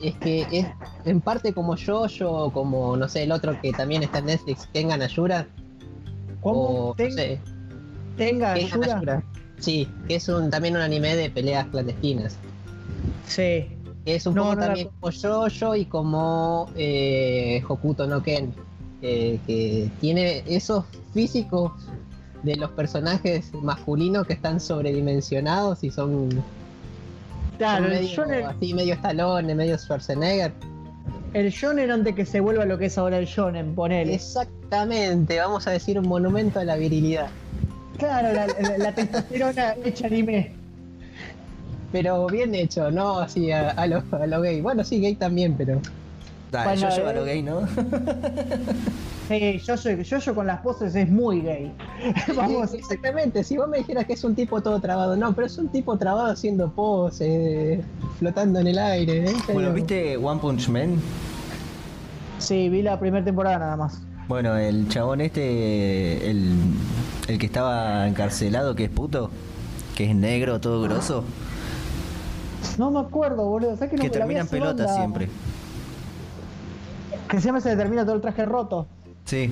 [0.00, 0.66] es que es
[1.04, 4.68] en parte como yo, yo como, no sé, el otro que también está en Netflix,
[4.72, 5.46] Kengan Ayura,
[6.40, 6.90] ¿Cómo?
[6.90, 7.40] o Ten- no sé,
[8.16, 9.24] tenga ayuda.
[9.58, 12.36] Sí, que es un, también un anime de peleas clandestinas.
[13.26, 13.68] Sí.
[14.04, 15.12] Que es un No, poco no también co- como
[15.48, 18.52] Jojo y como eh, Hokuto no Ken.
[19.02, 20.84] eh, que tiene esos
[21.14, 21.72] físicos
[22.46, 26.44] de los personajes masculinos que están sobredimensionados y son, son
[27.58, 30.52] Claro, el shonen, así medio Stallone, medio Schwarzenegger.
[31.34, 34.14] el shonen antes que se vuelva lo que es ahora el shonen, ponele.
[34.14, 37.28] Exactamente, vamos a decir un monumento a la virilidad.
[37.98, 40.52] Claro, la, la- la testosterona hecha anime.
[41.92, 44.60] Pero bien hecho, no así a, a lo, a lo gay.
[44.60, 45.80] Bueno, sí, gay también, pero.
[46.56, 47.14] Dale, Bueno, yo llevo a eh.
[47.14, 47.60] lo gay, ¿no?
[49.28, 51.72] Sí, yo soy, yo, yo con las poses es muy gay.
[52.36, 55.58] Vamos, Exactamente, si vos me dijeras que es un tipo todo trabado, no, pero es
[55.58, 57.80] un tipo trabado haciendo poses,
[58.20, 59.28] flotando en el aire.
[59.28, 59.34] ¿eh?
[59.52, 61.00] Bueno, ¿viste One Punch Man?
[62.38, 64.00] sí, vi la primera temporada nada más.
[64.28, 66.54] Bueno, el chabón este, el,
[67.26, 69.30] el que estaba encarcelado, que es puto,
[69.96, 71.24] que es negro, todo grosso,
[72.78, 73.74] No me acuerdo, boludo.
[73.74, 74.96] ¿Sabes que no que termina en pelota banda?
[74.96, 75.28] siempre.
[77.28, 78.86] Que siempre se le termina todo el traje roto.
[79.24, 79.50] Sí,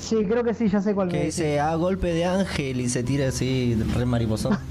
[0.00, 2.88] Sí, creo que sí, ya sé cuál que me dice, ah, golpe de ángel y
[2.88, 4.56] se tira así, re mariposón.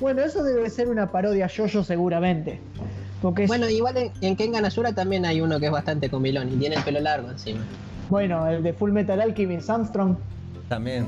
[0.00, 2.60] Bueno, eso debe ser una parodia yo-yo seguramente.
[3.20, 6.48] Porque es- Bueno, igual en, en Kengan Ashura también hay uno que es bastante comilón
[6.52, 7.60] y tiene el pelo largo encima.
[8.08, 10.16] bueno, el de Full Metal Alchemist, Armstrong.
[10.68, 11.06] También.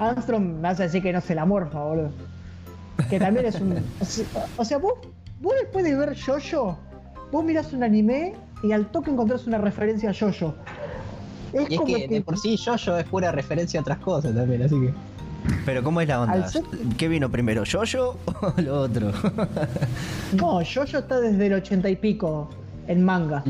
[0.00, 2.10] Armstrong me hace decir que no se la morfa, boludo.
[3.08, 3.72] Que también es un.
[4.00, 4.94] o sea- O sea, vos,
[5.40, 6.76] vos después de ver Jojo,
[7.30, 10.54] vos mirás un anime y al toque encontrás una referencia a Jojo.
[11.52, 14.34] Es Y es como que de por sí Jojo es pura referencia a otras cosas
[14.34, 14.92] también, así que.
[15.64, 16.48] Pero ¿cómo es la onda?
[16.48, 16.62] Ser-
[16.98, 19.12] ¿Qué vino primero, yo-yo o lo otro?
[20.34, 22.50] No, Jojo está desde el ochenta y pico
[22.86, 23.44] en manga.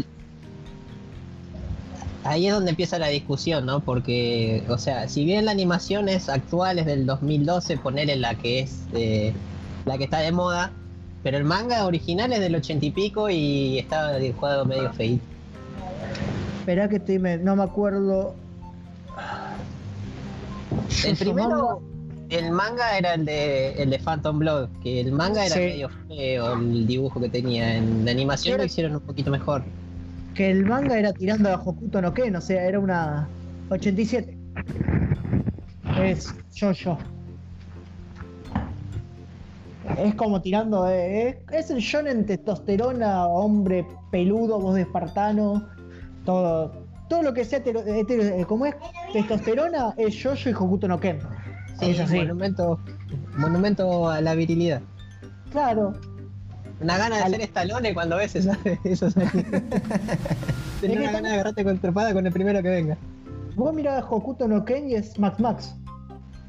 [2.24, 3.80] Ahí es donde empieza la discusión, ¿no?
[3.80, 8.60] Porque, o sea, si bien la animación es actual, es del 2012, ponerle la que
[8.60, 9.32] es eh,
[9.86, 10.70] la que está de moda,
[11.22, 15.22] pero el manga original es del ochenta y pico y estaba dibujado medio feito.
[16.60, 18.34] Esperá que estoy, me- no me acuerdo.
[21.06, 21.80] El primero,
[22.28, 25.60] el manga era el de el de Phantom Blood, que el manga era Sí.
[25.60, 27.76] medio feo el dibujo que tenía.
[27.76, 29.62] En la animación Era- lo hicieron un poquito mejor.
[30.34, 33.28] Que el manga era tirando a Hokuto no Ken, o sea, era una
[33.70, 34.36] 87.
[36.00, 36.98] Es yo-yo.
[39.96, 41.28] Es como tirando de.
[41.28, 45.66] Es, es el shonen testosterona, hombre peludo, voz de espartano.
[46.24, 46.72] Todo.
[47.08, 48.74] Todo lo que sea hetero- hetero- como es
[49.12, 51.18] testosterona es yo-yo y Hokuto no Ken.
[51.80, 52.16] Sí, es así.
[52.18, 52.78] monumento,
[53.38, 54.82] monumento a la virilidad.
[55.50, 55.94] Claro.
[56.80, 61.64] Una gana de Al- ser estalones cuando ves esas, esos Tenés una gana de agarrarte
[61.64, 62.96] con trepada con el primero que venga.
[63.56, 65.74] Vos mirás Hokuto no Ken y es Max Max.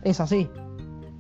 [0.03, 0.49] Es así.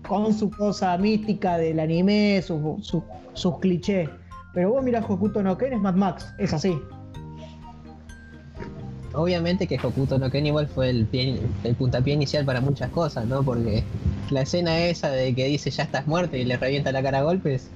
[0.09, 3.03] Con su cosa mística del anime, su- su-
[3.33, 4.09] sus clichés.
[4.53, 6.33] Pero vos mirás Hokuto no Ken es Mad Max.
[6.39, 6.77] Es así.
[9.13, 13.25] Obviamente que Hokuto no Ken igual fue el, pie- el puntapié inicial para muchas cosas,
[13.27, 13.43] ¿no?
[13.43, 13.83] Porque
[14.31, 17.23] la escena esa de que dice ya estás muerto y le revienta la cara a
[17.23, 17.69] golpes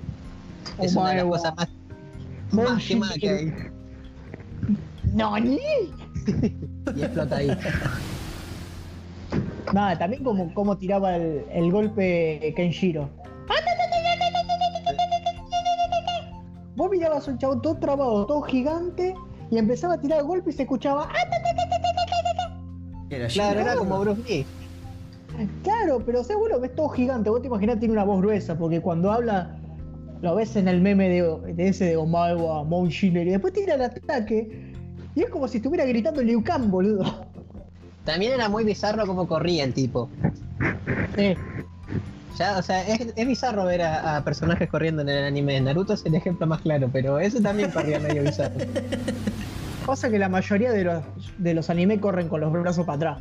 [0.79, 1.69] es una de las cosas más,
[2.51, 2.83] más
[3.19, 3.53] que hay.
[5.13, 5.59] ¡Nani!
[6.95, 7.49] Y explota ahí.
[9.73, 13.09] Nada, también como, como tiraba el, el golpe Kenshiro.
[16.75, 19.15] Vos mirabas un chavo todo trabado, todo gigante,
[19.49, 21.09] y empezaba a tirar golpes y se escuchaba.
[23.09, 24.45] Era Claro, era como Bruce Lee.
[25.63, 28.21] Claro, pero o sea, vos lo ves todo gigante, vos te imaginás tiene una voz
[28.21, 29.55] gruesa, porque cuando habla,
[30.21, 33.73] lo ves en el meme de, de ese de Omaewa, Mount Schiller, y después tira
[33.73, 34.71] el ataque,
[35.15, 37.32] y es como si estuviera gritando Liu Kang, boludo.
[38.05, 40.09] También era muy bizarro como corría el tipo.
[41.15, 41.35] Sí.
[42.37, 45.59] Ya, o sea, es, es bizarro ver a, a personajes corriendo en el anime.
[45.61, 48.55] Naruto es el ejemplo más claro, pero ese también corría medio bizarro.
[49.85, 51.03] Pasa que la mayoría de los,
[51.37, 53.17] de los anime corren con los brazos para atrás.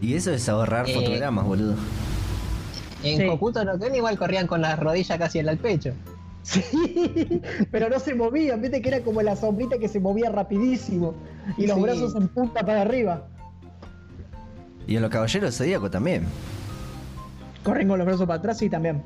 [0.00, 1.74] Y eso es ahorrar Eh, fotogramas, boludo.
[3.02, 3.26] En Sí.
[3.26, 5.92] Hokuto no Ken igual corrían con las rodillas casi en el pecho.
[6.42, 6.62] Sí,
[7.70, 11.14] pero no se movían, viste que era como la sombrita que se movía rapidísimo,
[11.56, 11.82] y los Sí.
[11.82, 13.26] brazos en punta para arriba.
[14.88, 16.24] Y en los caballeros zodíacos también.
[17.62, 19.02] Corren con los brazos para atrás, sí, también.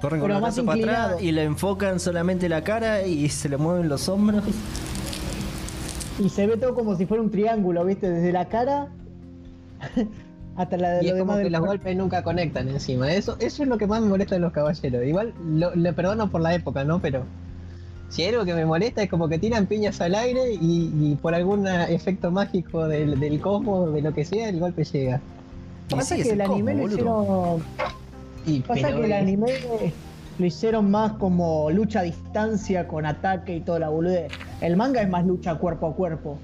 [0.00, 3.48] Corren con los más brazos para atrás y le enfocan solamente la cara y se
[3.48, 4.42] le mueven los hombros.
[6.18, 8.08] Y se ve todo como si fuera un triángulo, ¿viste?
[8.08, 8.88] Desde la cara
[10.56, 11.72] hasta la de Y lo es como demás que del los cuerpo.
[11.82, 13.12] golpes nunca conectan encima.
[13.12, 15.04] Eso, eso es lo que más me molesta de los caballeros.
[15.04, 16.98] Igual lo, le perdono por la época, ¿no?
[17.00, 17.24] Pero
[18.08, 21.18] si hay algo que me molesta es como que tiran piñas al aire y, y
[21.20, 25.20] por algún efecto mágico del, del cosmos, de lo que sea, el golpe llega.
[25.90, 27.62] Pasa sí, es que el el anime cosmo, lo hicieron.
[28.46, 29.46] Y, Pasa que el anime
[30.38, 34.30] lo hicieron más como lucha a distancia, con ataque y toda la boludez.
[34.60, 36.38] El manga es más lucha cuerpo a cuerpo.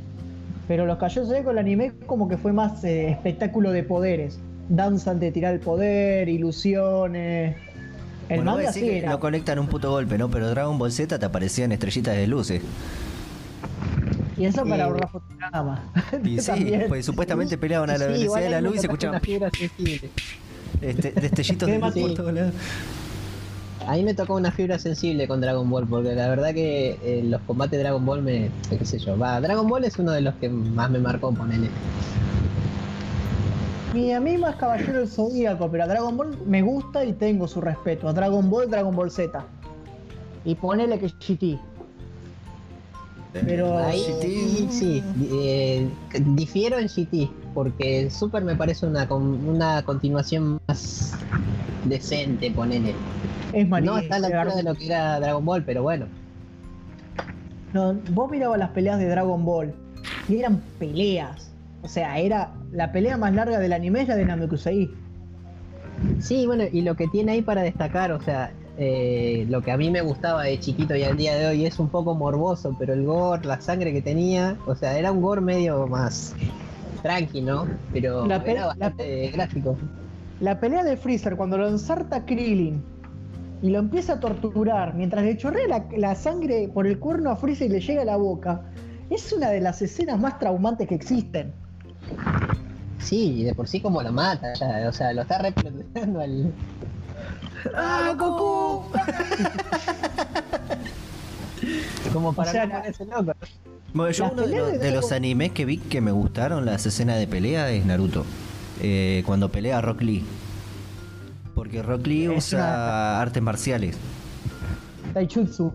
[0.69, 4.39] Pero los Caballeros con el anime como que fue más eh, espectáculo de poderes.
[4.69, 7.57] Danzan de tirar el poder, ilusiones.
[8.33, 9.11] El Bueno, manga decís sí que era.
[9.11, 10.31] no conectan un puto golpe, ¿no?
[10.31, 12.63] Pero Dragon Ball Z te aparecían estrellitas de luces.
[14.37, 15.83] Y eso para ahorrar fotograma.
[16.25, 19.15] Y sí, pues supuestamente peleaban a la sí, velocidad de la luz y se escuchaban
[19.17, 20.11] una fibra sensible.
[20.81, 22.01] este, destellitos de luz Sí.
[22.01, 22.55] por todos lados.
[23.87, 27.41] Ahí me tocó una fibra sensible con Dragon Ball, porque la verdad que eh, los
[27.43, 28.49] combates de Dragon Ball me.
[28.71, 29.19] qué sé yo.
[29.19, 31.69] Va, Dragon Ball es uno de los que más me marcó, ponele.
[33.95, 37.47] Y a mí más Caballero del Zodíaco, pero a Dragon Ball me gusta y tengo
[37.47, 38.09] su respeto.
[38.09, 39.45] A Dragon Ball, Dragon Ball Z.
[40.45, 41.59] Y ponele que es GT.
[43.33, 44.73] Pero- Ahí GT.
[44.73, 45.89] sí, eh,
[46.35, 51.15] difiero en GT, porque el Super me parece una, una continuación más
[51.85, 52.95] decente, ponele.
[53.53, 53.97] Es malísimo.
[53.97, 56.07] No está a la altura de lo que era Dragon Ball, pero bueno.
[57.73, 59.75] No, vos mirabas las peleas de Dragon Ball
[60.29, 61.52] y eran peleas.
[61.83, 64.91] O sea, era la pelea más larga del anime es la de Namekusei.
[66.21, 69.77] Sí, bueno, y lo que tiene ahí para destacar, o sea, eh, lo que a
[69.77, 72.95] mí me gustaba de chiquito y al día de hoy es un poco morboso, pero
[72.95, 76.35] el gore, la sangre que tenía, o sea, era un gore medio más
[77.03, 77.67] tranqui, ¿no?
[77.93, 79.77] Pero La era la bastante gráfico.
[80.41, 82.83] La pelea de Freezer cuando lo ensarta Krillin
[83.61, 87.37] y lo empieza a torturar mientras le chorrea la, la sangre por el cuerno a
[87.37, 88.63] Freezer y le llega a la boca.
[89.11, 91.53] Es una de las escenas más traumantes que existen.
[92.99, 96.53] Sí, y de por sí como lo mata, ya, o sea, lo está representando al...
[97.75, 98.85] ¡Ah, Goku!
[102.13, 103.33] Como para O sea, no ponerse loco.
[103.95, 104.57] Bueno, yo Las uno de,
[104.93, 108.25] los- de animes que vi que me gustaron las escenas de pelea es Naruto.
[108.81, 110.25] Eh, cuando pelea Rock Lee.
[111.55, 113.97] Porque Rock Lee Es usa una- artes marciales.
[115.15, 115.73] Taijutsu.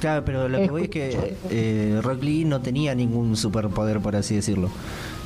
[0.00, 4.16] Claro, pero lo que voy es que eh, Rock Lee no tenía ningún superpoder, por
[4.16, 4.68] así decirlo.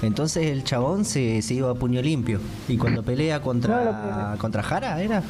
[0.03, 2.39] Entonces el chabón se, se iba a puño limpio.
[2.69, 5.23] Y cuando pelea contra, contra Jara, ¿era?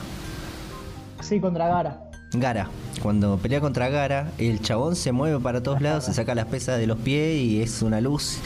[1.20, 2.00] Sí, contra Gara.
[2.34, 2.68] Gara.
[3.02, 6.78] Cuando pelea contra Gara, el chabón se mueve para todos lados, se saca las pesas
[6.78, 8.38] de los pies y es una luz.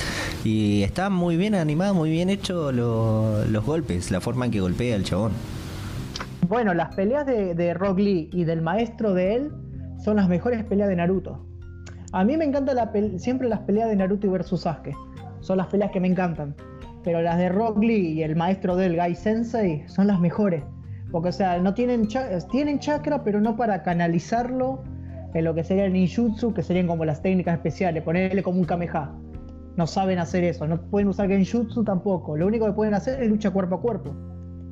[0.45, 4.61] Y está muy bien animado, muy bien hecho lo- los golpes, la forma en que
[4.61, 5.33] golpea el chabón.
[6.47, 9.53] Bueno, las peleas de, de Rock Lee y del maestro de él
[10.03, 11.47] son las mejores peleas de Naruto.
[12.13, 14.95] A mí me encanta la pel- siempre las peleas de Naruto versus Sasuke.
[15.41, 16.55] Son las peleas que me encantan.
[17.05, 20.63] Pero las de Rock Lee y el maestro del Gai Sensei son las mejores.
[21.11, 22.09] Porque, o sea, no tienen,
[22.51, 24.83] tienen chakra, pero no para canalizarlo
[25.35, 28.65] en lo que sería el ninjutsu, que serían como las técnicas especiales, ponerle como un
[28.65, 29.13] kameha.
[29.77, 32.37] No saben hacer eso, no pueden usar genjutsu tampoco.
[32.37, 34.15] Lo único que pueden hacer es lucha cuerpo a cuerpo,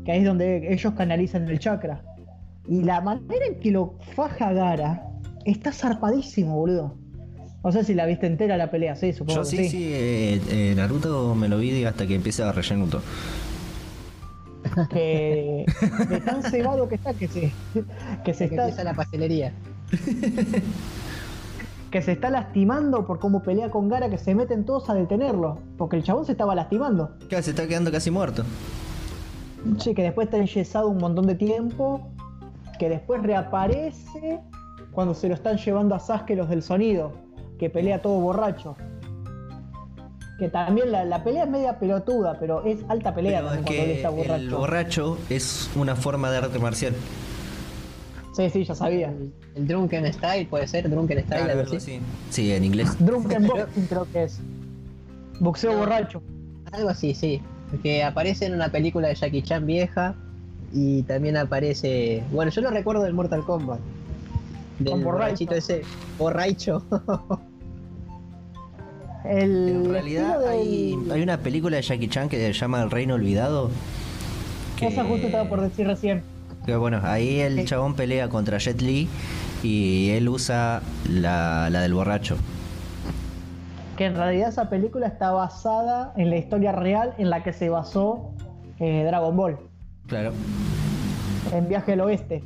[0.04, 2.02] que ahí es donde ellos canalizan el chakra.
[2.66, 5.09] Y la manera en que lo faja Gara
[5.52, 6.94] está zarpadísimo, boludo.
[7.62, 10.40] No sé si la viste entera la pelea, sí, supongo Yo que sí, sí, eh,
[10.50, 13.02] eh, Naruto me lo vi hasta que empieza a rellenuto.
[14.90, 15.66] Que
[16.08, 17.52] de tan cebado que está que se,
[18.24, 19.52] que se Que está empieza la pastelería.
[21.90, 25.58] que se está lastimando por cómo pelea con Gara, que se meten todos a detenerlo,
[25.76, 27.10] porque el chabón se estaba lastimando.
[27.28, 28.44] Claro, se está quedando casi muerto.
[29.78, 32.08] Sí, que después está enyesado un montón de tiempo,
[32.78, 34.40] que después reaparece
[35.00, 37.14] cuando se lo están llevando a Sasuke los del sonido,
[37.58, 38.76] que pelea todo borracho.
[40.38, 43.64] Que también la, la pelea es media pelotuda, pero es alta pelea Pero es también
[43.76, 44.34] cuando él está borracho.
[44.42, 46.92] el borracho es una forma de arte marcial.
[48.34, 49.08] Sí, sí, ya sabía.
[49.08, 51.94] El, el Drunken Style, puede ser, Drunken Style, Claro, algo algo así.
[51.96, 52.02] así.
[52.28, 52.94] Sí, en inglés.
[52.98, 54.38] Drunken Boxing creo que es.
[55.40, 55.78] Boxeo No.
[55.78, 56.22] borracho.
[56.72, 57.40] Algo así, sí.
[57.82, 60.14] Que aparece en una película de Jackie Chan vieja
[60.74, 62.22] y también aparece.
[62.32, 63.80] Bueno, yo lo recuerdo del Mortal Kombat.
[64.80, 65.82] Del Con borrachito ese.
[66.18, 66.82] Borracho.
[69.24, 73.70] El En realidad hay, una película de Jackie Chan que se llama El Reino Olvidado.
[74.78, 76.22] Que, Esa justo estaba por decir recién.
[76.64, 77.64] que, bueno, ahí el Sí.
[77.66, 79.08] chabón pelea contra Jet Li
[79.62, 82.36] y él usa la, la del borracho.
[83.98, 87.68] Que en realidad esa película está basada en la historia real en la que se
[87.68, 88.30] basó
[88.78, 89.58] eh, Dragon Ball,
[90.06, 90.32] Claro.
[91.52, 92.42] en Viaje al Oeste.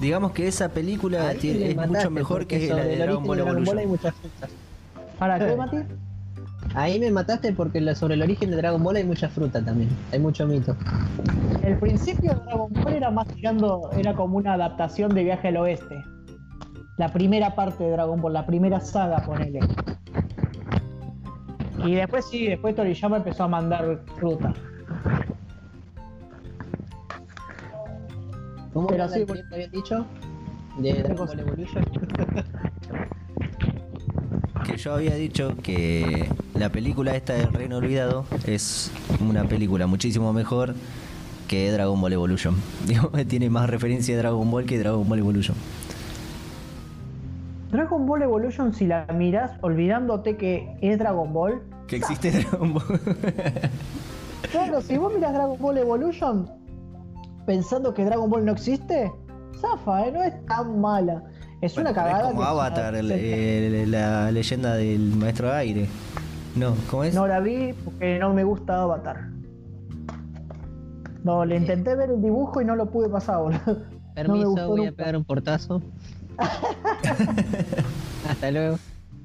[0.00, 3.24] Digamos que esa película Ahí tiene- le es mataste, mucho mejor que la de Dragon
[3.24, 3.88] Ball hay Evolution.
[3.88, 4.50] muchas frutas.
[5.18, 5.76] ¿Para qué, Mati?
[6.74, 9.90] Ahí me mataste porque la- sobre el origen de Dragon Ball hay mucha fruta también.
[10.12, 10.76] Hay mucho mito.
[11.62, 15.56] El principio de Dragon Ball era más tirando, era como una adaptación de Viaje al
[15.58, 16.02] Oeste.
[16.98, 19.60] La primera parte de Dragon Ball, la primera saga, ponele.
[21.84, 24.52] Y después sí, después Toriyama empezó a mandar fruta.
[28.72, 30.06] ¿Cómo Pero era sí, por- que habían dicho?
[30.78, 31.26] De Dragon?
[31.26, 31.84] Ball Evolution.
[34.64, 40.32] Que yo había dicho que la película esta del Reino Olvidado es una película muchísimo
[40.32, 40.74] mejor
[41.48, 42.54] que Dragon Ball Evolution.
[42.86, 45.56] Digo, tiene más referencia de Dragon Ball que Dragon Ball Evolution.
[47.72, 52.84] Dragon Ball Evolution, si la mirás olvidándote que es Dragon Ball, Que existe Dragon Ball.
[54.52, 56.48] Claro, si vos miras Dragon Ball Evolution
[57.46, 59.10] pensando que Dragon Ball no existe,
[59.60, 60.12] zafa, ¿eh?
[60.12, 61.22] no es tan mala.
[61.60, 62.20] Es Bueno, una cagada.
[62.22, 65.88] Es como que- Avatar, el- se- el- la leyenda del maestro aire.
[66.56, 67.14] No, ¿cómo es?
[67.14, 69.28] No la vi porque no me gusta Avatar.
[71.24, 73.60] No, le intenté ver el dibujo y no lo pude pasar, boludo.
[73.66, 75.80] No me Permiso, gustó voy a pegar un portazo.
[78.28, 78.78] Hasta luego.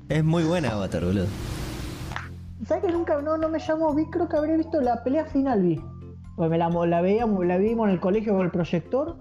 [0.10, 1.26] Es muy buena Avatar, boludo.
[2.65, 3.94] ¿Sabes que nunca no, no me llamó?
[3.94, 5.81] Vi, creo que habría visto la pelea final, vi.
[6.38, 9.18] Pues me la, la veíamos, la vimos en el colegio con el proyector.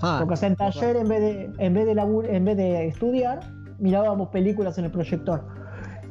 [0.00, 3.40] Ah, Porque en taller, en vez de, en vez de labur- en vez de estudiar,
[3.80, 5.44] mirábamos películas en el proyector.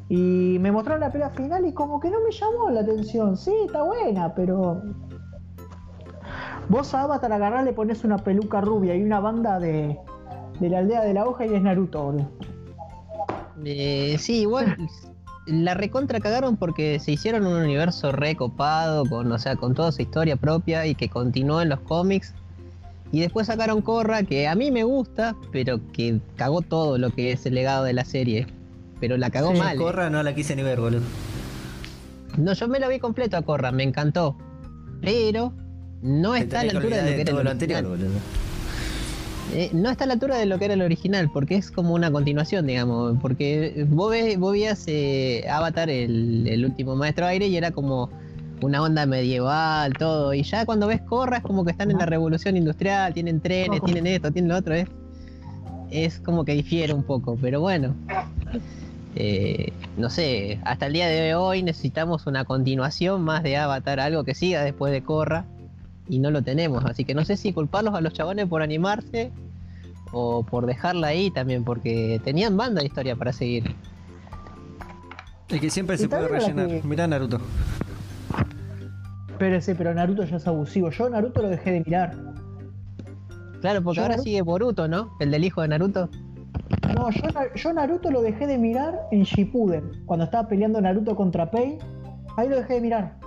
[0.09, 3.37] Y me mostraron la pelea final y como que no me llamó la atención.
[3.37, 4.81] Sí, está buena, pero.
[6.67, 9.97] Vos a Avatar agarrás, le pones una peluca rubia y una banda de,
[10.59, 12.27] de la aldea de la hoja y es Naruto, boludo.
[13.63, 14.75] eh, sí, igual
[15.45, 20.01] la recontra cagaron porque se hicieron un universo recopado, con, o sea, con toda su
[20.01, 22.33] historia propia y que continuó en los cómics.
[23.11, 27.31] Y después sacaron Korra, que a mí me gusta, pero que cagó todo lo que
[27.31, 28.47] es el legado de la serie.
[28.99, 29.75] Pero la cagó Sí, mal.
[29.75, 29.79] eh.
[29.79, 31.03] Corra no la quise ni ver, boludo.
[32.37, 34.35] No, yo me la vi completo a Korra, me encantó.
[35.01, 35.53] Pero
[36.01, 38.07] no está a la altura de lo que era todo el lo anterior, original.
[38.09, 38.19] boludo.
[39.51, 41.93] Eh, no está a la altura de lo que era el original, porque es como
[41.93, 43.17] una continuación, digamos.
[43.21, 48.09] Porque vos, ves, vos veías eh, Avatar, el, el último maestro aire, y era como
[48.61, 50.33] una onda medieval, todo.
[50.33, 53.81] Y ya cuando ves Korra es como que están en la revolución industrial, tienen trenes,
[53.83, 54.73] tienen esto, tienen lo otro.
[54.73, 54.87] Es,
[55.91, 57.95] es como que difiere un poco, pero bueno.
[59.15, 64.23] eh, no sé, hasta el día de hoy necesitamos una continuación más de Avatar, algo
[64.23, 65.45] que siga después de Korra,
[66.07, 66.85] y no lo tenemos.
[66.85, 69.31] Así que no sé si culparlos a los chabones por animarse
[70.11, 73.75] o por dejarla ahí también, porque tenían banda de historia para seguir.
[75.49, 76.67] Es que siempre se puede rellenar.
[76.67, 77.39] que- Mirá Naruto.
[79.37, 80.89] Pero sí, pero Naruto ya es abusivo.
[80.91, 82.15] Yo Naruto lo dejé de mirar.
[83.61, 85.11] Claro, porque Yo ahora Naruto- sigue Boruto, ¿no?
[85.19, 86.09] El del hijo de Naruto.
[86.95, 87.21] No, yo,
[87.55, 89.91] yo Naruto lo dejé de mirar en Shippuden.
[90.05, 91.79] Cuando estaba peleando Naruto contra Pain.
[92.37, 93.17] Ahí lo dejé de mirar.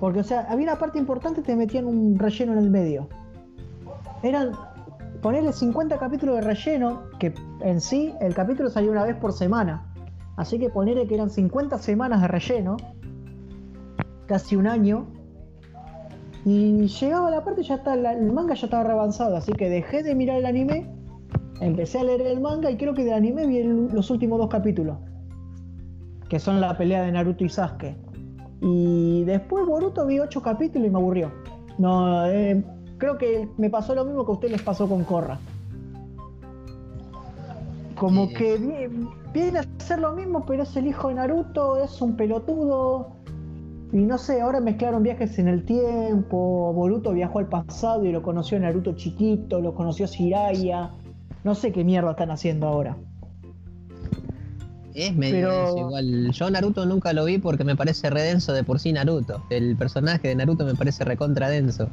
[0.00, 3.08] Porque, o sea, había una parte importante te metían un relleno en el medio.
[4.22, 4.52] Eran,
[5.22, 9.92] ponerle 50 capítulos de relleno, que en sí el capítulo salió una vez por semana.
[10.36, 12.76] Así que ponerle que eran 50 semanas de relleno,
[14.26, 15.06] casi un año.
[16.44, 20.14] Y llegaba la parte, ya está, el manga ya estaba avanzado, así que dejé de
[20.14, 20.88] mirar el anime,
[21.60, 24.98] empecé a leer el manga y creo que del anime vi los últimos dos capítulos,
[26.28, 27.96] que son la pelea de Naruto y Sasuke.
[28.60, 31.30] Y después Boruto vi ocho capítulos y me aburrió.
[31.78, 32.64] No, eh,
[32.98, 35.38] creo que me pasó lo mismo que a ustedes les pasó con Korra.
[37.98, 42.00] Como que vi- viene a hacer lo mismo, pero es el hijo de Naruto, es
[42.02, 43.08] un pelotudo.
[43.92, 46.72] Y no sé, ahora mezclaron viajes en el tiempo.
[46.74, 50.90] Boruto viajó al pasado y lo conoció Naruto chiquito, lo conoció Jiraiya.
[51.44, 52.96] No sé qué mierda están haciendo ahora.
[54.96, 56.30] Es medio Pero- denso igual.
[56.32, 59.42] Yo Naruto nunca lo vi porque me parece redenso de por sí Naruto.
[59.50, 61.88] El personaje de Naruto me parece recontra denso.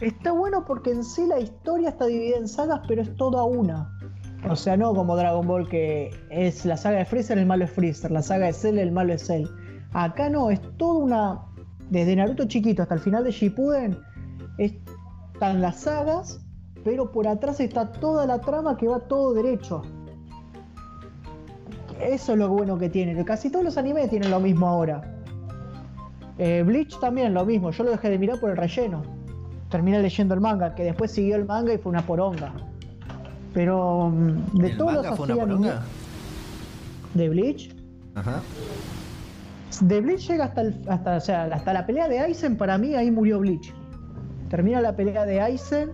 [0.00, 3.90] Está bueno porque en sí la historia está dividida en sagas, pero es toda una.
[4.48, 7.70] O sea, no como Dragon Ball que es la saga de Freezer, el malo es
[7.70, 9.46] Freezer, la saga de Cell, el malo es Cell.
[9.92, 11.40] Acá no, es toda una...
[11.90, 13.98] Desde Naruto chiquito hasta el final de Shippuden,
[14.56, 16.40] están las sagas,
[16.82, 19.82] pero por atrás está toda la trama que va todo derecho.
[22.00, 23.24] Eso es lo bueno que tiene.
[23.24, 25.02] Casi todos los animes tienen lo mismo ahora.
[26.38, 29.02] Eh, Bleach también lo mismo, yo lo dejé de mirar por el relleno
[29.70, 32.52] terminé leyendo el manga, que después siguió el manga y fue una poronga.
[33.52, 35.82] Pero mm, de ¿El todos manga los fue una poronga?
[37.14, 37.74] de Bleach,
[38.14, 38.40] Ajá.
[39.80, 42.94] de Bleach llega hasta, el- hasta, o sea, hasta la pelea de Aizen, para mí
[42.94, 43.74] ahí murió Bleach.
[44.54, 45.90] Termina la pelea de Aizen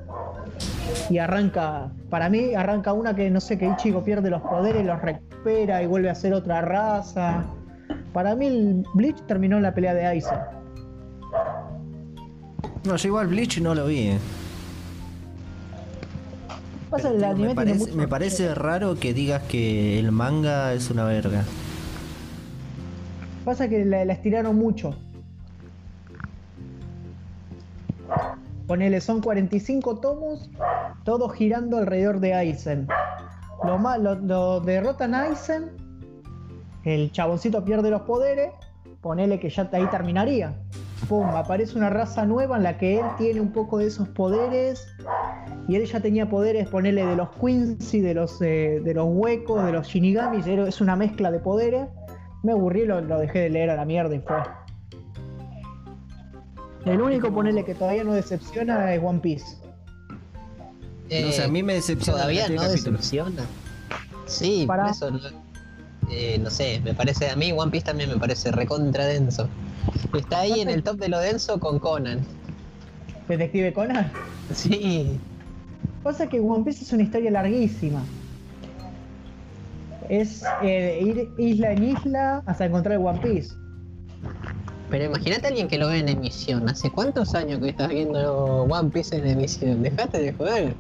[1.09, 5.01] y arranca, para mí arranca una que no sé, que Ichigo pierde los poderes, los
[5.01, 7.43] recupera y vuelve a ser otra raza.
[8.13, 10.39] Para mí el Bleach terminó en la pelea de Aizen.
[12.85, 14.09] No, yo igual Bleach no lo vi.
[14.09, 14.19] eh.
[16.91, 20.13] Pasa Pero, el tío, anime me, parece, mucho- me parece raro que digas que el
[20.13, 21.45] manga es una verga.
[23.43, 24.95] Pasa que la, la estiraron mucho.
[28.71, 30.49] Ponele, son 45 tomos,
[31.03, 32.87] todos girando alrededor de Aizen.
[33.65, 35.73] Lo, lo, lo derrotan a Aizen,
[36.85, 38.53] el chaboncito pierde los poderes,
[39.01, 40.55] ponele que ya ahí terminaría.
[41.09, 44.87] Pum, aparece una raza nueva en la que él tiene un poco de esos poderes.
[45.67, 49.65] Y él ya tenía poderes, ponele de los Quincy, de los, eh, de los huecos,
[49.65, 51.89] de los Shinigamis, es una mezcla de poderes.
[52.45, 54.37] Me aburrí, lo, lo dejé de leer a la mierda y fue.
[56.87, 59.45] El único ponele que todavía no decepciona es One Piece.
[61.11, 62.19] no sé, a mí me decepciona.
[62.19, 63.43] Eh, Todavía cantidad no decepciona.
[64.27, 65.11] Sí, Para- por eso.
[65.11, 65.19] no-
[66.11, 67.31] eh, no sé, me parece.
[67.31, 69.49] A mí One Piece también me parece recontra denso.
[70.17, 72.21] Está ahí en el top de lo denso con Conan.
[73.29, 74.11] Detective Conan.
[74.55, 75.19] Sí.
[76.03, 78.03] Pasa que One Piece es una historia larguísima.
[80.09, 83.55] Es eh, ir isla en isla hasta encontrar el One Piece.
[84.91, 86.69] Pero imagínate a alguien que lo ve en emisión.
[86.69, 89.83] ¿Hace cuántos años que estás viendo One Piece en emisión?
[89.83, 90.75] Dejate de joder.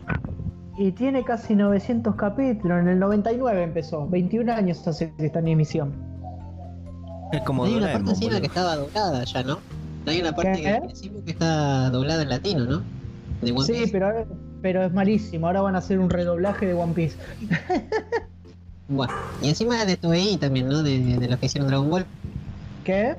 [0.78, 2.81] Y tiene casi 900 capítulos.
[2.81, 4.09] En el 99 empezó.
[4.09, 5.93] 21 años hace que está en emisión.
[7.32, 8.41] Es como Hay una Doraemon, parte encima boludo.
[8.41, 9.59] que estaba doblada ya, ¿no?
[10.07, 10.62] Hay una parte ¿Qué?
[10.81, 12.82] que decimos que está doblada en latino, ¿no?
[13.43, 13.93] De One Sí, Piece.
[13.93, 14.24] pero, ahora-
[14.62, 15.47] pero es malísimo.
[15.47, 17.16] Ahora van a hacer un redoblaje de One Piece.
[18.89, 20.82] Bueno, y encima es de Toei también, ¿no?
[20.82, 22.05] De, de los que hicieron Dragon Ball.
[22.82, 23.15] ¿Qué?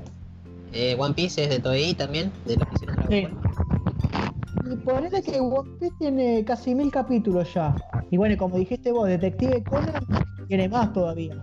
[0.74, 3.28] Eh, One Piece es de Toei también, de los que hicieron Dragon Sí.
[3.28, 4.74] Ball.
[4.74, 7.76] Y ponele que One Piece tiene casi mil capítulos ya.
[8.10, 10.06] Y bueno, como dijiste vos, Detective Conan
[10.48, 11.36] tiene más todavía.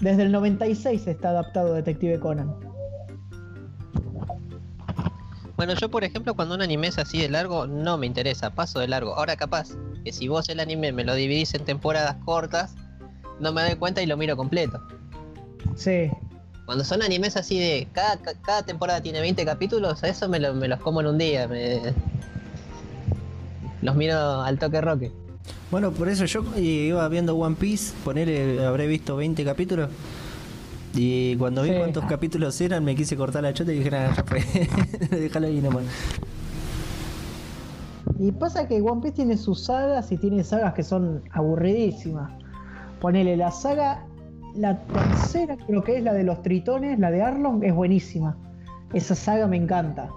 [0.00, 2.54] Desde el 96 está adaptado Detective Conan.
[5.56, 8.80] Bueno, yo por ejemplo, cuando un anime es así de largo, no me interesa, paso
[8.80, 9.14] de largo.
[9.14, 9.68] Ahora capaz,
[10.04, 12.74] que si vos el anime me lo dividís en temporadas cortas,
[13.38, 14.80] no me doy cuenta y lo miro completo.
[15.76, 16.10] Sí.
[16.66, 20.38] Cuando son animes así de cada, ca- cada temporada tiene 20 capítulos, a eso me,
[20.38, 21.48] lo- me los como en un día.
[21.48, 21.92] me-
[23.82, 25.10] Los miro al toque roque.
[25.70, 29.90] Bueno, por eso yo iba viendo One Piece, ponerle, habré visto 20 capítulos.
[30.94, 31.76] Y cuando vi Sí.
[31.78, 34.40] cuántos capítulos eran, me quise cortar la chota y dije, nada, ya fue.
[35.10, 35.84] Déjalo ahí nomás.
[38.18, 42.30] Y pasa que One Piece tiene sus sagas y tiene sagas que son aburridísimas.
[43.00, 44.04] Ponele la saga,
[44.54, 48.36] la tercera creo que es la de los tritones, la de Arlong, es buenísima.
[48.92, 50.10] Esa saga me encanta.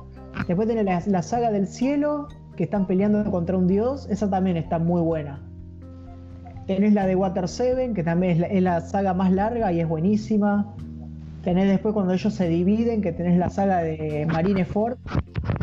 [0.48, 4.80] Después tenés la, saga del cielo, que están peleando contra un dios, esa también está
[4.80, 5.42] muy buena.
[6.68, 9.80] Tenés la de Water 7, que también es la, es la saga más larga y
[9.80, 10.74] es buenísima.
[11.44, 14.98] Tenés después cuando ellos se dividen, que tenés la saga de Marineford,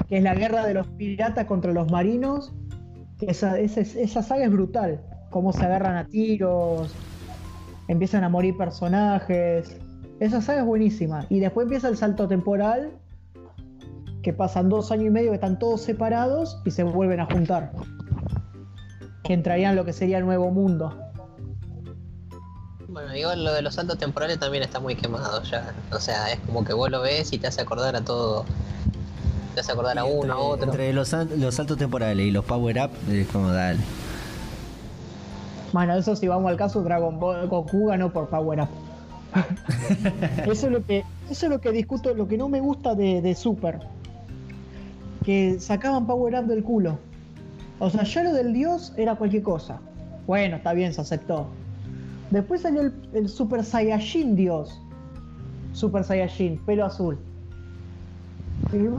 [0.09, 2.55] que es la guerra de los piratas contra los marinos.
[3.21, 5.01] Esa, esa, esa saga es brutal.
[5.31, 6.95] Cómo se agarran a tiros,
[7.93, 9.77] empiezan a morir personajes.
[10.21, 11.27] Esa saga es buenísima.
[11.29, 12.91] Y después empieza el salto temporal,
[14.23, 17.73] que pasan dos años y medio que están todos separados y se vuelven a juntar.
[19.25, 20.97] Que entrarían en lo que sería el nuevo mundo.
[22.89, 25.73] Bueno, igual lo de los saltos temporales también está muy quemado ya.
[25.93, 28.45] O sea, es como que vos lo ves y te hace acordar a todo.
[29.55, 30.67] Te hace acordar a uno, a otro.
[30.67, 33.81] Entre los, los saltos temporales y los power up, es como dale.
[35.73, 38.69] Bueno, eso si vamos al caso, Dragon Ball Goku ganó por Power Up.
[40.51, 43.23] eso es lo que, eso es lo que discuto, lo que no me gusta de,
[43.23, 43.81] de Super.
[45.25, 46.99] Que sacaban Power Up del culo.
[47.79, 49.81] O sea, ya lo del dios era cualquier cosa.
[50.27, 51.47] Bueno, está bien, se aceptó.
[52.31, 54.81] Después salió el, el Super Saiyajin Dios.
[55.73, 57.19] Super Saiyajin, pelo azul.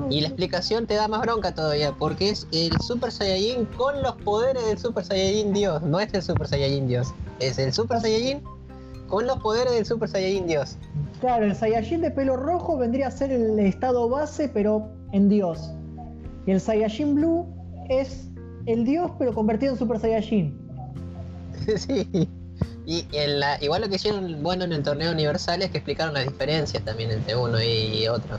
[0.09, 4.15] Y la explicación te da más bronca todavía, porque es el Super Saiyajin con los
[4.17, 5.81] poderes del Super Saiyajin Dios.
[5.81, 8.41] No es el Super Saiyajin Dios, es el Super Saiyajin
[9.07, 10.77] con los poderes del Super Saiyajin Dios.
[11.19, 15.71] Claro, el Saiyajin de pelo rojo vendría a ser el estado base, pero en Dios.
[16.45, 17.47] Y el Saiyajin Blue
[17.89, 18.29] es
[18.65, 20.57] el Dios, pero convertido en Super Saiyajin.
[21.77, 22.29] sí.
[22.85, 26.13] Y en la, igual lo que hicieron bueno en el torneo universal es que explicaron
[26.13, 28.37] las diferencias también entre uno y otro.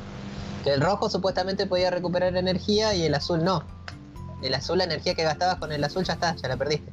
[0.65, 3.62] Que el rojo supuestamente podía recuperar energía y el azul no.
[4.43, 6.91] El azul, la energía que gastabas con el azul ya está, ya la perdiste.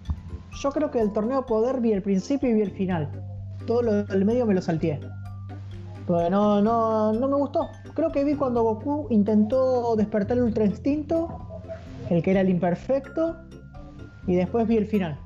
[0.62, 3.10] Yo creo que del torneo poder vi el principio y vi el final.
[3.66, 5.00] Todo lo del medio me lo salteé.
[6.06, 7.70] Porque no, no, no me gustó.
[7.94, 11.62] Creo que vi cuando Goku intentó despertar el Ultra Instinto,
[12.10, 13.38] el que era el imperfecto,
[14.28, 15.18] y después vi el final.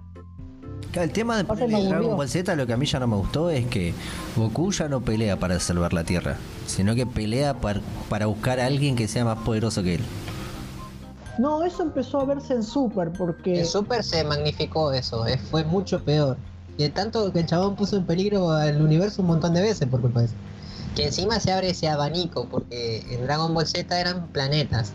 [0.95, 2.15] El tema de Dragon.
[2.15, 3.93] Ball Z, lo que a mí ya no me gustó es que
[4.35, 8.65] Goku ya no pelea para salvar la Tierra, sino que pelea par- para buscar a
[8.65, 10.01] alguien que sea más poderoso que él.
[11.37, 13.59] No, eso empezó a verse en Super, porque...
[13.59, 16.37] En Super se magnificó eso, eh, fue mucho peor.
[16.77, 19.87] Y de tanto que el chabón puso en peligro al universo un montón de veces
[19.87, 20.35] por culpa de eso.
[20.95, 24.93] Que encima se abre ese abanico, porque en Dragon Ball Z eran planetas.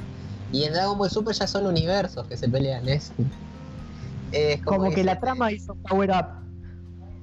[0.50, 2.88] Y en Dragon Ball Super ya son universos que se pelean.
[2.88, 3.12] Es,
[4.32, 6.26] es Como que la trama hizo Power Up.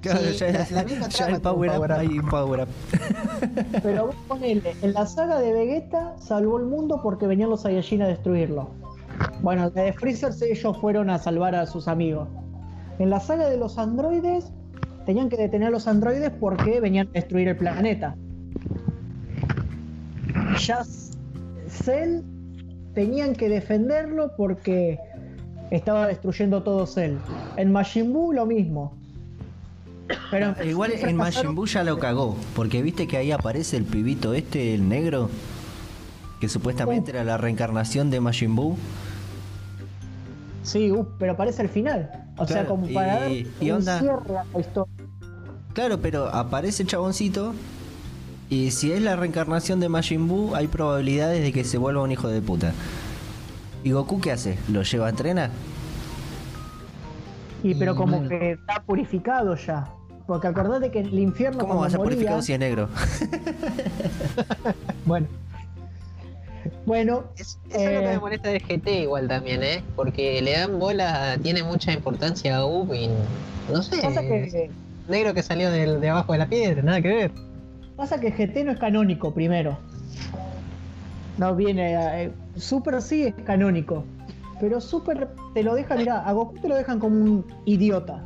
[0.01, 1.97] Claro, Sí, ya, la- la misma ya trama el power tiene up, power up.
[1.99, 3.79] hay un power up.
[3.83, 8.03] Pero vos ponele, en la saga de Vegeta salvó el mundo porque venían los Saiyajin
[8.03, 8.69] a destruirlo.
[9.41, 12.27] Bueno, de Freezer ellos fueron a salvar a sus amigos.
[12.99, 14.51] En la saga de los androides
[15.05, 18.15] tenían que detener a los androides porque venían a destruir el planeta.
[20.59, 20.83] Ya
[21.67, 22.21] Cell
[22.93, 24.99] tenían que defenderlo porque
[25.71, 27.15] estaba destruyendo todo Cell.
[27.57, 28.93] En Majin Buu lo mismo.
[30.31, 33.75] Pero Igual Freezer en pasaron- Majin Buu ya lo cagó, porque viste que ahí aparece
[33.77, 35.29] el pibito este, el negro,
[36.39, 38.77] que supuestamente era la reencarnación de Majin Buu.
[40.63, 42.09] Sí, uh, pero parece el final.
[42.37, 44.93] O sea, como para dar y- y un onda- cierre a la historia.
[45.73, 47.53] Claro, pero aparece el chaboncito
[48.49, 52.11] y si es la reencarnación de Majin Buu, hay probabilidades de que se vuelva un
[52.11, 52.73] hijo de puta.
[53.83, 54.57] ¿Y Goku qué hace?
[54.69, 55.49] ¿Lo lleva a entrenar?
[57.63, 58.29] Y pero como bueno.
[58.29, 59.89] que está purificado ya.
[60.25, 62.59] Porque acordate que en el infierno ¿Cómo cuando va a ser moría- purificado si es
[62.59, 62.89] negro?
[65.05, 65.27] Bueno.
[66.85, 68.07] Bueno, Es- eso es que Eh.
[68.07, 69.83] me molesta de GT igual también, ¿eh?
[69.95, 73.09] Porque le dan bola, tiene mucha importancia a y
[73.71, 74.69] no sé, pasa que,
[75.07, 77.31] negro que salió del- de abajo de la piedra, nada que ver.
[77.95, 79.77] pasa que GT no es canónico primero.
[81.37, 81.93] No viene.
[82.23, 84.03] eh, Super sí es canónico.
[84.59, 88.23] Pero Super te lo deja, mirá, a Goku te lo dejan como un idiota.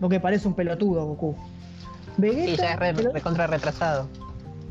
[0.00, 1.34] Porque parece un pelotudo Goku.
[2.16, 4.06] Vegeta, Sí, ya es re, te lo- recontra retrasado.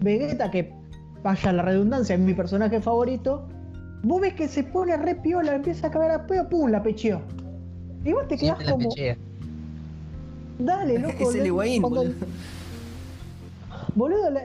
[0.02, 0.73] Vegeta, que
[1.22, 3.48] vaya la redundancia, es mi personaje favorito.
[4.03, 7.22] Vos ves que se pone re piola, empieza a cagar a peo, pum, la pecheó.
[8.03, 9.15] Y vos te quedás como, pechea.
[10.60, 11.14] dale, loco.
[11.30, 12.15] es el le- Higuaín, cuando- boludo.
[13.95, 14.41] Boludo, la-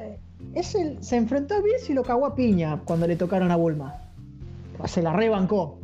[0.55, 3.57] es el, se enfrentó a Bills y lo cagó a piña cuando le tocaron a
[3.57, 3.95] Bulma.
[4.87, 5.79] Se la rebancó.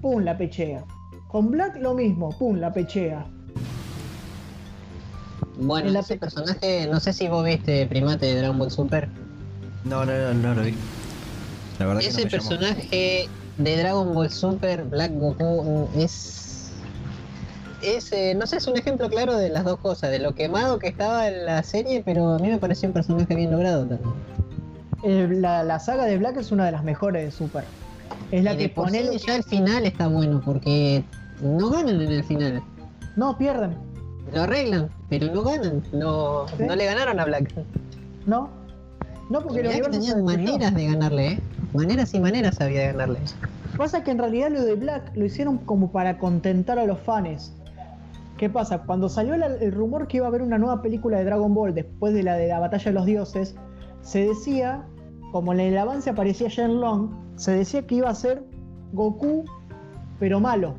[0.00, 0.84] Pum, la pechea.
[1.28, 3.26] Con Black lo mismo, pum, la pechea.
[5.58, 8.70] Bueno, En la ese pe- personaje, no sé si vos viste Primate de Dragon Ball
[8.70, 9.08] Super.
[9.84, 10.74] No, no, no, no lo vi.
[11.78, 12.48] La verdad Ese que no me llamó.
[12.48, 13.28] personaje
[13.58, 16.70] de Dragon Ball Super, Black Goku, es.
[17.82, 20.78] Es, eh, no sé, es un ejemplo claro de las dos cosas, de lo quemado
[20.78, 24.12] que estaba en la serie, pero a mí me pareció un personaje bien logrado también.
[25.02, 27.64] Eh, la, la saga de Black es una de las mejores de Super.
[28.32, 29.06] Es la y que de por pone.
[29.06, 31.04] sí ya el final está bueno, porque
[31.40, 32.62] no ganan en el final.
[33.16, 33.76] No, pierden.
[34.34, 35.82] Lo arreglan, pero no ganan.
[35.92, 36.64] No, ¿Sí?
[36.66, 37.52] no le ganaron a Black.
[38.26, 38.48] No.
[39.30, 41.40] No, porque Mirá que tenían maneras de ganarle, ¿eh?
[41.74, 43.18] Maneras y maneras había de ganarle.
[43.76, 47.52] Pasa que en realidad lo de Black lo hicieron como para contentar a los fans.
[48.36, 48.78] ¿Qué pasa?
[48.82, 51.74] Cuando salió la- el rumor que iba a haber una nueva película de Dragon Ball
[51.74, 53.54] después de la de la Batalla de los Dioses,
[54.02, 54.82] se decía,
[55.32, 58.44] como en el avance aparecía Shenlong, se decía que iba a ser
[58.92, 59.44] Goku,
[60.20, 60.74] pero malo.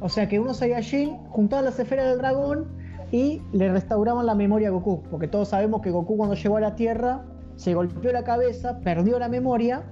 [0.00, 2.68] O sea que unos Saiyajin juntaban las esferas del dragón
[3.10, 5.02] y le restauraban la memoria a Goku.
[5.10, 7.24] Porque todos sabemos que Goku cuando llegó a la Tierra
[7.56, 9.82] se golpeó la cabeza, perdió la memoria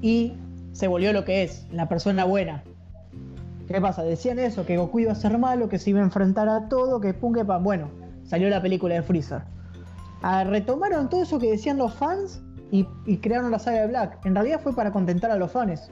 [0.00, 0.34] y
[0.70, 2.62] se volvió lo que es, la persona buena.
[3.66, 4.04] ¿Qué pasa?
[4.04, 7.00] Decían eso, que Goku iba a ser malo, que se iba a enfrentar a todo,
[7.00, 7.64] que pum, que pam.
[7.64, 7.88] Bueno,
[8.22, 9.55] salió la película de Freezer.
[10.22, 12.40] Ah, retomaron todo eso que decían los fans
[12.70, 14.24] y, y crearon la saga de Black.
[14.24, 15.90] En realidad fue para contentar a los fans.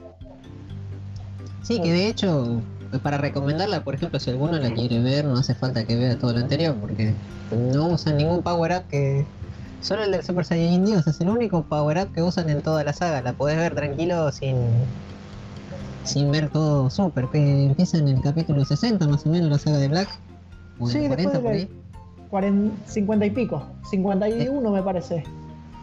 [1.63, 2.61] Sí, que de hecho,
[3.01, 6.33] para recomendarla, por ejemplo, si alguno la quiere ver, no hace falta que vea todo
[6.33, 7.13] lo anterior, porque
[7.51, 9.25] no usan ningún power up que.
[9.81, 12.83] Solo el del Super Saiyajin Dios es el único power up que usan en toda
[12.83, 13.21] la saga.
[13.21, 14.55] La podés ver tranquilo sin.
[16.03, 19.77] sin ver todo Super, que empieza en el capítulo 60 más o menos la saga
[19.77, 20.09] de Black.
[20.79, 21.69] O en Sí, el después 40 por ahí.
[22.29, 23.63] 40, 50 y pico.
[23.89, 25.23] 51 me parece.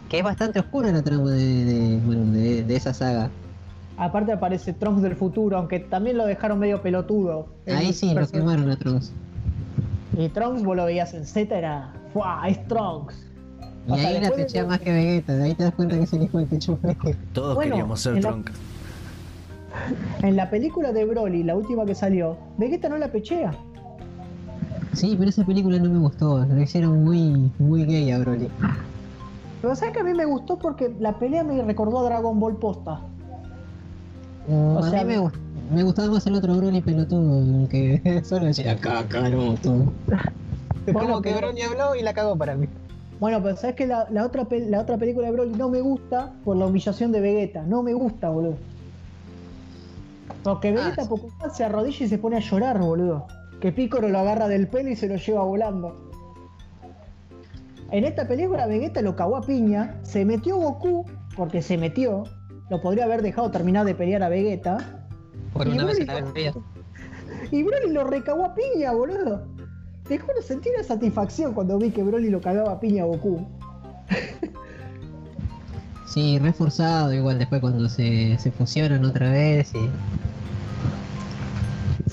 [0.09, 3.29] Que es bastante oscura la trama de, de- bueno, de, de esa saga.
[3.97, 7.47] Aparte aparece Trunks del futuro, aunque también lo dejaron medio pelotudo.
[7.67, 9.11] Ahí sí, lo quemaron a Trunks.
[10.17, 11.93] Y Trunks vos lo veías en Z, era.
[12.13, 12.43] ¡Fua!
[12.47, 13.15] Es Trunks.
[13.87, 15.95] Y O ahí la después de- techea más que Vegeta, de ahí te das cuenta
[15.97, 17.11] que es el hijo del pecho fresco.
[17.33, 18.51] Todos Bueno, queríamos ser la- Trunks.
[20.21, 23.53] En la película de Broly, la última que salió, Vegeta no la pechea.
[24.93, 28.47] Sí, pero esa película no me gustó, lo hicieron muy, muy gay a Broly.
[29.61, 32.57] Pero sabes que a mí me gustó porque la pelea me recordó a Dragon Ball
[32.57, 32.99] posta.
[34.47, 35.35] Mm, O a sea, mí me, gust-
[35.73, 39.91] me gustaba más el otro Broly pelotudo, el que solo decía Kakaroto.
[40.85, 42.67] Es Bueno, como que Broly habló y la cagó para mí.
[43.21, 45.79] Bueno, pero sabes que la, la otra, pel- la otra película de Broly no me
[45.79, 47.63] gusta por la humillación de Vegeta.
[47.63, 48.57] No me gusta, boludo.
[50.43, 51.07] Porque Vegeta sí.
[51.07, 53.27] poco más se arrodilla y se pone a llorar, boludo.
[53.63, 56.11] Que Piccolo lo agarra del pelo y se lo lleva volando.
[57.91, 61.05] En esta película Vegeta lo cagó a piña, se metió Goku,
[61.37, 62.25] porque se metió,
[62.69, 65.07] lo podría haber dejado terminar de pelear a Vegeta,
[65.53, 66.53] Por Y una vez Broly- en la vida.
[67.51, 69.47] y Broly lo recagó a piña, boludo.
[70.09, 73.47] Te juro, sentí una satisfacción cuando vi que Broly lo cagaba a piña a Goku.
[76.05, 79.89] Sí, reforzado igual después cuando se, se fusionan otra vez y...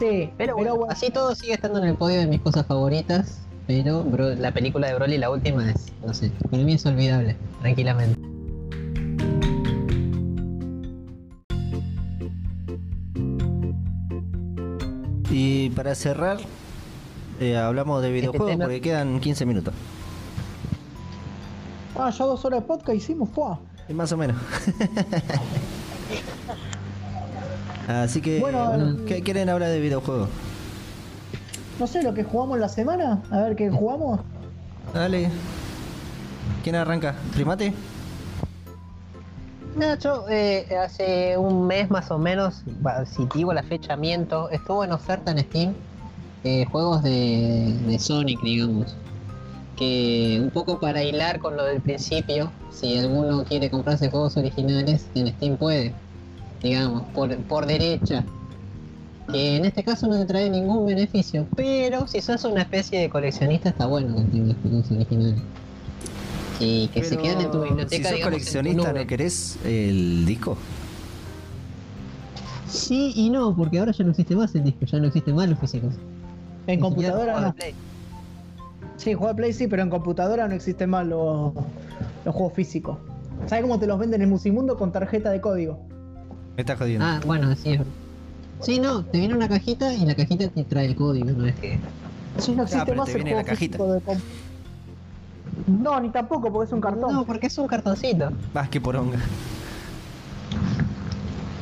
[0.00, 4.02] Sí, Pero bueno, así todo sigue estando en el podio de mis cosas favoritas, pero
[4.02, 8.18] Bro- la película de Broly, la última, es, no sé, para mí es olvidable, tranquilamente.
[15.30, 16.38] Y para cerrar,
[17.38, 19.74] eh, hablamos de videojuegos tema- porque quedan 15 minutos.
[21.96, 23.54] Ah, ya dos horas de podcast hicimos, fue.
[23.94, 24.36] Más o menos.
[27.88, 30.28] Así que, Bueno, bueno, ¿qué quieren hablar de videojuegos?
[31.78, 34.20] No sé, lo que jugamos la semana, a ver qué jugamos.
[34.92, 35.30] Dale.
[36.62, 37.14] ¿Quién arranca?
[37.32, 37.72] ¿Primate?
[39.76, 42.62] No, yo eh, hace un mes más o menos,
[43.06, 45.74] si te digo la fecha miento, estuvo en oferta en Steam
[46.44, 48.94] eh, juegos de, de Sonic, digamos.
[49.76, 55.06] Que un poco para hilar con lo del principio, si alguno quiere comprarse juegos originales,
[55.14, 55.94] en Steam puede,
[56.62, 58.24] digamos, por, por derecha.
[59.30, 63.08] Que en este caso no te trae ningún beneficio, pero si sos una especie de
[63.08, 65.40] coleccionista está bueno que tengas juegos originales.
[66.58, 67.96] Y que se Pero queden en tu biblioteca.
[67.96, 68.92] Si sos digamos, coleccionista.
[68.92, 70.56] ¿no querés el disco?
[72.68, 75.48] Sí y no, porque ahora ya no existe más el disco, ya no existen más
[75.48, 75.94] los físicos.
[76.66, 77.54] En Ni computadora no.
[77.54, 77.74] Play.
[78.96, 81.52] Sí, juega Play sí, pero en computadora no existen más los,
[82.24, 82.98] los juegos físicos.
[83.46, 85.80] ¿Sabes cómo te los venden en Musimundo con tarjeta de código?
[86.60, 87.06] Me estás jodiendo.
[87.06, 87.80] Ah, bueno, así es.
[88.60, 91.54] Sí, no, te viene una cajita y la cajita te trae el código, no es
[91.54, 91.78] que.
[92.36, 93.78] Sí, no existe más te el viene la cajita.
[93.82, 94.02] de
[95.66, 97.14] No, ni tampoco, porque es un cartón.
[97.14, 98.30] No, porque es un cartoncito.
[98.52, 99.18] Vas que poronga.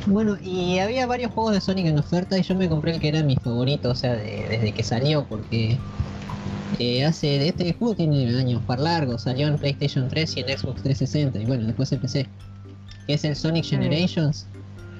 [0.05, 3.07] Bueno, y había varios juegos de Sonic en oferta y yo me compré el que
[3.07, 5.77] era mi favorito, o sea, desde que salió, porque
[6.77, 10.83] eh, hace este juego tiene años par largo, salió en PlayStation 3 y en Xbox
[10.83, 12.27] 360 y bueno, después empecé.
[13.07, 14.45] Que es el Sonic Generations,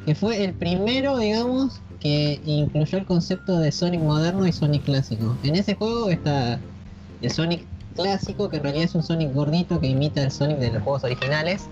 [0.06, 5.36] que fue el primero, digamos, que incluyó el concepto de Sonic moderno y Sonic clásico.
[5.44, 6.60] En ese juego está
[7.22, 7.66] el Sonic
[7.96, 11.04] clásico, que en realidad es un Sonic gordito que imita el Sonic de los juegos
[11.04, 11.68] originales,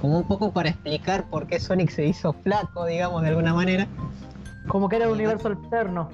[0.00, 3.88] como un poco para explicar por qué Sonic se hizo flaco, digamos, de alguna manera.
[4.68, 6.08] Como que era un universo alterno.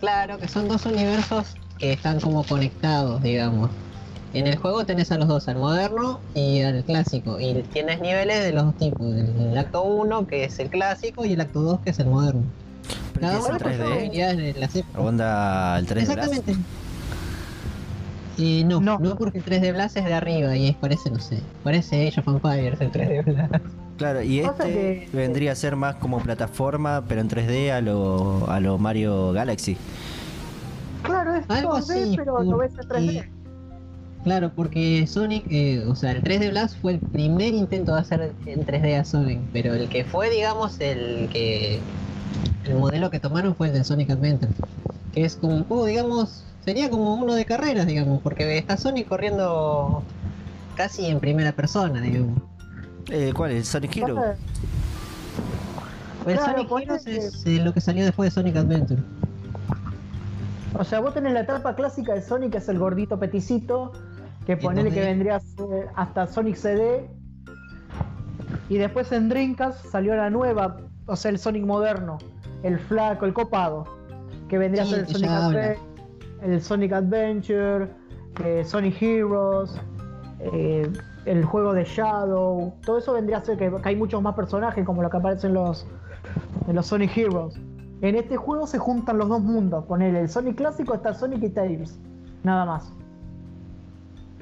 [0.00, 3.70] Claro, que son dos universos que están como conectados, digamos.
[4.32, 8.44] En el juego tenés a los dos, al moderno y al clásico, y tienes niveles
[8.44, 11.80] de los dos tipos, el, acto 1 que es el clásico y el acto 2
[11.80, 12.42] que es el moderno.
[13.18, 14.84] Cada uno 3D?
[14.96, 16.56] ¿Onda el 3D Exactamente.
[18.38, 21.18] Eh, no, no, no, porque el 3D Blast es de arriba y es, parece, no
[21.18, 23.64] sé, parece Age of Empires el 3D Blast.
[23.98, 28.60] Claro, y este vendría a ser más como plataforma, pero en 3D a lo, a
[28.60, 29.76] lo Mario Galaxy.
[31.02, 33.39] Claro, es 2D, pero lo ves en 3D.
[34.24, 38.32] Claro, porque Sonic, eh, o sea, el 3D Blast fue el primer intento de hacer
[38.44, 41.80] en 3D a Sonic, pero el que fue, digamos, el que.
[42.64, 44.52] El modelo que tomaron fue el de Sonic Adventure,
[45.14, 49.08] que es como un juego, digamos, sería como uno de carreras, digamos, porque está Sonic
[49.08, 50.02] corriendo
[50.76, 52.42] casi en primera persona, digamos.
[53.10, 53.52] Eh, ¿Cuál?
[53.52, 54.22] ¿El Sonic Hero?
[56.26, 59.02] El Sonic Hero es eh, lo que salió después de Sonic Adventure.
[60.78, 63.92] O sea, vos tenés la etapa clásica de Sonic, que es el gordito peticito,
[64.46, 65.40] que ponele que vendría
[65.94, 67.08] hasta Sonic CD.
[68.68, 70.76] Y después en Dreamcast salió la nueva,
[71.06, 72.18] o sea, el Sonic moderno,
[72.62, 73.84] el flaco, el copado,
[74.48, 75.78] que vendría a ser el Sonic,
[76.42, 77.88] el Sonic Adventure,
[78.44, 79.76] eh, Sonic Heroes,
[80.40, 80.90] eh,
[81.24, 82.72] el juego de Shadow.
[82.84, 85.86] Todo eso vendría a ser que, hay muchos más personajes, como lo que aparecen los,
[86.68, 87.58] en los Sonic Heroes.
[88.02, 89.84] En este juego se juntan los dos mundos.
[89.84, 91.98] Poner el Sonic clásico está Sonic y Tails.
[92.42, 92.92] Nada más.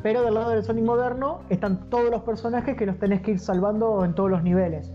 [0.09, 3.39] Pero del lado del Sonic moderno están todos los personajes que los tenés que ir
[3.39, 4.91] salvando en todos los niveles.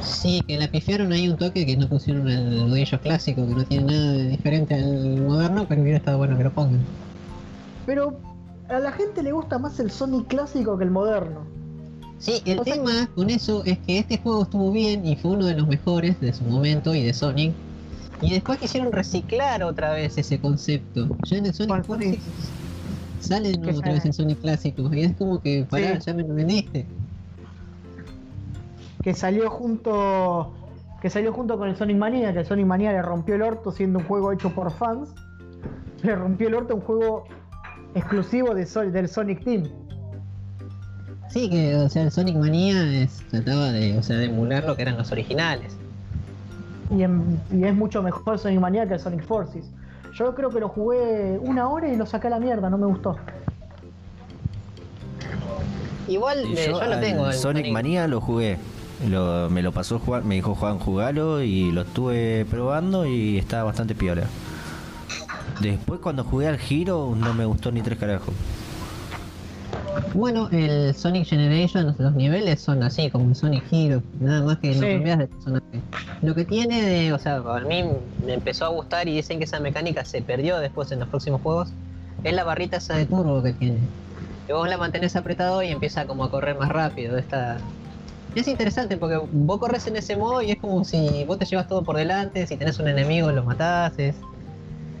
[0.00, 3.64] Sí, que la pifiaron ahí un toque que no pusieron el rodillo clásico, que no
[3.64, 6.80] tiene nada de diferente al moderno, pero hubiera estado bueno que lo pongan.
[7.84, 8.18] Pero
[8.70, 11.40] a la gente le gusta más el Sonic clásico que el moderno.
[12.18, 15.54] Sí, el tema con eso es que este juego estuvo bien y fue uno de
[15.54, 17.52] los mejores de su momento y de Sonic.
[18.22, 21.14] Y después quisieron reciclar otra vez ese concepto.
[21.26, 21.84] Ya en el Sonic
[23.22, 24.92] sale otra vez en Sonic clásico.
[24.92, 26.86] Y es como que, pará, ya me lo vendiste.
[29.02, 30.52] Que salió junto.
[31.00, 33.72] Que salió junto con el Sonic Mania, que el Sonic Mania le rompió el orto
[33.72, 35.08] siendo un juego hecho por fans.
[36.02, 37.24] Le rompió el orto un juego
[37.94, 39.68] exclusivo de del Sonic Team.
[41.28, 44.76] Sí, que o sea, el Sonic Mania es, trataba de, o sea, de emular lo
[44.76, 45.76] que eran los originales.
[46.90, 49.64] Y, es mucho mejor Sonic Mania que el Sonic Forces.
[50.14, 52.86] Yo creo que lo jugué una hora y lo saqué a la mierda, no me
[52.86, 53.16] gustó.
[56.08, 57.26] Igual eh, yo, lo tengo.
[57.28, 58.58] El Sonic, Mania lo jugué.
[59.00, 63.94] me lo pasó jugar, me dijo Juan jugalo y lo estuve probando y estaba bastante
[63.94, 64.24] piola.
[65.60, 68.34] Después cuando jugué al Giro no me gustó ni tres carajos.
[70.14, 74.74] Bueno, el Sonic Generation, los niveles son así, como el Sonic Hero, nada más que
[74.74, 75.80] no cambias de personaje.
[76.22, 77.84] Lo que tiene de, o sea, a mí
[78.24, 81.40] me empezó a gustar y dicen que esa mecánica se perdió después en los próximos
[81.40, 81.72] juegos,
[82.24, 83.78] es la barrita esa de turbo que tiene.
[84.46, 87.16] Que vos la mantenés apretado y empieza como a correr más rápido.
[87.16, 87.58] Esta...
[88.34, 91.68] Es interesante porque vos corres en ese modo y es como si vos te llevas
[91.68, 94.14] todo por delante, si tenés un enemigo lo matás, es...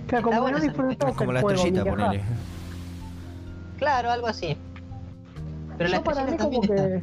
[0.06, 2.22] Claro, como, no como la estrellita, ponele.
[3.78, 4.56] Claro, algo así.
[5.78, 7.02] Pero yo para mí como que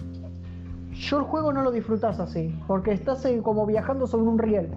[0.93, 4.69] yo el juego no lo disfrutas así, porque estás eh, como viajando sobre un riel.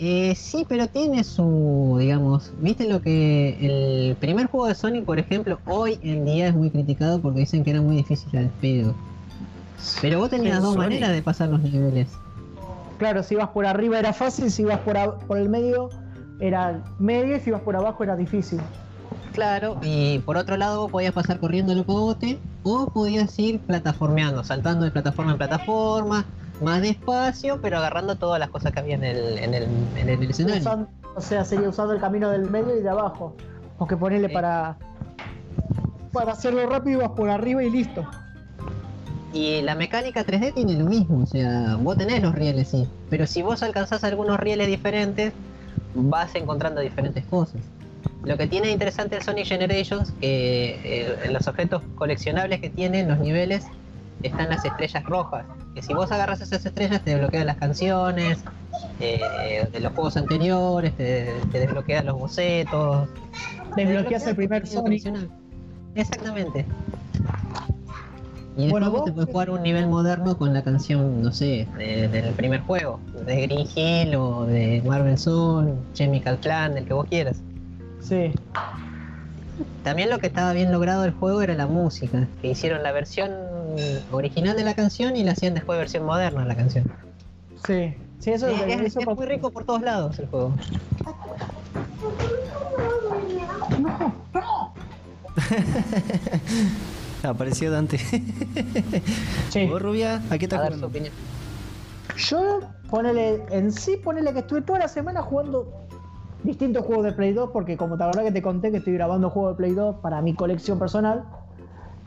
[0.00, 5.18] Eh, sí, pero tiene su, digamos, viste lo que el primer juego de Sonic, por
[5.18, 8.94] ejemplo, hoy en día es muy criticado porque dicen que era muy difícil al pedo.
[10.00, 12.08] Pero vos tenías dos maneras de pasar los niveles.
[12.98, 14.96] Claro, si ibas por arriba era fácil, si ibas por,
[15.26, 15.88] por el medio
[16.40, 18.60] era medio y si ibas por abajo era difícil.
[19.32, 24.42] Claro, y por otro lado vos podías pasar corriendo el pogote o podías ir plataformeando,
[24.44, 26.24] saltando de plataforma en plataforma,
[26.62, 30.30] más despacio, pero agarrando todas las cosas que había en el, en el, en el
[30.30, 30.88] escenario.
[31.14, 33.34] o sea, sería usando el camino del medio y de abajo.
[33.78, 34.76] O que ponerle para,
[36.12, 38.04] para hacerlo rápido vas por arriba y listo.
[39.32, 43.26] Y la mecánica 3D tiene lo mismo, o sea, vos tenés los rieles, sí, pero
[43.26, 45.32] si vos alcanzás algunos rieles diferentes,
[45.94, 47.60] vas encontrando diferentes cosas.
[48.24, 53.08] Lo que tiene interesante el Sonic Generations, que eh, en los objetos coleccionables que tienen,
[53.08, 53.64] los niveles,
[54.22, 55.44] están las estrellas rojas.
[55.74, 58.38] Que si vos agarras esas estrellas te desbloquean las canciones
[58.98, 63.08] eh, de los juegos anteriores, te, te desbloquean los bocetos.
[63.76, 65.06] Desbloqueas el primer Sonic.
[65.94, 66.66] Exactamente.
[68.56, 71.68] Y Bueno, después vos- te puedes jugar un nivel moderno con la canción, no sé,
[71.76, 76.92] de- del primer juego, de Green Hill o de Marvel Zone, Chemical Clan, el que
[76.92, 77.40] vos quieras.
[78.08, 78.32] Sí.
[79.84, 83.32] También lo que estaba bien logrado del juego era la música, que hicieron la versión
[84.12, 86.84] original de la canción y la hacían después versión moderna de la canción.
[87.66, 87.94] Sí.
[88.18, 90.52] Sí, eso, Es, es- eso es muy rico por todos lados el juego.
[97.22, 97.98] Apareció Dante.
[99.50, 99.66] Sí.
[99.66, 100.22] ¿Vos, Rubia?
[100.30, 100.86] ¿A qué estás jugando?
[100.86, 101.12] opinión.
[102.16, 102.60] Yo,
[102.90, 105.87] ponele, en sí, ponele que estuve toda la semana jugando
[106.44, 109.30] distintos juegos de Play 2, porque como te acordás que te conté que estoy grabando
[109.30, 111.24] juegos de Play 2 para mi colección personal.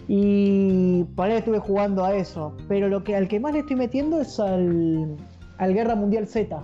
[0.07, 2.55] Y ponele que estuve jugando a eso.
[2.67, 5.15] Pero lo que al que más le estoy metiendo es al,
[5.57, 6.59] al Guerra Mundial Z.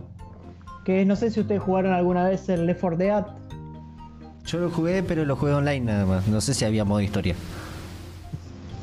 [0.84, 3.26] Que no sé si ustedes jugaron alguna vez el Left 4 Dead.
[4.46, 6.28] Yo lo jugué, pero lo jugué online nada más.
[6.28, 7.36] No sé si había modo historia.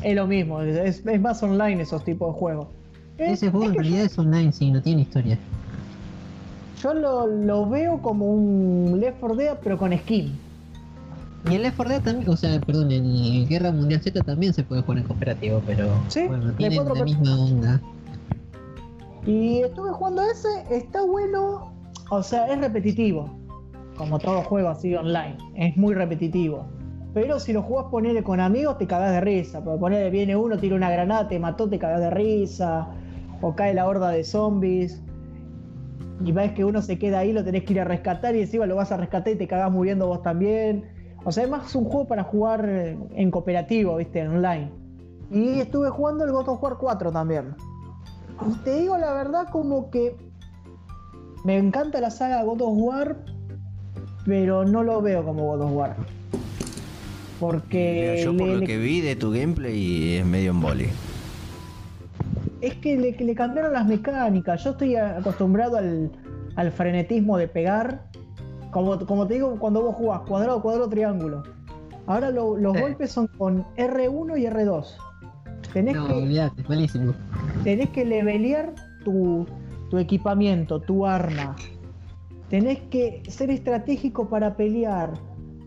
[0.02, 2.66] Es lo mismo, es, es más online esos tipos de juegos.
[3.16, 5.38] Es- Ese juego es en realidad es online, sí, no tiene historia.
[6.84, 10.38] Yo lo, lo veo como un Left 4 Dead, pero con skin.
[11.50, 14.62] Y el Left 4 Dead también, o sea, perdón, en Guerra Mundial Z también se
[14.64, 17.80] puede jugar en cooperativo, pero Sí, bueno, cuatro la per- misma onda.
[19.26, 21.72] Y estuve jugando a ese, está bueno,
[22.10, 23.30] o sea, es repetitivo.
[23.96, 26.66] Como todo juego así online, es muy repetitivo.
[27.14, 29.62] Pero si lo jugás ponerle con amigos, te cagás de risa.
[29.64, 32.88] Porque ponerle viene uno, tira una granada, te mató, te cagás de risa.
[33.40, 35.00] O cae la horda de zombies.
[36.22, 38.66] Y ves que uno se queda ahí, lo tenés que ir a rescatar y encima
[38.66, 40.84] lo vas a rescatar y te cagás muriendo vos también.
[41.24, 44.70] O sea, es más un juego para jugar en cooperativo, viste, en online.
[45.30, 47.54] Y estuve jugando el God of War 4 también.
[48.48, 50.16] Y te digo la verdad como que
[51.44, 53.16] me encanta la saga God of War,
[54.26, 55.96] pero no lo veo como God of War.
[57.40, 60.90] Porque Mira, yo por le- lo que vi de tu gameplay es medio embole.
[62.66, 64.64] Es que le, le cambiaron las mecánicas.
[64.64, 66.10] Yo estoy acostumbrado al,
[66.56, 68.06] al frenetismo de pegar.
[68.70, 71.42] Como, como te digo, cuando vos jugás cuadrado, cuadrado, triángulo.
[72.06, 72.80] Ahora lo- los Sí.
[72.82, 74.84] golpes son con R1 y R2.
[75.72, 77.14] Tenés No, que, olvídate, es malísimo.
[77.64, 78.74] tenés que levelear
[79.04, 79.46] tu,
[79.90, 81.56] tu equipamiento, tu arma.
[82.48, 85.12] Tenés que ser estratégico para pelear.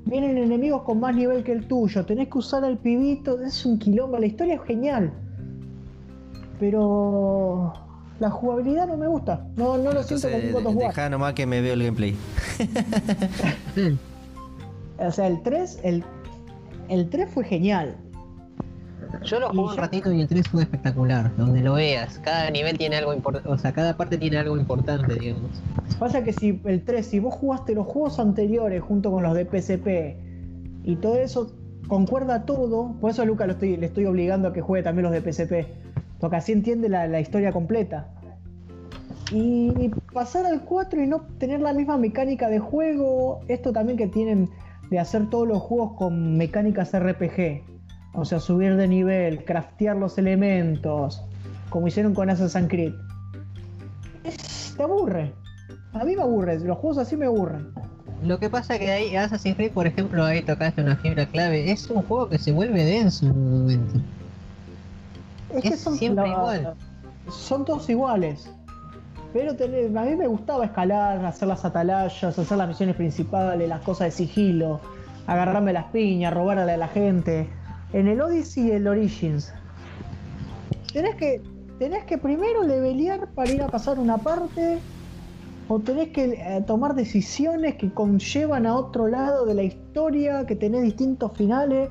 [0.05, 2.05] Vienen enemigos con más nivel que el tuyo.
[2.05, 3.41] Tenés que usar al pibito.
[3.41, 4.17] Es un quilombo.
[4.17, 5.11] La historia es genial.
[6.59, 7.73] Pero
[8.19, 9.45] la jugabilidad no me gusta.
[9.55, 10.87] No, no lo siento como un God of War.
[10.87, 12.15] deja nomás que me veo el gameplay.
[14.99, 16.03] O sea, el 3, el,
[16.89, 17.95] el 3 fue genial.
[19.23, 22.19] Yo lo jugué un ratito y el 3 fue espectacular, donde lo veas.
[22.19, 25.51] Cada nivel tiene algo importante, o sea, cada parte tiene algo importante, digamos.
[25.99, 29.45] Pasa que si el 3, si vos jugaste los juegos anteriores junto con los de
[29.45, 30.17] PSP
[30.83, 31.53] y todo eso,
[31.87, 32.95] concuerda todo.
[32.99, 35.21] Por eso a Luca lo estoy, le estoy obligando a que juegue también los de
[35.21, 35.67] PSP.
[36.19, 38.09] Porque así entiende la, historia completa.
[39.31, 43.41] Y pasar al 4 y no tener la misma mecánica de juego.
[43.47, 44.49] Esto también que tienen
[44.89, 47.63] de hacer todos los juegos con mecánicas RPG.
[48.13, 51.23] O sea, subir de nivel, craftear los elementos.
[51.69, 52.93] Como hicieron con Assassin's Creed.
[54.75, 55.33] Te aburre.
[55.93, 57.67] A mí me aburre, los juegos así me aburren.
[58.23, 61.71] Lo que pasa que ahí Assassin's Creed, por ejemplo, ahí tocaste una fibra clave.
[61.71, 63.99] Es un juego que se vuelve denso en un momento.
[65.53, 66.75] Es que son siempre igual.
[67.29, 68.49] Son todos iguales.
[69.33, 74.07] Pero a mí me gustaba escalar, hacer las atalayas, hacer las misiones principales, las cosas
[74.07, 74.79] de sigilo,
[75.27, 77.49] agarrarme las piñas, robarle a la gente.
[77.93, 79.53] En el Odyssey y el Origins,
[80.93, 81.41] tenés que,
[81.77, 84.79] tenés que primero levelear para ir a pasar una parte,
[85.67, 90.55] o tenés que eh, tomar decisiones que conllevan a otro lado de la historia, que
[90.55, 91.89] tenés distintos finales.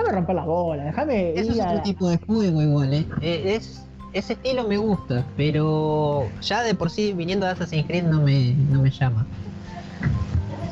[0.00, 3.06] Déjame romper las bolas, déjame Eso es a- otro tipo de juego igual, ¿eh?
[3.20, 8.04] Eh, es, ese estilo me gusta, pero ya de por sí viniendo de Assassin's Creed
[8.04, 9.26] no me, no me llama.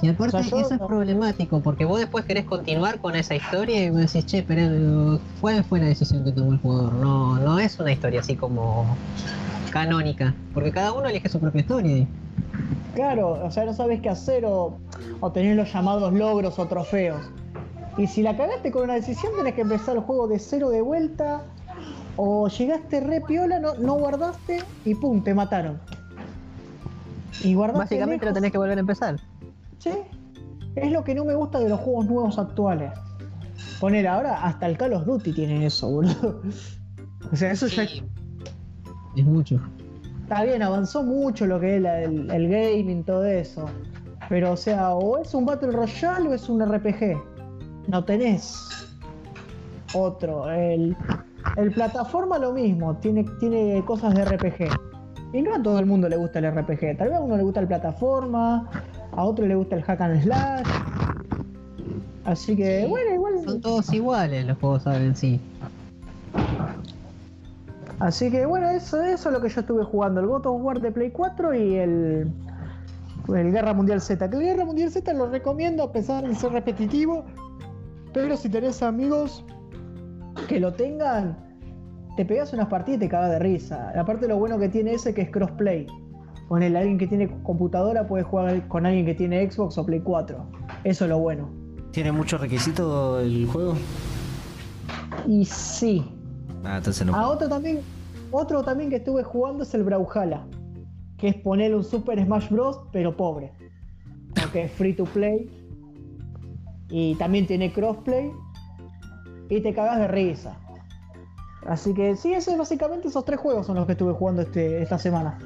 [0.00, 3.34] Y aparte O sea, yo eso es problemático, porque vos después querés continuar con esa
[3.34, 6.92] historia y vos decís, che, pero ¿cuál fue la decisión que tomó el jugador?
[6.94, 8.96] No, no es una historia así como
[9.72, 12.06] canónica, porque cada uno elige su propia historia.
[12.94, 14.78] Claro, o sea, no sabes qué hacer o,
[15.20, 17.20] o tenés los llamados logros o trofeos.
[17.98, 20.80] Y si la cagaste con una decisión, tenés que empezar el juego de cero de
[20.80, 21.42] vuelta.
[22.16, 25.78] O llegaste re piola, no, no guardaste y pum, te mataron.
[27.44, 29.16] Y guardaste Básicamente lo tenés que volver a empezar.
[29.78, 29.90] Sí.
[30.74, 32.92] Es lo que no me gusta de los juegos nuevos actuales.
[33.80, 36.40] Poner ahora, hasta el Call of Duty tiene eso, boludo.
[37.32, 38.02] O sea, eso ya Sí.
[39.16, 39.60] Es mucho.
[40.22, 43.66] está bien, avanzó mucho lo que es la- el, el gaming, todo eso.
[44.28, 47.16] Pero, o sea, o es un Battle Royale o es un RPG.
[47.88, 48.68] No tenés
[49.94, 50.50] otro.
[50.50, 50.96] El,
[51.56, 54.68] el plataforma lo mismo, tiene, tiene cosas de RPG.
[55.32, 56.96] Y no a todo el mundo le gusta el RPG.
[56.96, 58.70] Tal vez a uno le gusta el plataforma,
[59.12, 60.66] a otro le gusta el hack and slash.
[62.24, 63.34] Así que, Sí, bueno, igual.
[63.44, 65.40] Son todos iguales los juegos ahora en sí.
[68.00, 70.20] Así que bueno, eso, eso es lo que yo estuve jugando.
[70.20, 72.30] El God of War de Play 4 y el,
[73.34, 74.30] el Guerra Mundial Z.
[74.30, 77.24] Que el Guerra Mundial Z lo recomiendo a pesar de ser repetitivo.
[78.12, 79.44] Pero si tenés amigos
[80.48, 81.36] que lo tengan,
[82.16, 83.92] te pegas unas partidas y te cagas de risa.
[83.98, 85.86] Aparte lo bueno que tiene ese que es crossplay.
[86.48, 90.00] Con el alguien que tiene computadora puede jugar con alguien que tiene Xbox o Play
[90.00, 90.46] 4.
[90.84, 91.50] Eso es lo bueno.
[91.92, 93.74] ¿Tiene muchos requisitos el juego?
[95.26, 96.04] Y sí,
[96.64, 97.14] Ah, entonces no.
[97.14, 97.80] A otro también,
[98.30, 100.44] otro también que estuve jugando es el Brawlhalla,
[101.16, 102.80] que es poner un Super Smash Bros.
[102.92, 103.52] pero pobre.
[104.34, 105.48] Porque es free to play.
[106.90, 108.30] Y también tiene crossplay.
[109.50, 110.56] Y te cagas de risa.
[111.66, 114.98] Así que sí, ese, básicamente esos tres juegos son los que estuve jugando este, esta
[114.98, 115.38] semana.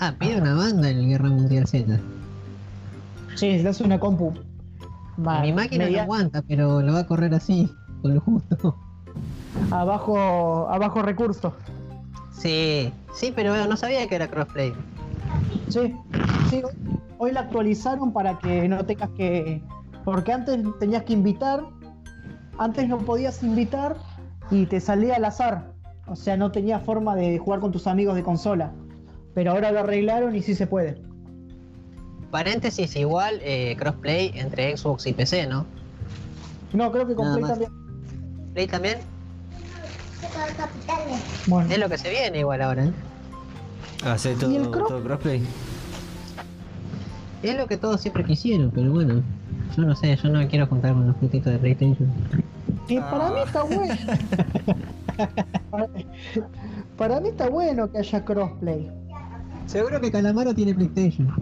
[0.00, 1.98] Ah, pide una banda en Guerra Mundial Z.
[3.34, 4.32] Sí, necesitas una compu.
[5.16, 7.68] Mi máquina media- no aguanta, pero lo va a correr así,
[8.02, 8.76] con lo justo.
[9.70, 11.52] abajo, abajo recursos.
[12.32, 14.72] Sí, sí, pero no sabía que era crossplay.
[15.68, 15.94] Sí,
[16.50, 19.62] sí, hoy- hoy la actualizaron para que no tengas que.
[20.04, 21.62] Porque antes tenías que invitar,
[22.58, 23.96] antes no podías invitar
[24.50, 25.72] y te salía al azar.
[26.06, 28.72] O sea, no tenía forma de jugar con tus amigos de consola.
[29.34, 31.00] Pero ahora lo arreglaron y sí se puede.
[32.30, 35.66] Paréntesis, igual eh, crossplay entre Xbox y PC, ¿no?
[36.72, 37.50] No, creo que con Nada Play más.
[37.52, 37.72] también.
[38.54, 38.98] Play también
[41.46, 42.92] Bueno, es lo que se viene igual ahora, ¿eh?
[44.04, 44.88] ¿Hace ¿Y el todo, cross?
[44.88, 45.42] todo crossplay?
[47.42, 49.22] Es lo que todos siempre quisieron, pero bueno,
[49.76, 52.10] yo no sé, yo no me quiero juntar con los putitos de PlayStation.
[52.88, 53.94] que para mí está bueno.
[55.70, 55.88] para,
[56.96, 58.90] para mí está bueno que haya crossplay.
[59.66, 61.32] Seguro que Calamaro tiene PlayStation.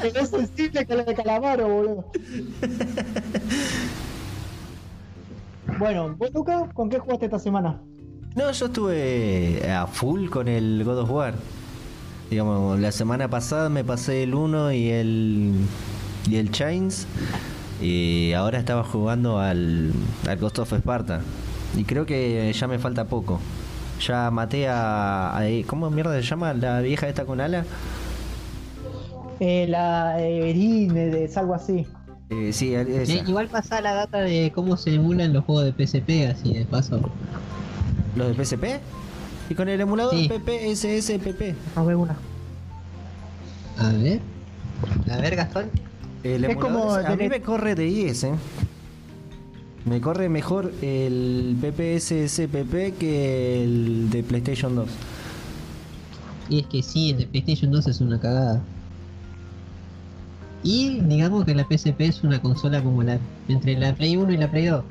[0.00, 2.10] Pero es sensible que la de Calamaro, boludo.
[5.78, 7.80] Bueno, ¿vos, Luca, con qué jugaste esta semana?
[8.34, 11.34] No, yo estuve a full con el God of War.
[12.30, 15.52] Digamos, la semana pasada me pasé el 1 y el
[16.28, 17.06] y el Chains
[17.80, 19.92] y ahora estaba jugando al,
[20.28, 21.20] al Ghost of Sparta.
[21.76, 23.38] Y creo que ya me falta poco.
[24.06, 27.64] Ya maté a, a- ¿cómo mierda se llama la vieja esta con ala?
[29.38, 31.86] Eh, la Erin, es algo así.
[32.30, 33.12] Eh, sí, esa.
[33.12, 36.64] Eh, igual pasa la data de cómo se emulan los juegos de PSP, así de
[36.64, 37.00] paso.
[38.16, 38.64] los de PSP
[39.48, 40.28] y con el emulador Sí.
[40.28, 41.54] PPSSPP.
[41.76, 42.16] A ver una.
[43.78, 44.20] A ver.
[45.10, 45.70] A ver, Gastón.
[46.22, 48.32] El Es como a mí me corre de IS, ¿eh?
[49.84, 54.88] Me corre mejor el PPSSPP que el de PlayStation 2.
[56.48, 58.62] Y es que sí, el de PlayStation 2 es una cagada.
[60.64, 64.36] Y digamos que la PSP es una consola como la entre la Play 1 y
[64.36, 64.82] la Play 2.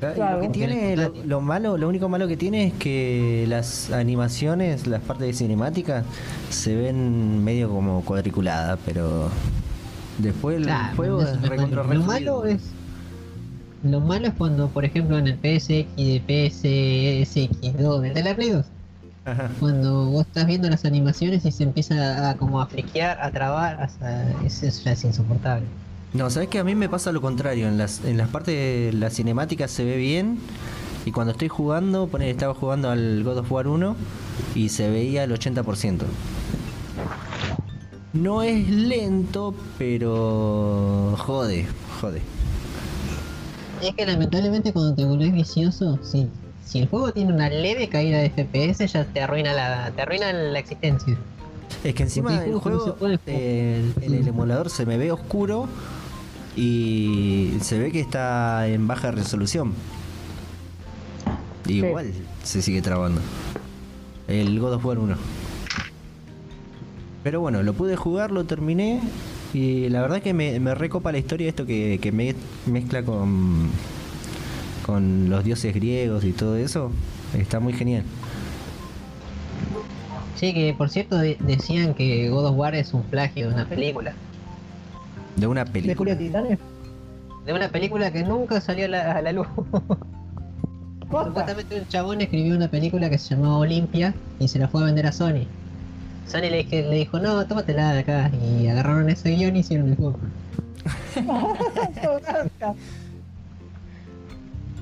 [0.00, 0.36] Claro.
[0.36, 4.86] Lo que tiene, lo, lo malo, lo único malo que tiene es que las animaciones,
[4.86, 6.04] las partes de cinemática,
[6.48, 9.28] se ven medio como cuadriculadas, pero
[10.18, 11.84] después el Claro, juego es recontra.
[11.84, 12.62] Lo malo es.
[13.82, 18.50] Lo malo es cuando, por ejemplo, en el PSX de PSX2, el de la Play
[18.50, 18.66] 2,
[19.24, 19.50] Ajá.
[19.58, 23.80] cuando vos estás viendo las animaciones y se empieza a como a friquear, a trabar,
[23.82, 25.66] hasta eso ya es insoportable.
[26.12, 27.68] No, sabes que a mí me pasa lo contrario.
[27.68, 30.38] En las, en las partes de la cinemática se ve bien.
[31.06, 33.96] Y cuando estoy jugando, poner, estaba jugando al God of War 1
[34.54, 36.02] y se veía el 80%.
[38.12, 41.66] No es lento, pero jode,
[42.00, 42.20] jode.
[43.80, 46.28] Es que lamentablemente cuando te volvés vicioso, si,
[46.66, 50.32] si el juego tiene una leve caída de FPS ya te arruina la, te arruina
[50.32, 51.16] la existencia.
[51.84, 52.96] Es que encima el juego,
[53.26, 55.68] eh, el emulador se me ve oscuro
[56.56, 59.72] y se ve que está en baja resolución.
[61.66, 62.12] Igual
[62.42, 63.20] se sigue trabando.
[64.28, 65.16] El God of War 1.
[67.22, 69.00] Pero bueno, lo pude jugar, lo terminé
[69.52, 72.34] y la verdad que me, me recopa la historia esto que, que me
[72.66, 73.68] mezcla con,
[74.86, 76.90] con los dioses griegos y todo eso.
[77.38, 78.04] Está muy genial.
[80.36, 83.66] Sí, que por cierto de- decían que God of War es un plagio de una
[83.68, 84.14] película.
[85.36, 86.14] De una ¿De película.
[86.14, 86.58] De Titanes?
[87.46, 89.46] de una película que nunca salió a la, a la luz.
[91.10, 94.84] Supuestamente un chabón escribió una película que se llamaba Olimpia y se la fue a
[94.86, 95.46] vender a Sony.
[96.28, 98.30] Sony le, dije- le dijo, no, tómatela de acá.
[98.60, 100.16] Y agarraron ese guion y hicieron el juego.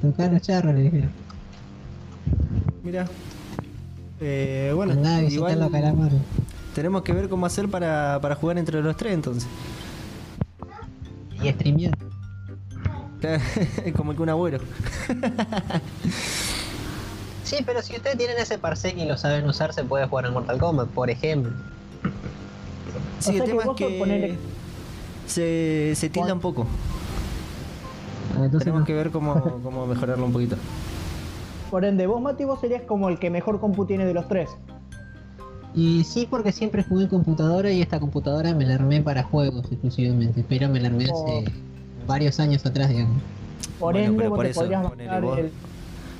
[0.02, 1.10] Tocar los charros, le dijeron.
[2.84, 3.06] Mira.
[4.20, 4.94] Eh, bueno,
[5.28, 5.70] igual
[6.74, 9.48] tenemos que ver cómo hacer para, para jugar entre los tres entonces.
[11.42, 11.96] Y streamear.
[13.96, 14.60] como que un abuelo.
[17.42, 20.34] Sí, pero si ustedes tienen ese parsec y lo saben usar, se puede jugar en
[20.34, 21.52] Mortal Kombat, por ejemplo.
[23.20, 24.38] Sí, O sea el que tema es que
[25.26, 26.66] se, se tilda un poco.
[28.34, 30.56] Ah, Entonces, Tenemos que ver cómo, cómo mejorarlo un poquito.
[31.70, 34.50] Por ende, vos, Mati, vos serías como el que mejor compu tiene de los tres.
[35.74, 39.66] Y sí, porque siempre jugué en computadora y esta computadora me la armé para juegos
[39.70, 41.40] exclusivamente, pero me la armé Oh.
[41.40, 41.52] hace
[42.06, 43.18] varios años atrás, digamos.
[43.78, 45.38] Por Bueno, ende, pero vos por te eso, podrías ponele bajar vos.
[45.38, 45.50] el.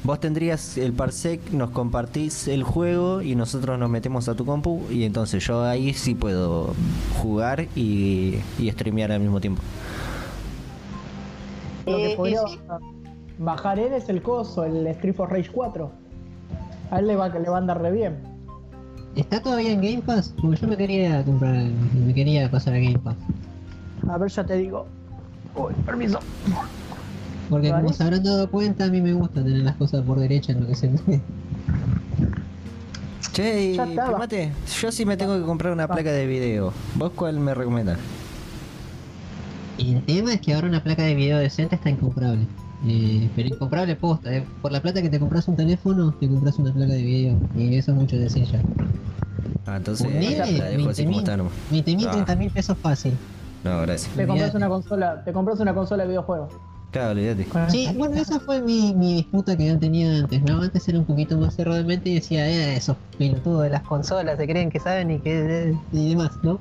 [0.04, 4.82] Vos tendrías el parsec, nos compartís el juego y nosotros nos metemos a tu compu
[4.90, 6.72] y entonces yo ahí sí puedo
[7.20, 9.60] jugar y, y streamear al mismo tiempo.
[11.86, 12.58] Lo que Eh, podría sí.
[12.68, 12.80] bajar,
[13.38, 15.90] bajar él es el coso, el Street for Rage 4.
[16.92, 18.18] A él le va, le va a andar re bien.
[19.18, 20.32] ¿Está todavía en Game Pass?
[20.40, 23.16] Porque yo me quería comprar, me quería pasar a Game Pass.
[24.08, 24.86] A ver, ya te digo.
[25.56, 26.20] Uy, permiso.
[27.50, 30.52] Porque como se habrán dado cuenta, a mí me gusta tener las cosas por derecha
[30.52, 31.20] en lo que se me...
[33.32, 34.10] Che, y Ya estaba.
[34.10, 36.72] primate, yo sí me tengo que comprar una placa de video.
[36.94, 37.98] ¿Vos cuál me recomendás?
[39.78, 42.46] El tema es que ahora una placa de video decente está incomprable.
[42.86, 44.44] Eh, pero incomprable posta, eh.
[44.62, 47.36] por la plata que te compras un teléfono, te compras una placa de video.
[47.56, 48.62] Y eso es mucho decir ya.
[49.66, 51.52] Ah, entonces Ponele la dejo así 20.000, como está nomás.
[51.72, 52.24] 20.000, Ah.
[52.26, 53.12] 30.000 pesos fácil.
[53.64, 54.14] No, gracias.
[54.14, 56.52] Te compras una consola, te compras una consola de videojuegos.
[56.90, 57.46] Claro, olvídate.
[57.68, 60.62] Sí, bueno, esa fue mi, mi disputa que yo tenía antes, ¿no?
[60.62, 63.82] Antes era un poquito más cerrado de mente y decía, eh, esos pelotudos de las
[63.82, 65.74] consolas se creen que saben y que...
[65.92, 66.58] y demás, ¿no?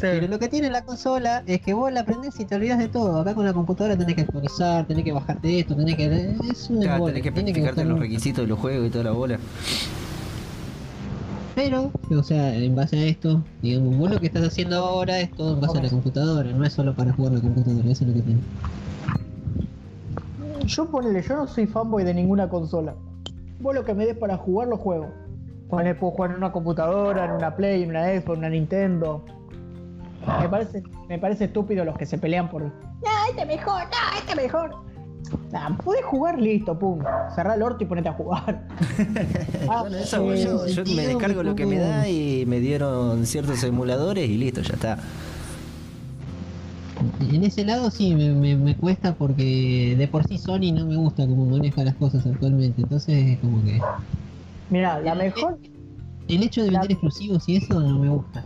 [0.00, 2.88] Pero lo que tiene la consola es que vos la aprendés y te olvidas de
[2.88, 3.20] todo.
[3.20, 6.36] Acá con la computadora tenés que actualizar, tenés que bajarte esto, tenés que...
[6.50, 7.22] Es un Claro, tenés
[7.54, 9.38] que buscar los requisitos de los juegos y toda la bola.
[11.54, 15.30] Pero, o sea, en base a esto, digamos, vos lo que estás haciendo ahora es
[15.32, 18.10] todo en base a la computadora, no es solo para jugar la computadora, eso es
[18.10, 18.40] lo que tiene.
[20.64, 22.94] Yo ponele, yo no soy fanboy de ninguna consola.
[23.60, 25.12] Vos lo que me des para jugar lo juego.
[25.68, 29.24] Ponele, puedo jugar en una computadora, en una Play, en una Xbox, en una Nintendo.
[30.40, 32.62] Me parece, me parece estúpido los que se pelean por.
[32.62, 32.70] No,
[33.28, 34.91] este mejor, no, este mejor.
[35.52, 37.00] Nah, podés jugar listo, pum.
[37.34, 38.66] Cerrá el orto y ponete a jugar.
[39.68, 43.24] Ah, bueno, eso, eh, yo, yo me descargo lo que me da y me dieron
[43.26, 44.98] ciertos emuladores y listo, ya está.
[47.20, 50.96] En ese lado sí me, me- me cuesta porque de por sí Sony no me
[50.96, 53.80] gusta cómo maneja las cosas actualmente, entonces es como que
[54.70, 55.58] Mira, la mejor,
[56.28, 58.44] el hecho de La- vender exclusivos y eso no me gusta.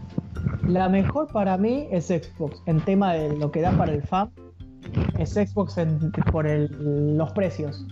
[0.69, 2.63] la mejor para mí es Xbox.
[2.67, 4.31] En tema de lo que da para el fan,
[5.19, 7.85] es Xbox en- por el- los precios.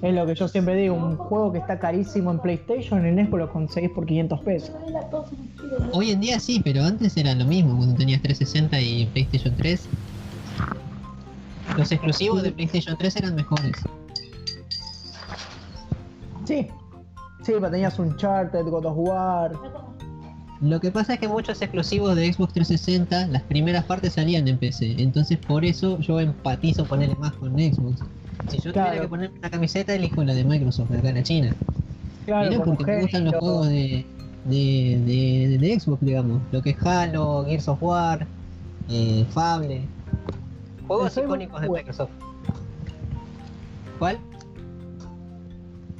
[0.00, 3.38] Es lo que yo siempre digo, un juego que está carísimo en PlayStation, en Xbox
[3.38, 4.72] lo conseguís por 500 pesos.
[5.92, 9.88] Hoy en día sí, pero antes era lo mismo cuando tenías 360 y PlayStation 3.
[11.76, 13.72] Los exclusivos de PlayStation 3 eran mejores.
[16.44, 16.68] Sí,
[17.42, 19.52] sí, pero tenías un Charted, God of War.
[20.62, 24.58] Lo que pasa es que muchos exclusivos de Xbox 360, las primeras partes salían en
[24.58, 28.00] PC, entonces por eso yo empatizo ponerle más con Xbox.
[28.48, 31.22] Si yo tuviera que ponerme una camiseta, elijo la de Microsoft, de acá en la
[31.24, 31.56] China.
[32.26, 34.06] Claro, Mirá, porque me gustan los juegos de,
[34.44, 36.40] de, de, de Xbox, digamos.
[36.52, 38.24] Lo que es Halo, Gears of War,
[38.88, 39.82] eh, Fable.
[40.86, 41.70] Juegos El icónicos de.
[41.70, 42.10] Microsoft.
[43.98, 44.18] ¿Cuál?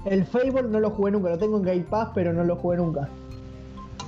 [0.04, 2.76] El Fable no lo jugué nunca, lo tengo en Game Pass, pero no lo jugué
[2.76, 3.08] nunca.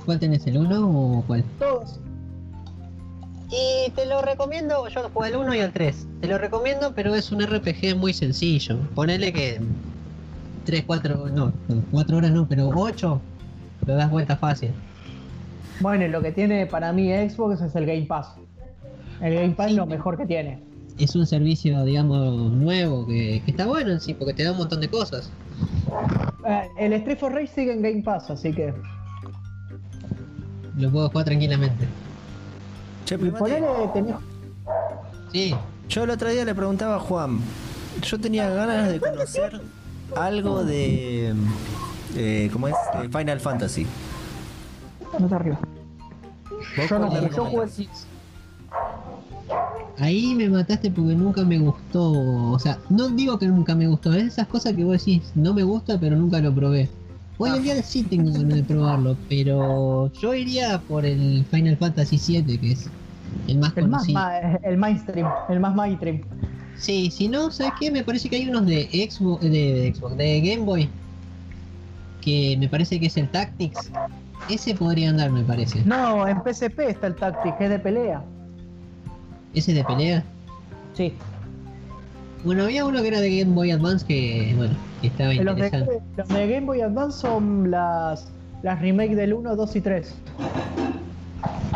[0.05, 1.43] ¿Cuál tenés, el 1 o cuál?
[1.59, 1.99] Todos.
[3.49, 6.07] Y te lo recomiendo, yo jugué el 1 y el 3.
[6.21, 8.77] Te lo recomiendo, pero es un RPG muy sencillo.
[8.95, 9.61] Ponele que
[10.65, 11.53] 3, 4, no,
[11.91, 13.21] 4 horas no, pero 8
[13.85, 14.71] lo das vuelta fácil.
[15.79, 18.29] Bueno, y lo que tiene para mí Xbox es el Game Pass.
[19.21, 19.71] El Game Pass Sí.
[19.73, 20.59] es lo mejor que tiene.
[20.97, 24.57] Es un servicio, digamos, nuevo que, que está bueno en sí, porque te da un
[24.57, 25.29] montón de cosas.
[26.47, 28.73] Eh, el Street for Rage sigue en Game Pass, así que.
[30.77, 31.87] Lo puedo jugar tranquilamente.
[33.05, 34.15] Che, Y primate, ponele, tenés-
[35.31, 35.55] Sí,
[35.89, 37.39] yo el otro día le preguntaba a Juan,
[38.01, 39.61] yo tenía ganas de conocer
[40.15, 41.33] algo de...
[42.15, 42.75] eh, ¿Cómo es?
[43.01, 43.85] De Final Fantasy.
[45.19, 45.59] No te arriba.
[46.77, 47.87] ¿Vos Yo no me jugué, yo jugué-?
[49.99, 52.11] Ahí me mataste porque nunca me gustó.
[52.51, 54.13] O sea, no digo que nunca me gustó.
[54.13, 56.89] Es esas cosas que vos decís, no me gusta, pero nunca lo probé.
[57.37, 62.17] Hoy en día sí tengo ganas de probarlo, pero yo iría por el Final Fantasy
[62.41, 62.89] VII, que es
[63.47, 64.19] el más El, más, conocido.
[64.19, 66.21] ma- el mainstream, el más mainstream.
[66.77, 67.91] Sí, si no, ¿sabes qué?
[67.91, 70.89] Me parece que hay unos de Xbox, de, de Xbox, de Game Boy,
[72.21, 73.89] que me parece que es el Tactics.
[74.49, 75.81] Ese podría andar, me parece.
[75.85, 78.23] No, en PSP está el Tactic, es de pelea.
[79.53, 80.23] Ese de pelea.
[80.93, 81.13] Sí.
[82.45, 85.65] Bueno, había uno que era de Game Boy Advance que, bueno, que estaba Los de,
[85.65, 85.99] interesante.
[86.15, 88.27] los de Game Boy Advance son las,
[88.61, 90.15] las remakes del 1, 2 y 3.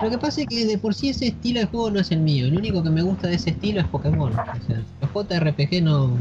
[0.01, 2.19] Lo que pasa es que de por sí ese estilo de juego no es el
[2.19, 2.45] mío.
[2.45, 4.31] El único que me gusta de ese estilo es Pokémon.
[4.31, 6.11] O sea, los JRPG no.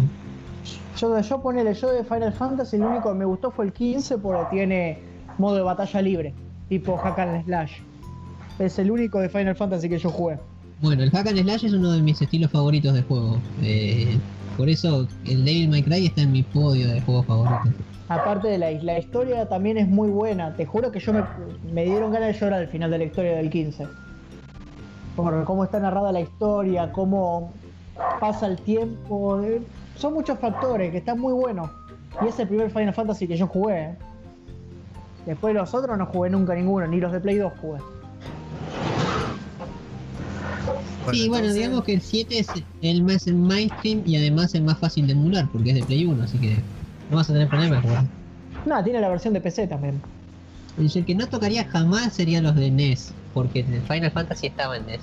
[0.97, 4.19] Yo, yo ponele, yo de Final Fantasy, el único que me gustó fue el 15
[4.19, 4.99] porque tiene
[5.39, 6.35] modo de batalla libre,
[6.69, 7.73] tipo Hack and Slash.
[8.59, 10.39] Es el único de Final Fantasy que yo jugué.
[10.81, 13.39] Bueno, el Hack and Slash es uno de mis estilos favoritos de juego.
[13.63, 14.19] Eh,
[14.59, 17.73] por eso el Devil May Cry está en mi podio de juegos favoritos.
[18.09, 20.53] Aparte de la, historia también es muy buena.
[20.57, 21.23] Te juro que yo me,
[21.73, 23.87] me dieron ganas de llorar al final de la historia del 15.
[25.15, 27.53] Por cómo está narrada la historia, cómo
[28.19, 29.41] pasa el tiempo.
[29.43, 29.63] eh,
[29.97, 31.71] Son muchos factores que están muy buenos.
[32.21, 33.81] Y es el primer Final Fantasy que yo jugué.
[33.81, 33.97] eh.
[35.25, 37.79] Después los otros no jugué nunca ninguno, ni los de Play 2 jugué.
[41.17, 42.49] Sí, bueno, entonces- digamos que el 7 es
[42.83, 46.05] el más el mainstream y además el más fácil de emular porque es de Play
[46.07, 46.57] 1, así que
[47.11, 47.85] no vas a tener problemas.
[48.67, 50.01] Nada, tiene la versión de PC también.
[50.79, 55.01] El que no tocaría jamás serían los de NES, porque Final Fantasy estaba en NES.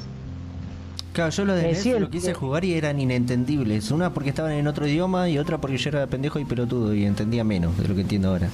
[1.14, 3.91] Claro, yo lo de Eh, NES lo quise que- jugar y eran inentendibles.
[3.91, 7.06] Una porque estaban en otro idioma y otra porque yo era pendejo y pelotudo y
[7.06, 8.49] entendía menos de lo que entiendo ahora.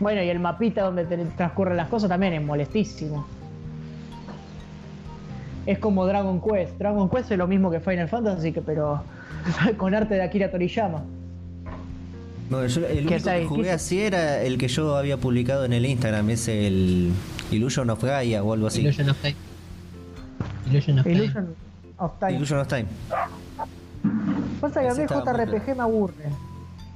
[0.00, 3.26] Bueno, y el mapita donde te transcurren las cosas también es molestísimo.
[5.66, 6.76] Es como Dragon Quest.
[6.78, 9.02] Dragon Quest es lo mismo que Final Fantasy, que, pero
[9.76, 11.02] con arte de Akira Toriyama.
[12.50, 15.72] No, yo, el único que jugué ¿Qué- así era el que yo había publicado en
[15.72, 17.10] el Instagram, es el
[17.50, 18.82] Illusion of Gaia o algo así.
[18.82, 19.36] Illusion of Time.
[20.70, 21.14] Illusion of Time.
[21.16, 21.54] Illusion
[21.98, 22.32] of Time.
[22.36, 22.86] Illusion of Time.
[24.60, 26.24] Pasa que a mí JRPG me aburre.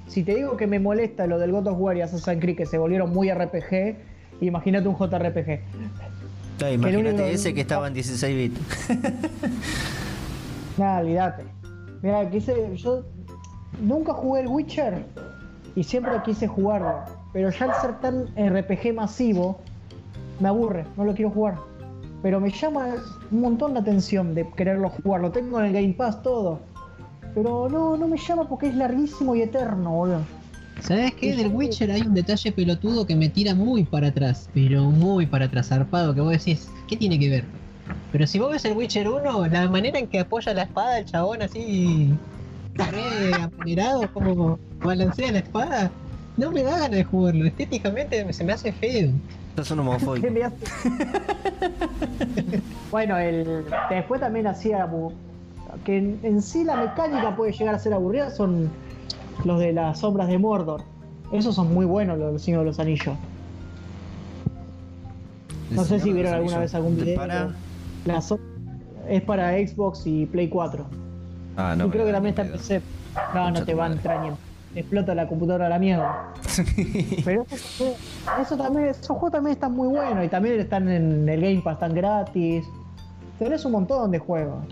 [0.08, 2.66] Si te digo que me molesta lo del God of War y Assassin's Creed que
[2.66, 3.96] se volvieron muy RPG,
[4.40, 5.60] imagínate un JRPG.
[6.58, 8.60] Claro, imagínate único- ese que estaba en 16 bits.
[10.78, 11.44] Nada, olvídate.
[12.02, 13.02] Mira, quise, yo
[13.80, 15.04] nunca jugué el Witcher
[15.74, 17.00] y siempre quise jugarlo.
[17.32, 19.58] Pero ya al ser tan RPG masivo,
[20.40, 21.56] me aburre, no lo quiero jugar.
[22.22, 22.86] Pero me llama
[23.30, 25.20] un montón la atención de quererlo jugar.
[25.20, 26.60] Lo tengo en el Game Pass todo.
[27.34, 30.20] Pero no, no me llama porque es larguísimo y eterno, boludo.
[30.80, 31.34] ¿Sabes qué?
[31.34, 31.48] Del.
[31.48, 35.68] Witcher hay un detalle pelotudo que me tira muy para atrás, pero muy para atrás,
[35.68, 37.44] zarpado, que vos decís, ¿qué tiene que ver?
[38.12, 41.04] Pero si vos ves el Witcher 1, la manera en que apoya la espada el
[41.06, 42.12] chabón así,
[42.74, 45.90] re acelerado, como balancea la espada,
[46.36, 49.10] no me da ganas de jugarlo, estéticamente se me hace feo.
[49.56, 50.28] Sos un ¿Qué homofóbico.
[52.90, 54.86] bueno, el, después también hacía
[55.84, 58.70] que en, en sí la mecánica puede llegar a ser aburrida son
[59.44, 60.82] los de las sombras de Mordor.
[61.32, 63.16] Esos son muy buenos los del Señor de los Anillos.
[65.70, 67.16] No sé si vieron alguna vez algún video.
[67.16, 67.50] Para...
[68.04, 68.38] La so-
[69.08, 70.84] es para Xbox y Play 4.
[71.56, 71.86] Ah, no.
[71.86, 72.52] y creo que también está en.
[72.52, 72.82] PC.
[73.34, 74.38] No, no te van extrañando.
[74.74, 76.32] Te explota la computadora a la mierda.
[77.24, 77.94] Pero eso,
[78.40, 81.74] eso también, esos juegos también están muy buenos y también están en el Game Pass,
[81.74, 82.64] están gratis.
[83.38, 84.64] Tenés un montón de juegos.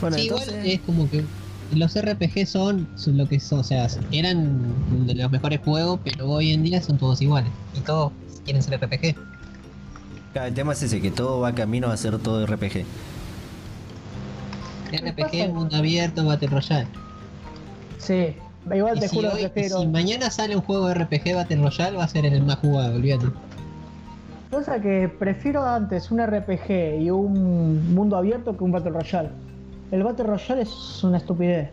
[0.00, 0.48] Bueno, sí, entonces...
[0.48, 1.24] igual es como que
[1.74, 6.28] los RPG son, son lo que son, o sea, eran de los mejores juegos, pero
[6.28, 7.50] hoy en día son todos iguales.
[7.76, 8.12] Y todos
[8.44, 9.14] quieren ser RPG.
[10.32, 12.84] Claro, el tema es ese, que todo va camino a ser todo RPG.
[14.92, 16.86] RPG, mundo abierto, Battle Royale.
[17.98, 18.34] Sí,
[18.74, 19.80] igual Y te si, juro hoy- que prefiero.
[19.80, 22.94] si mañana sale un juego de RPG Battle Royale va a ser el más jugado,
[22.96, 23.26] olvídate.
[24.50, 29.30] Cosa que prefiero antes un RPG y un mundo abierto que un Battle Royale.
[29.90, 31.70] El Battle Royale es una estupidez.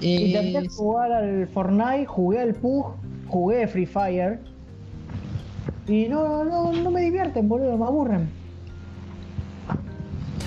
[0.00, 2.94] Intenté Eh, jugar al Fortnite, jugué al PUG,
[3.28, 4.40] jugué Free Fire.
[5.86, 8.28] Y no, no, no me divierten, boludo, me aburren.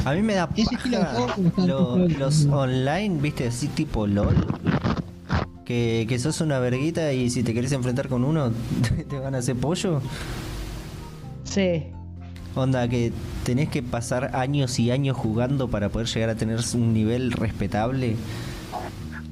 [0.05, 2.19] A mí me da Ese estilo de paja juego me gusta lo- mucho.
[2.19, 4.35] los online, viste, así tipo LOL.
[5.65, 8.51] Que, que sos una verguita y si te querés enfrentar con uno,
[9.09, 9.99] te van a hacer pollo.
[11.43, 11.85] Sí.
[12.55, 13.11] Onda, que
[13.43, 18.15] tenés que pasar años y años jugando para poder llegar a tener un nivel respetable.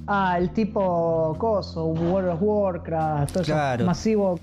[0.08, 3.84] Ah, el tipo coso, World of Warcraft, todo Claro.
[3.84, 4.40] eso masivo.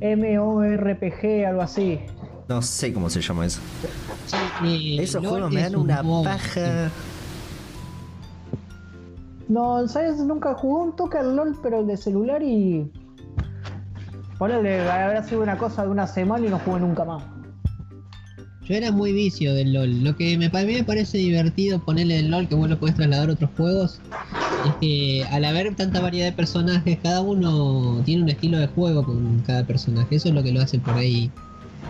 [0.00, 1.98] MORPG, algo así.
[2.48, 3.60] No sé cómo se llama eso.
[4.62, 6.90] Sí, Esos LOL juegos me dan un una paja.
[9.48, 10.18] No, ¿sabes?
[10.18, 12.90] Nunca jugué un toque al LOL, pero el de celular y.
[14.38, 17.22] Ponele, habrá sido una cosa de una semana y no jugué nunca más.
[18.68, 20.02] Yo era muy vicio del LOL.
[20.02, 22.96] Lo que me, a mí me parece divertido ponerle el LOL, que vos lo podés
[22.96, 24.00] trasladar a otros juegos,
[24.66, 29.04] es que al haber tanta variedad de personajes, cada uno tiene un estilo de juego
[29.04, 30.16] con cada personaje.
[30.16, 31.30] Eso es lo que lo hace por ahí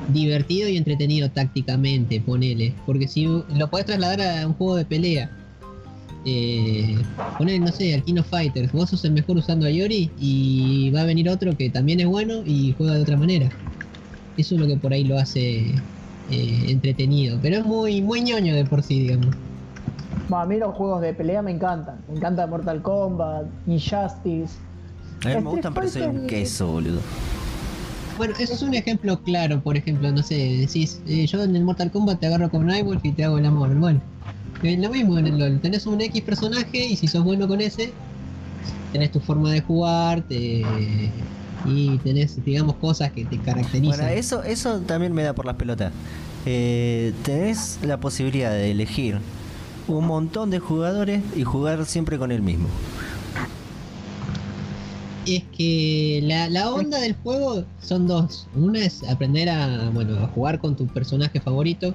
[0.08, 2.74] divertido y entretenido tácticamente, ponele.
[2.84, 5.30] Porque si lo podés trasladar a un juego de pelea,
[6.26, 6.98] eh,
[7.38, 10.90] ponele, no sé, al King of Fighters, vos sos el mejor usando a Yori y
[10.90, 13.48] va a venir otro que también es bueno y juega de otra manera.
[14.36, 15.74] Eso es lo que por ahí lo hace
[16.30, 19.34] eh, entretenido, pero es muy, muy ñoño de por sí, digamos.
[20.28, 22.00] Bah, a mí los juegos de pelea me encantan.
[22.08, 24.54] Me encanta Mortal Kombat, Injustice.
[25.24, 27.00] A mí me gustan, pero soy un queso, boludo.
[28.16, 31.64] Bueno, eso es un ejemplo claro, por ejemplo, no sé, decís, eh, yo en el
[31.64, 33.74] Mortal Kombat te agarro con Nightwolf y te hago el amor.
[33.74, 34.00] Bueno,
[34.62, 37.60] es lo mismo en el LoL, tenés un X personaje y si sos bueno con
[37.60, 37.92] ese,
[38.92, 40.64] tenés tu forma de jugar, te...
[41.66, 43.98] y tenés, digamos, cosas que te caracterizan.
[43.98, 45.92] Bueno, eso, eso también me da por las pelotas.
[46.46, 49.18] Eh, tenés la posibilidad de elegir
[49.88, 52.68] un montón de jugadores y jugar siempre con el mismo.
[55.26, 58.46] es que la, la onda del juego son dos.
[58.54, 61.94] Una es aprender a, bueno, a jugar con tu personaje favorito.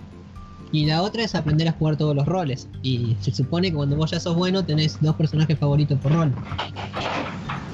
[0.73, 2.67] Y la otra es aprender a jugar todos los roles.
[2.81, 6.33] Y se supone que cuando vos ya sos bueno tenés dos personajes favoritos por rol.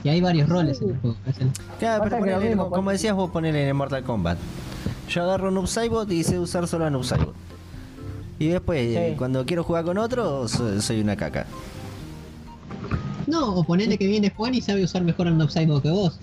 [0.09, 1.15] Hay varios roles en el juego.
[1.79, 4.37] Claro, pero ponele, mismo, como, como ponele- decías vos, ponerle en el Mortal Kombat.
[5.09, 7.33] Yo agarro un Noob Saibot y sé usar solo a Noob Saibot.
[8.39, 9.17] Y después, eh, Sí.
[9.17, 11.45] cuando quiero jugar con otro, so- soy una caca.
[13.25, 16.19] No, o ponele que viene Juan y sabe usar mejor al Upside que vos.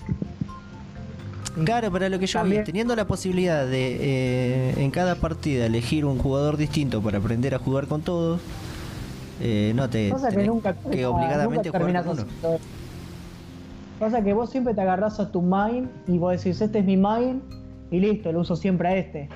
[1.65, 5.67] Claro, pero a lo que yo voy, teniendo la posibilidad de eh, en cada partida
[5.67, 8.41] elegir un jugador distinto para aprender a jugar con todos,
[9.41, 12.59] eh, no te que tenés nunca, que obligadamente nunca jugar con uno.
[13.99, 16.97] Pasa que vos siempre te agarrás a tu main y vos decís, este es mi
[16.97, 17.43] main
[17.91, 19.29] y listo, lo uso siempre a este.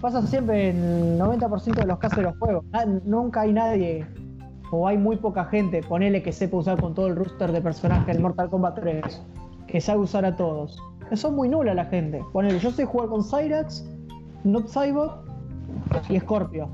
[0.00, 2.64] Pasa siempre en el 90% de los casos de los juegos.
[3.04, 4.06] Nunca hay nadie
[4.72, 8.06] o hay muy poca gente, ponele que sepa usar con todo el rooster de personajes
[8.06, 9.22] del Mortal Kombat 3,
[9.66, 10.78] que sabe usar a todos.
[11.14, 12.22] Son muy nula la gente.
[12.32, 13.84] Ponele, yo sé jugar con Cyrax,
[14.44, 15.24] Noob Saibot
[16.08, 16.68] y Scorpio.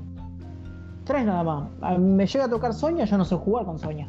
[1.04, 1.68] Tres nada más.
[1.80, 4.06] A- Me llega a tocar Sonya, ya no sé jugar con Sonya.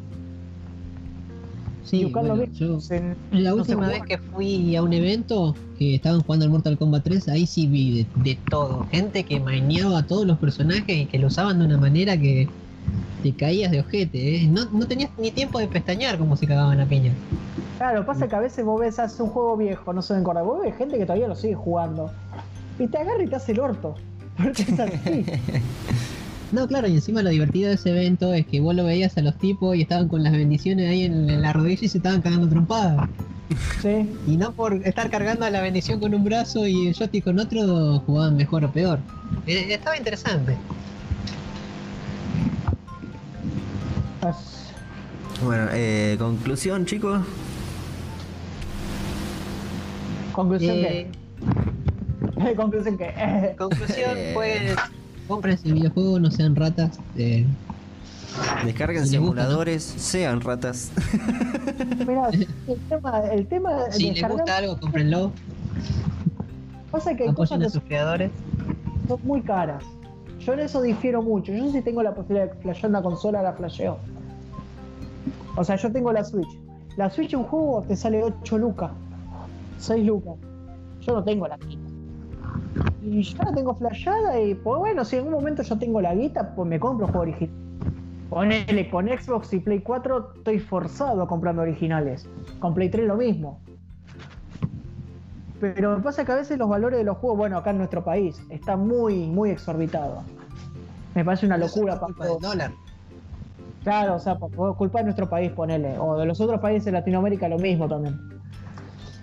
[1.88, 2.78] Sí, bueno, yo-
[3.32, 6.76] La no sé última vez que fui a un evento que estaban jugando al Mortal
[6.78, 8.86] Kombat 3, ahí sí vi de, de todo.
[8.90, 12.48] Gente que maineaba a todos los personajes y que lo usaban de una manera que
[13.22, 14.36] te caías de ojete.
[14.36, 14.46] ¿eh?
[14.48, 17.12] No, no tenías ni tiempo de pestañear como se cagaban a piña.
[17.78, 20.42] Claro, pasa que a veces vos ves, hace un juego viejo, no se me acuerda,
[20.42, 22.10] vos ves gente que todavía lo sigue jugando.
[22.78, 23.94] Y te agarra y te hace el orto.
[24.36, 25.24] Porque es así.
[26.50, 29.20] No, claro, y encima lo divertido de ese evento es que vos lo veías a
[29.22, 32.22] los tipos y estaban con las bendiciones ahí en, en la rodilla y se estaban
[32.22, 33.08] cagando trompadas.
[33.82, 34.08] sí.
[34.26, 37.38] Y no por estar cargando a la bendición con un brazo y el joystick con
[37.38, 38.98] otro, jugaban mejor o peor.
[39.46, 40.56] Eh, estaba interesante.
[45.44, 47.20] Bueno, eh, conclusión, chicos.
[50.32, 51.10] Conclusión Eh,
[52.36, 52.54] que.
[52.56, 53.54] Conclusión que.
[53.56, 54.30] Conclusión, Eh.
[54.34, 54.72] pues
[55.28, 56.98] compren el videojuego, no sean ratas.
[57.16, 57.46] eh,
[58.64, 60.90] Descarguen Si les gusta, simuladores, sean ratas.
[62.06, 62.28] Mirá,
[62.68, 65.32] el tema, el tema de si les gusta algo, cómprenlo.
[66.90, 68.30] pasa que hay cosas Apoyen a que sus creadores.
[69.08, 69.82] son muy caras.
[70.40, 71.52] Yo en eso difiero mucho.
[71.52, 73.98] Yo si tengo la posibilidad de flashear una consola, la flasheo.
[75.56, 76.48] O sea, yo tengo la Switch.
[76.96, 78.90] La Switch un juego te sale 8 lucas.
[79.78, 80.34] 6 lucas.
[81.00, 81.77] Yo no tengo la guita.
[83.10, 86.14] Y yo la tengo flashada y pues bueno, si en algún momento yo tengo la
[86.14, 87.54] guita, pues me compro un juego original.
[88.28, 92.28] Ponele, con Xbox y Play 4 estoy forzado a comprarme originales.
[92.58, 93.60] Con Play 3 lo mismo.
[95.60, 98.04] Pero me pasa que a veces los valores de los juegos, bueno, acá en nuestro
[98.04, 100.22] país, está muy, muy exorbitado.
[101.14, 101.94] Me parece una locura.
[101.94, 102.72] Es culpa del dólar.
[103.82, 105.98] Claro, o sea, por culpa de nuestro país, ponele.
[105.98, 108.37] O de los otros países de Latinoamérica lo mismo también.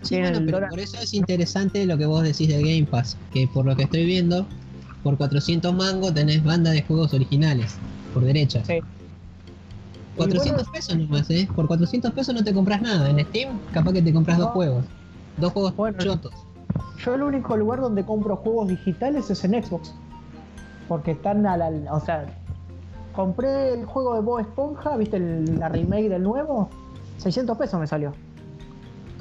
[0.05, 3.17] Sí, bueno, pero por eso es interesante lo que vos decís del Game Pass.
[3.33, 4.47] Que por lo que estoy viendo,
[5.03, 7.75] por 400 mangos tenés banda de juegos originales.
[8.13, 8.63] Por derecha.
[8.65, 8.79] Sí.
[10.15, 11.47] 400 pesos nomás, ¿eh?
[11.55, 13.09] Por 400 pesos no te compras nada.
[13.09, 14.85] En Steam, capaz que te compras dos juegos.
[15.37, 15.97] Dos juegos Bueno.
[16.01, 16.31] chotos.
[17.03, 19.93] Yo el único lugar donde compro juegos digitales es en Xbox.
[20.87, 21.69] Porque están a la.
[21.93, 22.25] O sea,
[23.13, 26.69] compré el juego de Bob Esponja, ¿viste el- la remake del nuevo?
[27.17, 28.13] 600 pesos me salió.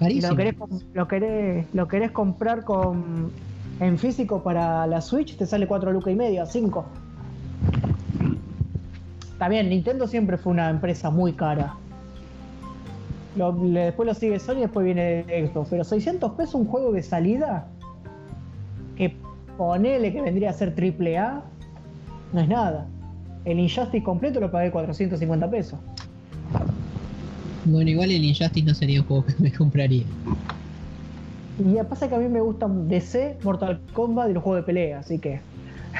[0.04, 0.30] Carísimo.
[0.30, 0.54] lo querés,
[0.94, 3.30] lo querés, lo querés comprar con
[3.80, 6.84] en físico para la Switch, te sale 4 lucas y media, 5.
[9.32, 11.74] Está bien, Nintendo siempre fue una empresa muy cara.
[13.36, 15.68] Lo- le- después lo sigue Sony y después viene Xbox.
[15.70, 17.66] Pero 600 pesos un juego de salida
[18.96, 19.16] que
[19.58, 21.42] ponele que vendría a ser triple A,
[22.32, 22.86] no es nada.
[23.44, 25.78] El Injustice completo lo pagué 450 pesos.
[27.64, 30.04] Bueno, igual el Injustice no sería un juego que me compraría.
[31.58, 34.98] Y pasa que a mí me gustan DC, Mortal Kombat y los juegos de pelea,
[34.98, 35.40] así que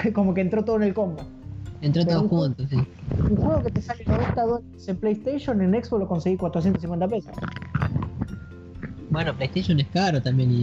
[0.14, 1.22] como que entró todo en el combo.
[1.80, 2.76] Entró juego- juntos, sí.
[3.30, 7.32] Un juego que te sale 90 dólares en PlayStation, en Xbox lo conseguí 450 pesos.
[9.10, 10.62] Bueno, PlayStation es caro también y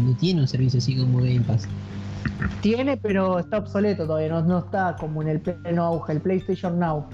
[0.00, 1.66] no tiene un servicio así como Game Pass.
[2.60, 6.78] Tiene, pero está obsoleto todavía, no, no está como en el pleno auge, el PlayStation
[6.78, 7.04] Now.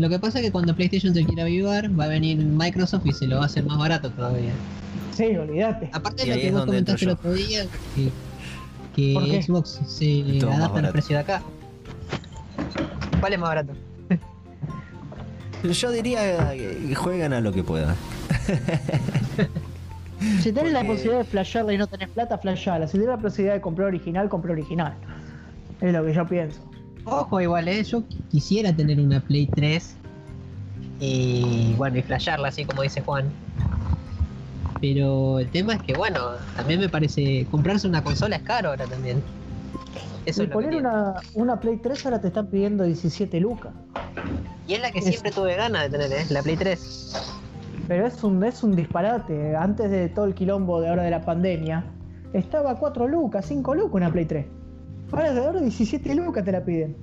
[0.00, 3.12] Lo que pasa es que cuando PlayStation se quiera avivar, va a venir Microsoft y
[3.12, 4.52] se lo va a hacer más barato todavía.
[5.12, 5.90] Sí, olvídate.
[5.92, 7.66] Aparte de lo que vos comentaste el otro día,
[8.96, 9.42] que.
[9.42, 11.42] Xbox se adapta al precio de acá.
[13.20, 13.74] ¿Cuál es más barato?
[15.70, 17.94] Yo diría que juegan a lo que puedan.
[20.42, 22.86] Si tenés la posibilidad de flashearla y no tenés plata, flashala.
[22.86, 24.92] Si tenés la posibilidad de comprar original, compra original.
[25.80, 26.60] Es lo que yo pienso.
[27.04, 27.82] Ojo, igual, ¿eh?
[27.84, 29.96] yo qu- quisiera tener una Play 3
[31.00, 33.24] y bueno, y flashearla así como dice Juan.
[34.80, 36.20] Pero el tema es que, bueno,
[36.56, 39.22] también me parece comprarse una consola es caro ahora también.
[40.26, 43.72] Eso y es poner una, una Play 3 ahora te están pidiendo 17 lucas.
[44.66, 46.26] Y es la que es- siempre tuve ganas de tener, ¿eh?
[46.30, 47.16] La Play 3.
[47.88, 49.56] Pero es un, es un disparate.
[49.56, 51.84] Antes de todo el quilombo de ahora de la pandemia,
[52.32, 54.46] estaba a 4 lucas, 5 lucas una Play 3.
[55.12, 56.96] Ahora de ahora 17 lucas te la piden.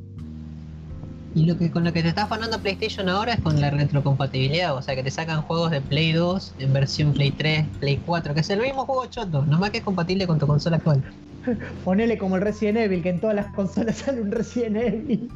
[1.36, 4.76] Y lo que con lo que te está afanando PlayStation ahora es con la retrocompatibilidad,
[4.76, 8.34] o sea que te sacan juegos de Play 2 en versión Play 3, Play 4,
[8.34, 11.04] que es el mismo juego choto, nomás que es compatible con tu consola actual.
[11.86, 15.30] Ponele como el Resident Evil, que en todas las consolas sale un Resident Evil.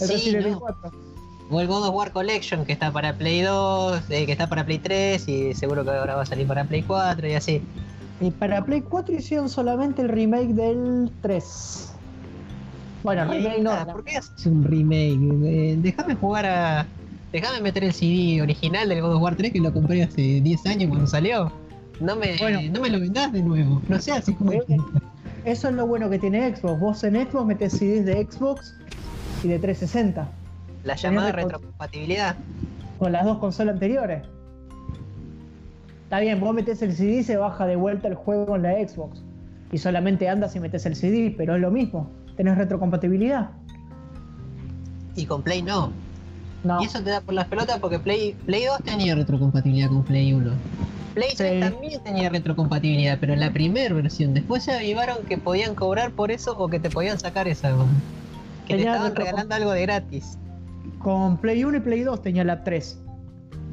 [0.00, 0.60] El Sí, Resident Evil no.
[0.60, 0.92] 4.
[1.50, 4.64] O el God of War Collection, que está para Play 2, eh, que está para
[4.64, 7.62] Play 3 y seguro que ahora va a salir para Play 4 y así.
[8.20, 11.93] Y para Play 4 hicieron solamente el remake del 3.
[13.04, 13.70] Bueno, Y, remake no.
[13.70, 15.18] nada, ¿Por qué haces un remake?
[15.44, 16.86] Eh, déjame jugar a...
[17.32, 20.66] Déjame meter el CD original del God of War 3 que lo compré hace 10
[20.66, 21.52] años cuando salió.
[22.00, 22.60] No me, Bueno.
[22.72, 23.82] no me lo vendás de nuevo.
[23.88, 24.52] No sé, así como...
[25.44, 26.80] Eso es lo bueno que tiene Xbox.
[26.80, 28.74] Vos en Xbox metés CDs de Xbox
[29.42, 30.26] y de 360.
[30.84, 32.36] La llamada retrocompatibilidad.
[32.98, 34.22] Con las dos consolas anteriores.
[36.04, 38.72] Está bien, vos metés el CD y se baja de vuelta el juego en la
[38.88, 39.22] Xbox.
[39.72, 42.08] Y solamente andas si metés el CD, pero es lo mismo.
[42.36, 43.50] Tenés retrocompatibilidad.
[45.16, 45.92] Y con Play no.
[46.64, 46.80] No.
[46.82, 50.32] Y eso te da por las pelotas porque Play, Play 2 tenía retrocompatibilidad con Play
[50.32, 50.50] 1.
[51.14, 51.70] Play 3 Sí.
[51.70, 54.34] también tenía retrocompatibilidad, pero en la primera versión.
[54.34, 57.70] Después se avivaron que podían cobrar por eso o que te podían sacar esa.
[58.66, 60.38] Que te Tenía estaban retrocom- regalando algo de gratis.
[60.98, 62.98] Con Play 1 y Play 2 tenía la 3.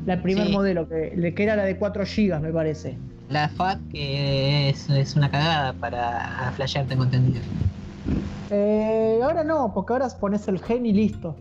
[0.06, 0.54] La primer Sí.
[0.54, 2.98] modelo, que, que era la de 4 GB, me parece.
[3.30, 7.40] La FAT que es, es una cagada para flashear, tengo entendido.
[8.52, 11.36] Eh, ahora no, porque ahora pones el gen y listo.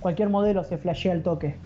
[0.00, 1.56] Cualquier modelo se flashea al toque.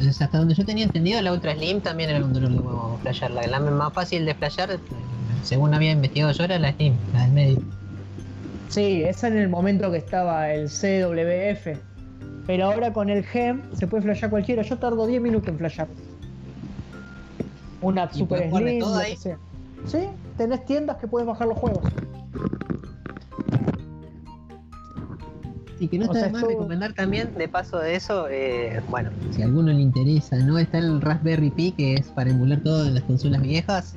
[0.00, 2.98] Es hasta donde yo tenía entendido, la Ultra Slim también era un dolor de huevo
[3.02, 3.46] flashearla.
[3.46, 4.78] La más fácil de flashear,
[5.44, 7.58] según había investigado yo, era la Slim, la del medio.
[8.68, 11.78] Sí, esa en el momento que estaba el CWF.
[12.46, 14.62] Pero ahora con el GEM se puede flashear cualquiera.
[14.62, 15.88] Yo tardo 10 minutos en flashear.
[17.80, 19.12] Una ¿Y Super Slim, lo ahí?
[19.12, 19.38] que sea.
[19.86, 21.84] Sí, tenés tiendas que puedes bajar los juegos.
[25.80, 28.80] Y que no O está sea, de más recomendar también, de paso de eso, eh,
[28.88, 30.58] bueno, si a alguno le interesa, ¿no?
[30.58, 33.94] Está el Raspberry Pi, que es para emular todas las consolas viejas,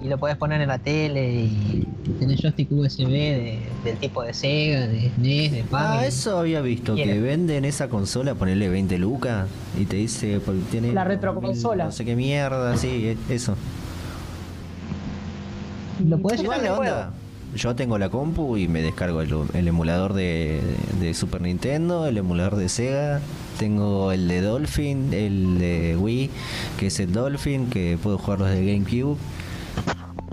[0.00, 1.86] y lo puedes poner en la tele y
[2.20, 6.06] tenés joystick USB de- del tipo de Sega, de SNES, de Ah, Family.
[6.06, 10.92] eso había visto, que venden esa consola, ponerle 20 lucas y te dice, porque tiene...
[10.92, 11.86] La retroconsola.
[11.86, 12.88] No sé qué mierda, sí,
[13.28, 13.56] e- eso.
[16.06, 17.12] Lo podés Igual llevar la de onda.
[17.54, 20.60] Yo tengo la compu y me descargo el, el emulador de,
[21.00, 23.20] de Super Nintendo, el emulador de Sega,
[23.58, 26.30] tengo el de Dolphin, el de Wii,
[26.78, 29.16] que es el Dolphin, que puedo jugar los de GameCube.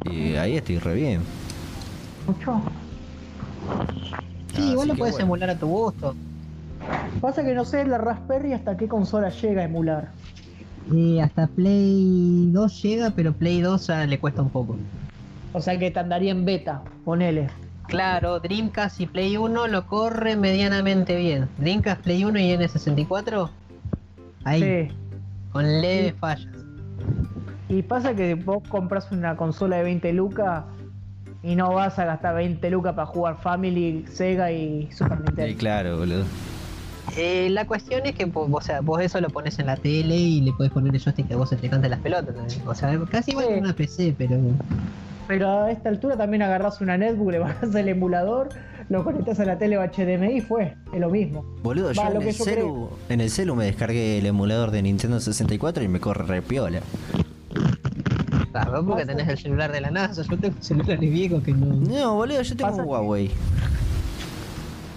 [0.05, 1.21] Y ahí estoy re bien.
[2.27, 2.61] Mucho.
[4.55, 5.25] Sí, igual Así lo que puedes bueno.
[5.25, 6.15] emular a tu gusto.
[7.19, 10.11] Pasa que no sé la Raspberry hasta qué consola llega a emular.
[10.95, 14.77] Eh, hasta Play 2 llega, pero Play 2 ya le cuesta un poco.
[15.53, 17.47] O sea que te andaría en beta, ponele.
[17.87, 21.47] Claro, Dreamcast y Play 1 lo corre medianamente bien.
[21.57, 23.49] Dreamcast, Play 1 y N64,
[24.43, 24.95] ahí, Sí.
[25.51, 26.53] con leves fallas.
[27.69, 30.63] Y pasa que vos compras una consola de 20 lucas
[31.43, 35.57] y no vas a gastar 20 lucas para jugar Family, Sega y Super Sí, Nintendo.
[35.57, 36.23] claro, boludo.
[37.15, 40.15] Eh, la cuestión es que vos, o sea, vos eso lo pones en la tele
[40.17, 42.35] y le podés poner el joystick que vos te cante las pelotas.
[42.35, 42.69] ¿no?
[42.69, 43.53] O sea, casi igual Sí.
[43.53, 44.37] que una PC, pero.
[45.27, 48.49] Pero a esta altura también agarrás una netbook, le bajás el emulador,
[48.89, 51.43] lo conectás a la tele o HDMI y fue, es lo mismo.
[51.63, 54.81] Boludo, yo en que el, yo celu, en el celu me descargué el emulador de
[54.81, 56.79] Nintendo 64 y me corre re piola.
[58.53, 61.51] Ah, vos porque Pasa- tenés el celular de la NASA, yo tengo celulares viejos que
[61.53, 61.65] no.
[61.75, 63.31] No, boludo, yo tengo Pasa un que- Huawei.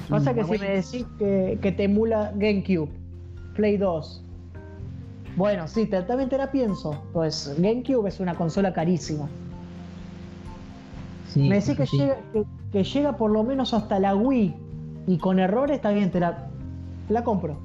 [0.09, 2.89] Pasa que Mm, si me decís que, que te emula GameCube,
[3.55, 4.23] Play 2.
[5.37, 7.03] Bueno, sí, también te la pienso.
[7.13, 9.29] Pues GameCube es una consola carísima.
[11.33, 11.99] Sí, me decís que, sí.
[11.99, 14.55] llega, que, que llega por lo menos hasta la Wii
[15.07, 16.49] y con errores está bien, te la,
[17.09, 17.61] la compro.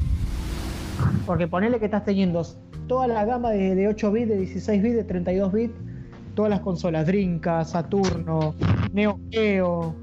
[1.25, 2.43] Porque ponele que estás teniendo
[2.87, 5.73] toda la gama de, de 8 bits, de 16 bits, de 32 bits,
[6.35, 8.53] todas las consolas, Dreamcast, Saturno,
[8.93, 9.95] Neo Geo,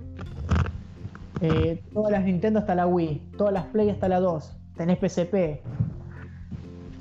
[1.41, 5.61] eh, todas las Nintendo hasta la Wii, todas las Play hasta la 2, tenés PSP.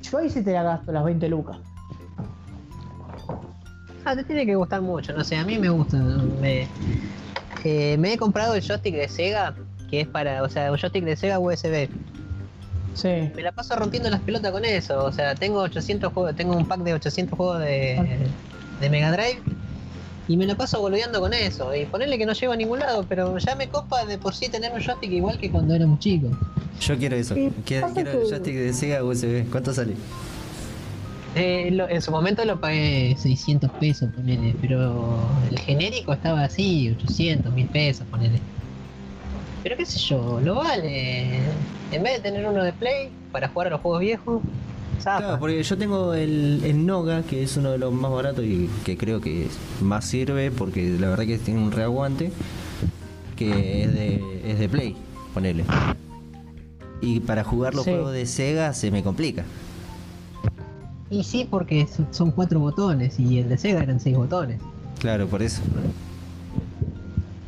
[0.02, 1.58] Yo ahí sí te la gasto las 20 lucas.
[4.04, 5.96] Ah, te tiene que gustar mucho, no sé, a mí me gusta.
[6.40, 6.66] Me,
[7.64, 9.54] eh, me he comprado el joystick de Sega,
[9.90, 11.88] que es para, o sea, un joystick de Sega USB.
[12.94, 13.30] Sí.
[13.34, 16.66] Me la paso rompiendo las pelotas con eso, o sea, tengo 800 juegos, tengo un
[16.66, 18.28] pack de 800 juegos de,
[18.80, 19.40] de Mega Drive
[20.28, 21.74] y me la paso boludeando con eso.
[21.74, 24.48] Y ponerle que no llego a ningún lado, pero ya me copa de por sí
[24.48, 26.30] tener un joystick igual que cuando éramos chicos.
[26.80, 27.34] Yo quiero eso.
[27.34, 29.50] Quiero, quiero el joystick de Sega USB.
[29.50, 29.94] ¿Cuánto sale?
[31.34, 35.18] Eh, lo- en su momento lo pagué 600 pesos, ponele, pero
[35.50, 38.38] el genérico estaba así, 800, 1000 pesos, ponele.
[39.62, 41.36] Pero qué sé yo, lo vale.
[41.92, 44.42] En vez de tener uno de Play para jugar a los juegos viejos,
[45.00, 45.18] zafa.
[45.20, 48.68] Claro, porque yo tengo el, el Noga, que es uno de los más baratos y
[48.84, 49.46] que creo que
[49.80, 52.30] más sirve porque la verdad que tiene un reaguante,
[53.36, 54.96] que es de, es de Play,
[55.32, 55.64] ponele.
[57.00, 57.90] Y para jugar los Sí.
[57.90, 59.44] juegos de Sega se me complica.
[61.12, 64.60] Y sí, porque son- cuatro botones y el de Sega eran seis botones.
[64.98, 65.60] Claro, por eso.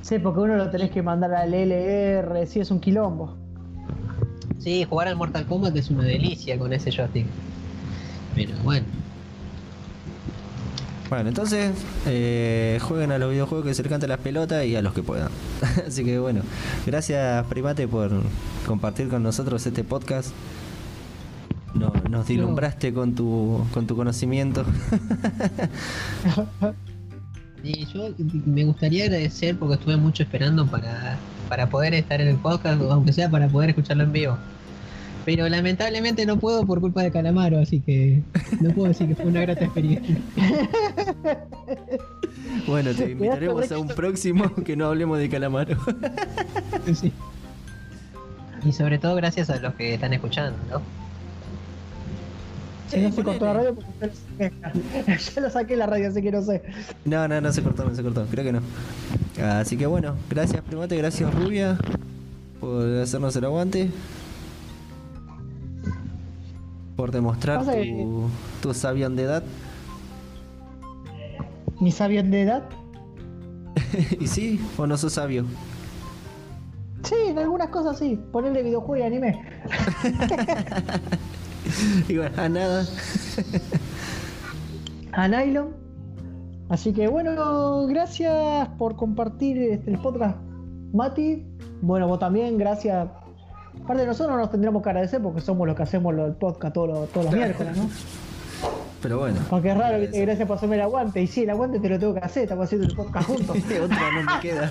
[0.03, 3.35] Sí, porque uno lo tenés que mandar al LR, sí es un quilombo.
[4.59, 7.27] Sí, jugar al Mortal Kombat es una delicia con ese joystick.
[8.35, 8.85] Pero bueno,
[11.09, 11.72] Bueno, entonces
[12.06, 15.03] eh, jueguen a los videojuegos que se les cante las pelotas y a los que
[15.03, 15.29] puedan.
[15.87, 16.43] Así que bueno,
[16.87, 18.11] gracias Primate por
[18.66, 20.30] compartir con nosotros este podcast.
[22.14, 24.64] No, nos dilumbraste con tu con tu conocimiento.
[27.64, 28.10] y yo
[28.46, 31.18] me gustaría agradecer porque estuve mucho esperando para,
[31.48, 34.38] para poder estar en el podcast, aunque sea para poder escucharlo en vivo.
[35.24, 38.22] Pero lamentablemente no puedo por culpa de Calamaro, así que
[38.60, 40.16] no puedo decir que fue una grata experiencia.
[42.66, 45.76] Bueno, te invitaremos a un próximo que no hablemos de calamaro.
[46.94, 47.12] Sí.
[48.64, 51.04] Y sobre todo gracias a los que están escuchando, ¿no?
[52.95, 54.14] Si no se cortó la radio, porque
[55.35, 55.77] ya lo saqué.
[55.77, 56.63] La radio, así que no sé.
[57.05, 58.61] No, no, no se cortó, no se cortó, creo que no.
[59.43, 61.77] Así que bueno, gracias Primate, gracias Rubia
[62.61, 63.90] por hacernos el aguante.
[66.97, 68.29] Por demostrar tu,
[68.63, 69.43] tu edad.
[71.81, 72.63] Ni sabían de edad.
[74.21, 74.61] ¿Y sí?
[74.79, 75.45] ¿O no sos sabio?
[77.03, 78.19] Sí, en algunas cosas sí.
[78.32, 79.43] Ponerle videojuego y anime.
[82.09, 82.86] Y bueno, a nada.
[85.12, 85.84] A Nylon.
[86.68, 90.36] Así que bueno, gracias por compartir este, el podcast,
[90.93, 91.46] Mati.
[91.82, 93.09] Bueno, vos también, gracias.
[93.82, 96.88] Aparte de nosotros nos tendremos que agradecer porque somos los que hacemos el podcast todos
[96.88, 97.88] los, todos los miércoles, ¿no?
[99.05, 99.39] Pero bueno.
[99.51, 101.21] Porque es raro que te gracias por hacerme el aguante.
[101.21, 103.57] Y sí, el aguante te lo tengo que hacer, estamos haciendo el podcast juntos.
[103.83, 104.71] Otra no me queda.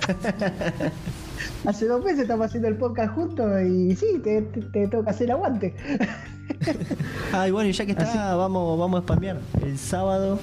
[1.66, 5.10] Hace dos meses estamos haciendo el podcast juntos y sí, te, te, te tengo que
[5.12, 5.76] hacer el aguante.
[7.32, 9.40] Ah, y bueno, y ya que está, vamos, vamos a spamear.
[9.62, 10.40] El sábado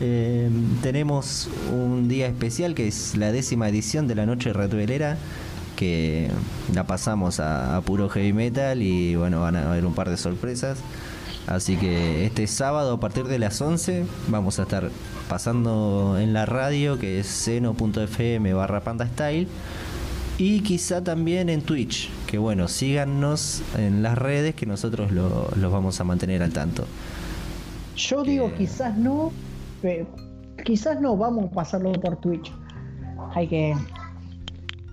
[0.00, 0.50] eh,
[0.82, 5.18] tenemos un día especial que es la décima edición de la Noche Ratuelera,
[5.76, 6.30] que
[6.74, 10.16] la pasamos a, a puro heavy metal y bueno, van a haber un par de
[10.16, 10.78] sorpresas.
[11.46, 14.90] Así que este sábado a partir de las 11 vamos a estar
[15.28, 19.46] pasando en la radio que es seno.fm barra panda style
[20.38, 25.72] y quizá también en Twitch, que bueno, síganos en las redes que nosotros lo- los
[25.72, 26.86] vamos a mantener al tanto.
[27.96, 29.32] Yo digo quizás no,
[29.80, 30.06] pero
[30.64, 32.52] quizás no vamos a pasarlo por Twitch.
[33.34, 33.74] Hay que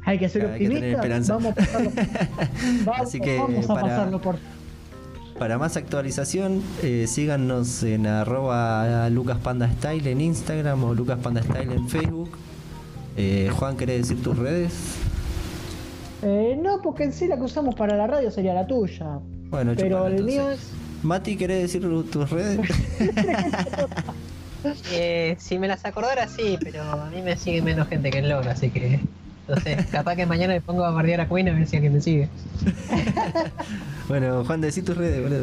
[0.05, 0.95] hay que ser que.
[1.27, 1.91] Vamos a pasarlo,
[2.85, 4.37] vamos, Así que vamos a para- pasarlo por
[5.43, 12.37] Para más actualización, eh, síganos en arroba lucaspandastyle en Instagram o lucaspandastyle en Facebook.
[13.17, 14.71] Eh, Juan, ¿querés decir tus redes?
[16.21, 19.19] Eh, no, porque en sí la que usamos para la radio sería la tuya.
[19.49, 20.61] Bueno, Pero chupala, el mío es.
[21.01, 22.61] Mati, ¿querés decir tus redes?
[24.93, 28.29] Eh, si me las acordara, sí, pero a mí me sigue menos gente que el
[28.29, 29.01] LOL, así que.
[29.63, 32.01] Sé, capaz que mañana me pongo a bardear a Queen a ver si alguien me
[32.01, 32.29] sigue.
[34.07, 35.41] bueno, Juan, decí tus redes, boludo.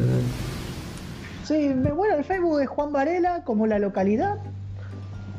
[1.44, 4.36] Sí, me- bueno, el Facebook es Juan Varela, como la localidad.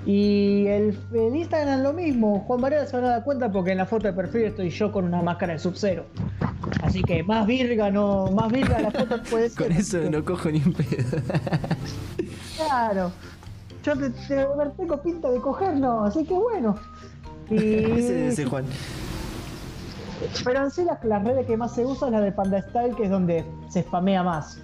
[0.05, 2.39] Y el, el Instagram lo mismo.
[2.47, 4.91] Juan Varela se van a dar cuenta porque en la foto de perfil estoy yo
[4.91, 6.05] con una máscara de Sub-Zero.
[6.83, 9.63] Así que más virga no, más virga la foto puede ser.
[9.67, 10.87] Con eso no cojo ni un pedo.
[12.57, 13.11] Claro.
[13.83, 16.77] Yo te, te- a ver, tengo pinta de coger, no, así que bueno.
[17.49, 18.65] Ese, Y, ese Juan.
[20.45, 22.95] pero en sí las, las redes que más se usan es la de Panda Style,
[22.95, 24.59] que es donde se spamea más.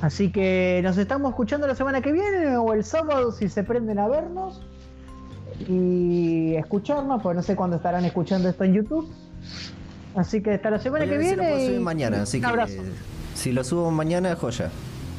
[0.00, 3.98] Así que nos estamos escuchando la semana que viene o el sábado si se prenden
[4.00, 4.60] a vernos
[5.68, 9.08] y escucharnos, pues no sé cuándo estarán escuchando esto en YouTube.
[10.16, 11.66] Así que hasta la semana que Mañana sí lo viene.
[11.66, 12.82] subir y mañana, así un que abrazo.
[13.34, 14.70] si lo subo mañana, joya.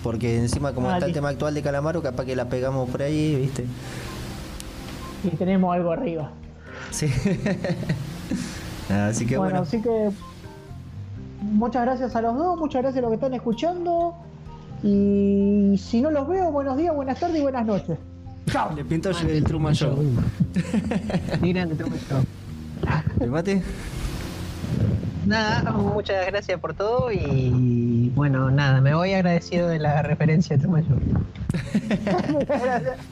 [0.04, 3.02] Porque encima como Ah, está el tema actual de Calamaro, capaz que la pegamos por
[3.02, 3.64] ahí, ¿viste?
[5.24, 6.30] Y tenemos algo arriba.
[6.92, 7.08] Sí.
[8.90, 9.68] así que bueno, bueno.
[9.68, 10.12] así que
[11.42, 14.16] muchas gracias a los dos, muchas gracias a los que están escuchando.
[14.84, 17.98] Y si no los veo, buenos días, buenas tardes y buenas noches.
[18.48, 18.74] Chao.
[18.76, 19.98] Le pinto yo el Truman Show.
[21.42, 22.24] Ni grande, Truman Show.
[23.20, 23.64] ¿El mate?
[25.26, 30.96] Nada, muchas gracias por todo y bueno, nada, me voy agradecido de la referencia de.
[32.48, 32.98] Gracias.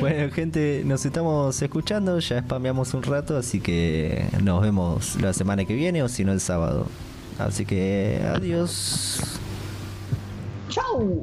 [0.00, 5.64] Bueno, gente, nos estamos escuchando, ya spameamos un rato, así que nos vemos la semana
[5.64, 6.86] que viene o si no el sábado.
[7.38, 9.38] Así que adiós.
[10.68, 11.22] Chao.